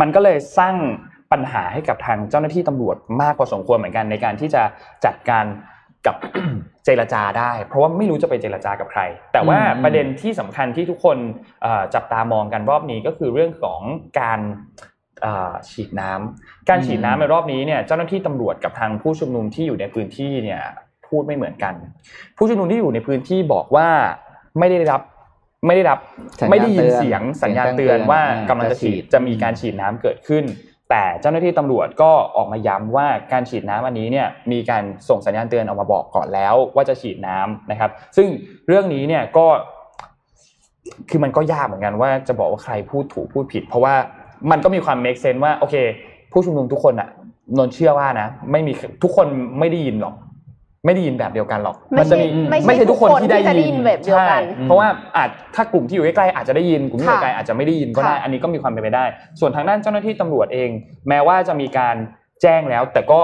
[0.00, 0.74] มันก็เลยสร้าง
[1.32, 4.62] ปัญหาให้กับทางเจ้าหน้าที่ตำรวจมากพอสมควรเหมือนกันในการที่จะ
[5.04, 5.44] จัดการ
[6.06, 6.16] กับ
[6.84, 9.00] เจรจาได้ เพราะว่าไม่รู้จะไปเจรจากับใคร
[9.32, 11.16] แต่ว่าอืมประเด็นที่สำคัญที่ทุกคน
[11.62, 13.80] เอ่อจับตามองกันรอบนี้ก็คือเรื่องของ
[14.20, 14.40] การ
[15.22, 20.62] เอ่อฉีดน้ำการฉีดน้ำในรอบนี้เนี่ยเจ้าหน้าที่ตำรวจกับทางผู้ชุมนุมที่อยู่ในพื้นที่เนี่ย
[21.08, 21.74] พูดไม่เหมือนกัน
[22.36, 23.88] ผู้ชุมนุมที่อยู่ในพื้นที่บอกว่า
[24.58, 25.02] ไม่ได้รับ
[25.66, 25.98] ไม่ได้รับ
[26.40, 30.44] สัญญาณไม่ได้ยินเตือนเสียงสัญญาณเสียงแจ้งเตือนว่าเตือนกำลังจะฉีดจะฉีดจะมีการฉีดน้ำเกิดขึ้น
[30.94, 38.28] แต่เจ้าหน้าที่ตำรวจก็ออกมาย้ำว่าการฉีดน้ำอันนี้เนี่ยมีการส่งสัญญาณเตือนออกมาบอกก่อนแล้ว ว่าจะฉีดน้ำนะครับ ซึ่ง
[38.68, 39.46] เรื่องนี้เนี่ยก็
[41.10, 43.94] คือมันก็ยากเหมือนกันว่าจะบอกว่าใครพูดถูกพูดผิด เพราะว่า
[44.50, 45.74] มันก็มีความ make sense ว่าโอเค
[46.32, 47.08] ผู้ชุมนุมทุกคนอะ
[47.58, 48.72] นนเชื่อว่านะ ไม่มี
[49.02, 49.26] ทุกคน
[49.58, 50.14] ไม่ได้ยินหรอก
[50.84, 59.04] ไม่ได้ยินแบบเดียวกันหรอกไม่ใช่จะมีไม่ใช่ไม่ใช่ทุกคนที่ได้ทุกคนที่จะได้ยินแบบเดียวกันใช่เพราะว่าอาจถ้ากลุ่มที่อยู่ใกล้ๆอาจจะได้ยินกลุ่มที่อยู่ไกลๆอาจจะไม่ได้ยินก็ได้ค่ะอันนี้ก็มีความเป็นไปได้
[59.40, 60.70] ส่วนทางด้านเจ้าหน้าที่ตำรวจเอง
[61.08, 61.96] แม้ว่าจะมีการ
[62.42, 63.20] แจ้งแล้ว แต่ก็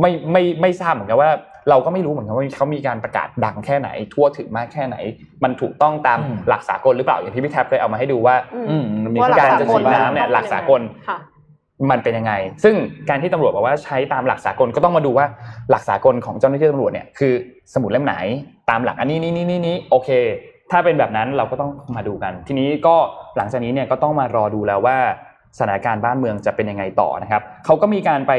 [0.00, 1.30] ไม่ไม่ไม่ทราบเหมือนกันว่า
[1.70, 4.96] เราก็ไม่รู้เหมือนกันว่าเขามีการประกาศดังแค่ไหน ทั่วถึงมากแค่ไหน
[5.44, 8.34] มันถูกต้องตามอืมหลักสากลหรือเปล่าอย่างที่พี่แท็บเคยเอามาให้ดูว่า
[8.70, 8.84] อืม
[9.14, 11.18] มีว่าหลัการสจะฉีดน้ำเนี่ยหลักสากลค่ะ
[11.90, 12.32] มันเป็นยังไง
[12.64, 12.74] ซึ่ง
[13.08, 15.26] การที่ตำรวจบอกว่าใช้ตามหลักสากลก็ต้องมาดูว่า
[15.70, 17.32] หลักสากลของเจ้าหน้าที่ตำรวจเนี่ยคือ
[17.74, 18.14] สมุดเล่มไหน
[18.70, 20.10] ตามหลักอันนี้นี่นี่นี่นี่โอเค
[20.70, 22.96] ถ้าเป็นแบบนั้นเราก็ต้องมาดูกัน ทีนี้ก็
[23.36, 24.98] หลังจากนี้เนี่ยก็ต้องมารอดูแล้วว่า
[25.58, 28.32] สถานการณ์บ้านเมืองจะเป็นยังไงต่อนะครับเขาก็มีการไป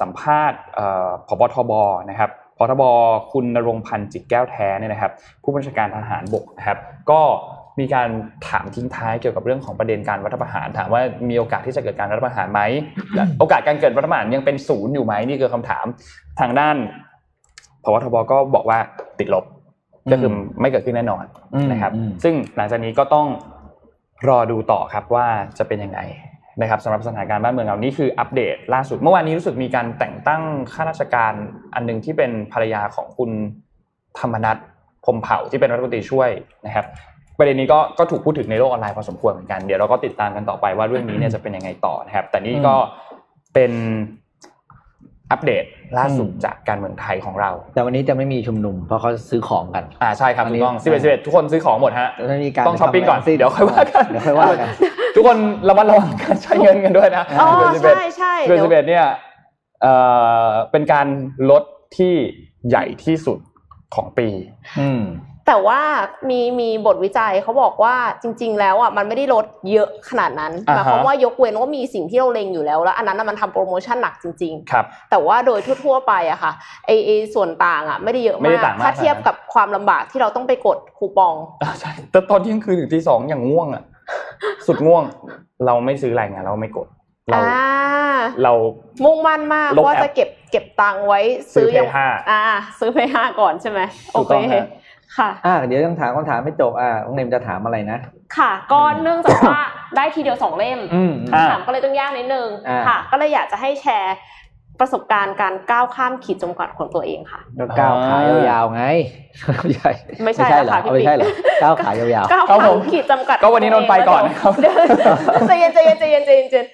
[0.00, 0.58] สัมภาษณ์
[1.28, 1.72] พบทบ
[2.10, 2.82] นะครับพบทบ
[3.32, 5.12] คุณนรงพันธ์จิตแก้วแท้เนี่ยนะครับ
[5.42, 6.78] ผู้บัญชาการทหารบกนะครับ
[7.10, 7.20] ก็
[7.80, 8.08] มีการ
[8.48, 12.60] ถามทิ้งท้ายเกี่ยวกับเรื่องของประเด็นการรัฐประหาร ถามว่ามีโอกาสที่จะเกิดการรัฐประหารไหม
[13.14, 15.84] และโอกาสการเกิดรัฐประหารยังเป็นศูนย์อยู่ไหมนี่คือคำถาม
[16.40, 16.76] ทางด้าน
[17.84, 18.78] พวทบก็บอกว่า
[19.18, 19.44] ติดลบ
[20.12, 21.24] ก็คือไม่เกิดขึ้นแน่นอน
[21.54, 23.26] อืมนะครับอืมซึ่งหลังจากนี้ก็ต้อง
[24.28, 25.26] รอดูต่อครับว่า
[25.58, 26.00] จะเป็นยังไง
[26.60, 31.32] นะครับสำหรับสถานการณ์บ้านเมืองเรานี่คืออัปเดตล่าสุดเมื่อวานนี้รู้สึกมีการแต่งตั้งข้าราชการ
[31.74, 33.30] อันหนึงที่เป็นภรรยาของคุณ
[34.18, 34.56] ธรรมนัฐ
[35.04, 36.30] พรหมเผ่าที่เป็นรัฐมนตรีช่วย
[36.66, 36.86] นะครับ
[37.40, 42.74] ประเด็นนี้ก็ก็ถูกพูดถึงในโลกออนไลน์พอสมควรเหมือนกันเดี๋ยวเราก็ติดตามกันต่อไปว่าเรื่องนี้เนี่ยจะเป็นยังไงต่อนะครับ แต่นี่ก็
[43.54, 43.72] เป็น
[45.30, 45.64] อัปเดต
[45.98, 54.68] ล่าสุดจากการเมืองไทยของเรา แต่วันนี้จะไม่มีชุมนุมเพราะเขาซื้อของกัน อ่าใช่ครับวันถูนี้กต้องสิบเอ็ดสิบเอ็ดทุกคนซื้อของหมดฮะจะไม่มีการต้องช้อปปิ้งก่อนสิเดี๋ยวค่อยว่ากันเดี๋ยวค่อยว่ากัน
[55.16, 55.38] ทุกคน
[55.68, 59.06] ระมัดระวังการใช้เงินกันด้วยนะอ๋อ11ใช่ใช่เดือนเดี๋ยวสิบเอ็ดเนี่ย
[59.82, 59.94] เอ่
[60.44, 61.06] อเป็นการ
[61.50, 61.62] ลด
[61.96, 62.14] ที่
[62.68, 63.38] ใหญ่ที่สุด
[63.94, 64.28] ของปี
[64.80, 65.02] อืม
[65.52, 65.80] แต่ว่า
[66.30, 76.52] มีมีบทวิจัยเขาบอกว่าจริง ๆ แล้วอะมันไม่ได้ลดเยอะขนาดนั้นหอ่าฮะมายความว่ายกเว้นว่ามีสิ่งที่เราเล็งอยู่แล้ว แล้วอันนั้นน่ะมันทำโปรโมชั่นหนักจริงๆครับแต่ว่าโดยทั่วๆไปอะค่ะ
[76.86, 83.82] ไอไอส่วนต่างอะไม่ได้เยอะไม่มาได้กต่างมากถ้าเทียบกับความลำบากที่เราต้องไปกดคูปองอ่าใช่แต่ตอนเที่ยงคืนถึงตีสองอย่างง่วงอะ
[84.66, 85.02] สุดง่วง
[85.66, 86.88] เราไม่ซื้อรายงานเราไม่กด
[87.30, 88.52] เราอ่าเรา
[89.04, 91.20] มุ่งมั่นมากลบว่าแอปจะเก็บเก็บตังค์ไว้
[91.54, 92.42] ซื้อยัง Play ห้าอ่า
[92.78, 93.80] ซื้อเพย์ห้าก่อนใช่ไหม
[94.12, 94.64] โอถูกเคต้องฮะ
[95.18, 97.98] ค่ะอ่าเดี๋ยวต้องถามคำถามไม่จบอ่าน้องเนมจะถามอะไรนะ
[98.36, 99.60] ค่ะ ก็เนื่องจากว่า
[99.96, 104.16] ได้ทีเดียวสองเล่มอืมอ่าถามก็เลยต้องยากนิดนึงอ่าค่ะ ก็เลยอยากจะให้แชร์
[104.80, 108.82] ประสบการณ์การก้าวข้ามขีดจำกัดของตัวเองค่ะแล้วก้าวขายาวๆไง
[109.64, 109.90] ไม่ใช่
[110.24, 114.72] ไม่ใช่เหรอค่ะพี่เอาไม่ใช่เหรอปิ๊กก้าวขายาวๆก้าวครับผข้ามมขีดจำกัดก็วันนี้นนท์ไปก่อนนะครับเดี๋ย
[115.42, 116.66] วใจเย็นใจเย็นใจเย็นใจเย็นใจเย็น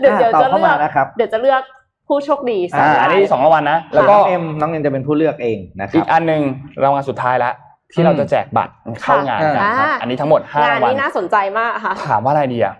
[0.00, 1.62] เดี๋ยวเดี๋ยวอะตอบจะเข้าเลืมาอกนะครับเดี๋ยวจะเลือก
[2.08, 6.42] ผู้โชคดีอ่าสามอันรายนี้สองรางวัลนะแล้แล้ววก็ก็เอ็มน้องเอ็มจะเป็นผู้เลือกเองนะคอีรับกอันหนึ่ง
[6.82, 7.54] รางวัลสุดท้ายแล้ว
[7.92, 8.72] ที่เราจะแจกบัตร
[9.02, 12.76] เข้างานกันอ่าครับอันนี้ทั้งหมดห้างานรางวัลนี้น่าสนใจมากค่ะถามว่าอะไรดีอะ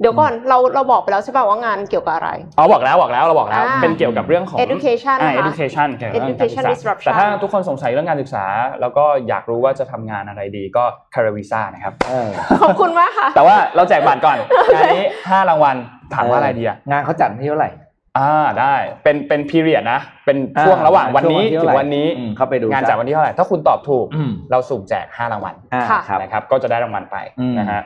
[0.00, 8.44] เดี๋ยวก่อนเราเราบอกไปแล้วใช่ป่ะว่างานเกี่ยวกับอะไรอ๋อบอกแล้วบอกแล้วเราบอกแล้วอ่าเป็นเกี่ยวกับเรื่องของ education อ่านะคะ education เกี่ยวกับเรื่องการศึก education ษา disruption แต่ถ้าทุกคนสงสัยเรื่องการศึกษา
[8.80, 10.84] แล้วก็อยากรู้ว่าจะทำงานอะไรดีก็
[11.14, 12.28] คาราวิซ่านะครับเออ
[12.62, 14.38] ขอบคุณมากค่ะ แต่ว่าเราแจกบัตรก่อน
[14.74, 15.76] งานนี้ห้ารางวัล
[16.14, 17.70] ถามว่าอะไรดีอะงานเขาจัดที่เท่าไหร่
[18.18, 27.82] อ่าได้เป็นเป็น period นะ เป็นช่วงระหว่างวันนี้ช่วงวันที่ถึเท่าไหร่งวันนี้อืมเข้าไปดูงานจากวันที่เท่าไหร่ถ้าคุณตอบถูกอืมเราสุ่มแจกห้ารางวัลอ่าค่ะครับนะครับ ก็จะได้รางวัลไปอืมนะฮะ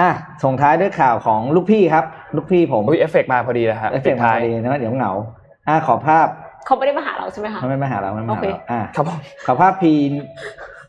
[0.00, 0.10] อะ
[0.44, 2.04] ส่งท้ายด้วยข่าวของลูกพี่ครับ
[2.36, 5.12] ลูกพี่ผมอุ้ยเอฟเฟกต์มาพอดีเลยครับเอฟเฟกต์มาพอดีนะเดี๋ยวเหงา
[5.68, 6.26] อะขอภาพ
[6.66, 9.84] เขาไม่ได้มาหาเราใช่ไหมคะมันไม่มาหาเราไม่มาหาโอเคเราอะครับผมขอภาพ P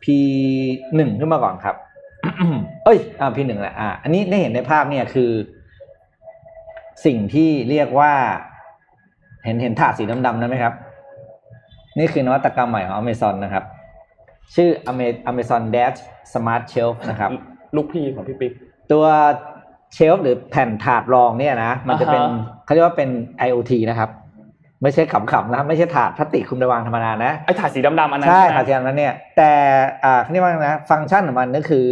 [0.04, 0.06] P
[0.96, 1.76] หนึ่งขึ้นมาก่อนครับ
[2.86, 5.30] เอ้ยอ่า P หนึ่งแหละอะอันนี้ได้เห็นในภาพเนี่ยคือ
[7.06, 8.14] สิ่งที่เรียกว่า
[9.46, 10.74] เห็นเห็นถาดสีดำๆนั้นไหมครับ
[11.98, 13.64] นี่คือนวัตกรรมใหม่ของ Amazon นะครับ
[14.56, 15.98] ชื่อ Ame- Amazon Dash
[16.34, 17.32] Smart Shelf นะครับ
[17.76, 18.52] ลูกพี่ของพี่ปิ๊ก
[18.92, 19.06] ตัว
[19.94, 23.10] เชลฟ์หรือแผ่นถาดรองเนี่ยนะ มันจะเป็นอ่าฮะเขาเรียกว่าเป็น
[23.48, 24.10] IoT นะครับ
[24.84, 29.52] ไม่ใช่ขำๆนะไม่ใช่ถาดพลาสติกคุมไปวางธรรมดานะไอ้ถ่ายสีดำๆอันนั้นใช่ไหมถาดเทียมนั้นเนี่ยแต่
[30.04, 31.88] อ่าเขาเรียกว่าไงนะฟังก์ชันของมันก็คือ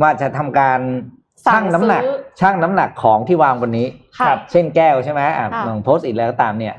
[0.00, 3.86] มันจะทำการสั่ ชั่งงน้ำหนักซื้อชั่งน้ำหนักของที่วางบนนี้
[4.18, 6.74] ค่ะเช่นแก้วใช่ไหมอะอ่าลองโพสต์อีกแล้วก็ตามเนี่ย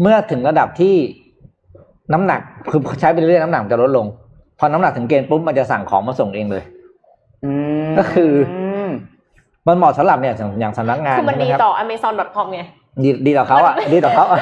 [0.00, 0.94] เมื่อถึงระดับที่
[2.12, 2.40] น้ำหนัก
[2.70, 4.06] คือใช้ไปเรื่อยๆน้ำหนักมันจะลดลง
[4.58, 6.62] พอน้ำหนักถึงเกณฑ์ปุ๊บมันจะสั่งของมาส่งเองเลย
[7.44, 7.50] อื
[7.86, 8.32] มก็คือ
[8.88, 8.90] ม
[9.66, 12.60] มันเหมาะสำหรับเนี่ยอย่างอย่างสำนักงานคือมันดีใช่ไหครับต่อ amazon.com ไง
[13.04, 14.40] ดีดีต่อเขาอะดีต่อเขาอะ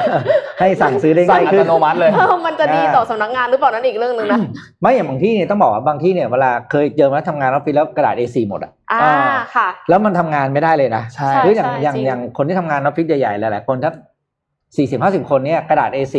[0.59, 4.39] ให้สั่งซื้อได้สั่ง่างยอัขึ้ตนโนมัติเลยเออมันจะดีต่อสำนักงานหรือเปล่านั่นอีกเรื่องหนึ่งนะ
[4.81, 13.91] ไม่อย่างบางที่เนี่ยต้องบอกว่าบางที่เนี่ยเวลาเคยเจอมาทำงานออฟฟิศแล้วกระดาษ A4 หมดอะอ่าอ่าค่ะ แล้วมันทำงานไม่ได้เลยนะใช่หรืออย่างใช่อย่างจริงอย่างคนที่ทำงานออฟฟิศใหญ่ๆหลายๆคนถ้า
[14.77, 16.15] สี่สิบห้าสิบคนเนี่ยกระดาษ A4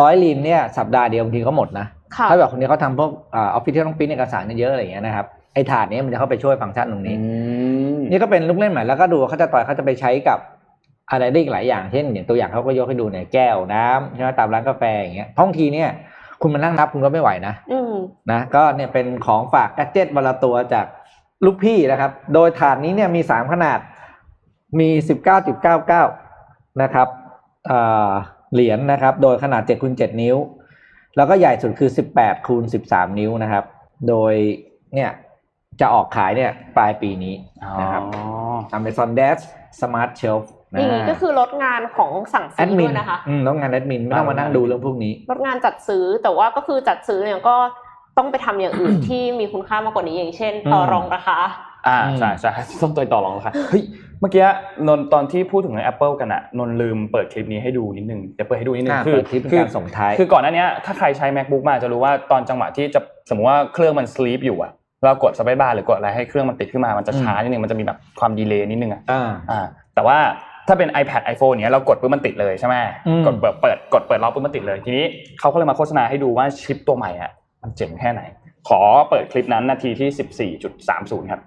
[0.00, 1.86] ร้อยรีมเนี่ยสัปดาห์เดียวบางทีก็หมดนะ
[2.16, 7.16] ค่ะถ้าแบบคนนี้เขาทำพวกอ่าออฟฟิศที่ต้องปริ้นเอกสารเยอะๆอะไรอย่างเงี้ยนะครับไอ้ถาดเนี้มันจะเข้าไปช่วยฟังก์ชันตรงนี้
[8.10, 10.38] นี่ก็เป็นลูกเล่นใหม่แล้วก็ดูว่าเขาจะต่อยเขาจะไปใช้กับ
[11.10, 15.88] อะไรได้อีกหลายอย่างเช่นอย่างตัวอย่างเขาก็ยกให้ดูเนี่ยแก้วน้ำใช่ไหมตามร้านกาแฟอย่างเงี้ยบางทีเนี่ย
[16.42, 17.94] คุณมานั่งนับคุณก็ไม่ไหวนะอืม
[18.30, 20.86] นะก็เนี่ยเป็นของฝากแกดเจ็ตวันละตัวจาก
[21.44, 23.78] ลูกพี่นะครับ โดยถาดนี้เนี่ยมีสามขนาด
[24.80, 26.04] มีสิบเก้าจุดเก้าเก้า
[26.82, 27.08] นะครับ
[27.70, 28.10] อ่า
[28.52, 30.36] เหรียญนะครับ โดยขนาดเจ็ดคูณเจ็ดนิ้ว
[31.16, 33.64] แล้วก็ใหญ่สุดคือสิบแปดคูณสิบสามนิ้วนะครับ
[34.08, 34.34] โดย
[34.94, 35.10] เนี่ย
[35.80, 37.34] จะออกขายเนี่ยปลายปีนี้
[37.80, 38.24] นะครับอ๋อ
[38.76, 39.42] Amazon Dash
[39.80, 40.44] Smart Shelf
[40.74, 47.56] นะนี่ก็คือลดงานของสั่งแอซื้ดอมิด้วนยนะคะอืมต้องงานแอดมินไม่ต้องมานั่งดูเรื่องพวกนี้ ลดงานจัดซื้อแต่ว่าก็คือจัดซื้อเนี่ยก็
[48.18, 51.38] ต้องไปทำอย่างอื่นที่มีคุณค่ามากกว่านี้อย่างเช่น ต่อรองราคา
[51.88, 52.52] อ่าอืมใช่ใช่
[52.82, 53.84] ต้องตัวต่อรองราคาเฮ้ย
[54.20, 54.44] เมื่อกี้
[54.88, 64.72] นนท์ตอนที่พูดถึงใน Apple กันอะนนท์ลืมเปิดคลิปนี้ให้ดูนิดนึงเดี๋ยวเปิดให้ดูนิดนึงอ่าคืเปิดคลิปเป็นการส่งท้ายคือก่อนหน้าเนี้ยถ้าใครใช้ macbook มาจะรู้ว่าตอนจังหวะที่จะสมมติว่าเครื่องมัน sleep อยู่อะ
[65.04, 69.60] เรากด spacebar หรือกดอะไรให้เครื่องมันติดขึ้นมามันจะช้านิดนึงมันจะมีแบบความ delay นิดนึงอะอ่าอ่า
[69.94, 70.18] แต่ว่า
[70.68, 72.76] ถ้าเป็น iPad iPhone เนี้ยเรากดปุ๊บมันติดเลยใช่ไหม
[73.08, 75.04] อืมกดเปิดเปิดกดเปิดล็อกปุ๊บมันติดเลย ทีนี้
[75.40, 77.30] เขาก็เลยมาโฆษณาให้ดูว่าชิปตัวใหม่อะ
[77.62, 78.22] มันเจ๋งแค่ไหน
[78.68, 81.40] ขอเปิดคลิปนั้นนาทีที่14.30ครับ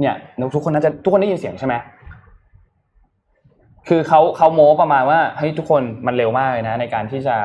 [0.00, 0.14] เนี่ย
[0.54, 1.74] ทุกคนน่าจะทุกคนได้ยินเสียงใช่ไหม
[3.88, 7.36] คือเขาเขาโม้ประมาณว่าเฮ้ยทุกคนมันเร็วมากเลยนะ ในการที่จะ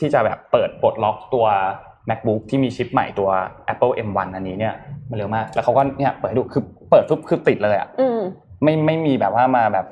[0.00, 1.46] ที่จะแบบเปิดปลดล็อกตัว
[2.10, 3.28] macbook ที่มีชิปใหม่ตัว
[3.72, 4.74] Apple M1 อันนี้เนี่ย
[5.10, 8.20] มันเร็วมาก แล้วเขาก็เนี่ยเปิดให้ดูคือเปิดปุ๊บคือติดเลยอะอืม
[8.62, 9.86] ไม่ไม่มีแบบว่ามาแบบ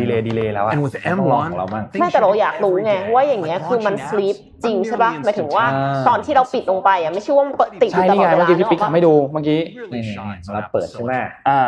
[0.00, 9.60] ดีเลย์ดีเลย์แล้วอะ And with ต้องลองของ M1 เราบ้างไม่แต่เราอยากรู้ไงว่าอย่างเงี้ยคือมันสลีปจริงใช่ป่ะหมายถึงว่าอ่าตอนที่เราปิดลงไปอะไม่ใช่ว่ามันเปิดติดอใช่ยู่ตนี่ลอดไงเวเมื่อลากี้ที่ปิ๊กนึออกปะทำให้ดูเมื่อกี้
[9.94, 10.02] นี่
[10.52, 11.14] เราเปิดใช่ไหม
[11.48, 11.60] อ่า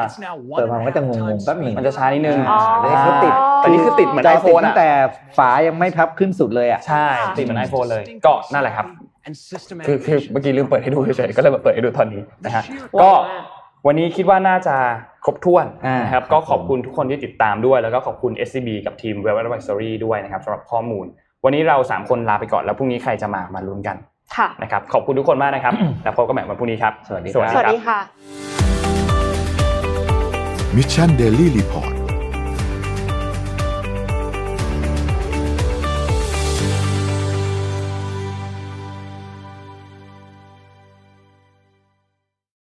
[0.59, 4.89] เปิดมามันก็จะงงๆแป๊บหนึ่งมันจะช้านิดนึงอ๋อนี่คือติดแต่นี่คือติดเหมือนจไออโฟติดนตั้อะงแต่
[5.39, 7.07] ฝายังไม่พับขึ้นสุดเลยอะใช่
[7.39, 8.87] ติดเหมือนไอโฟนเลยก็นั่นแหละครับ
[9.89, 12.63] คือคือเมื่อกี้ลืมเปิดให้ดูเฉยๆก็เลยมาเปิดให้ดูตอนนี้นะฮะ
[13.01, 13.11] ก็
[13.87, 14.77] วันนี้คิดว่าน่าจะ
[15.25, 21.07] ครบถ้วนอ่านนะครับครับก็ขอบคุณทุกคนที่ติดตามด้วย แล้วก็ขอบคุณ SCB กับทีม Web Advisory ด้วยนะครับสำหรับข้อมูล
[21.45, 23.97] วันนี้เราสามคนลาไปก่อนแล้วพรุ่งนี้ใครจะมามาลุ้นกัน
[24.37, 27.99] ค่ะนะครับขอบคุณทุกคนมากนะครับแล้วพบกันใหม่วันพรุ่งนี้ครับ สวัสดีครับสวัสดีค่ะ
[30.77, 31.05] มิชชั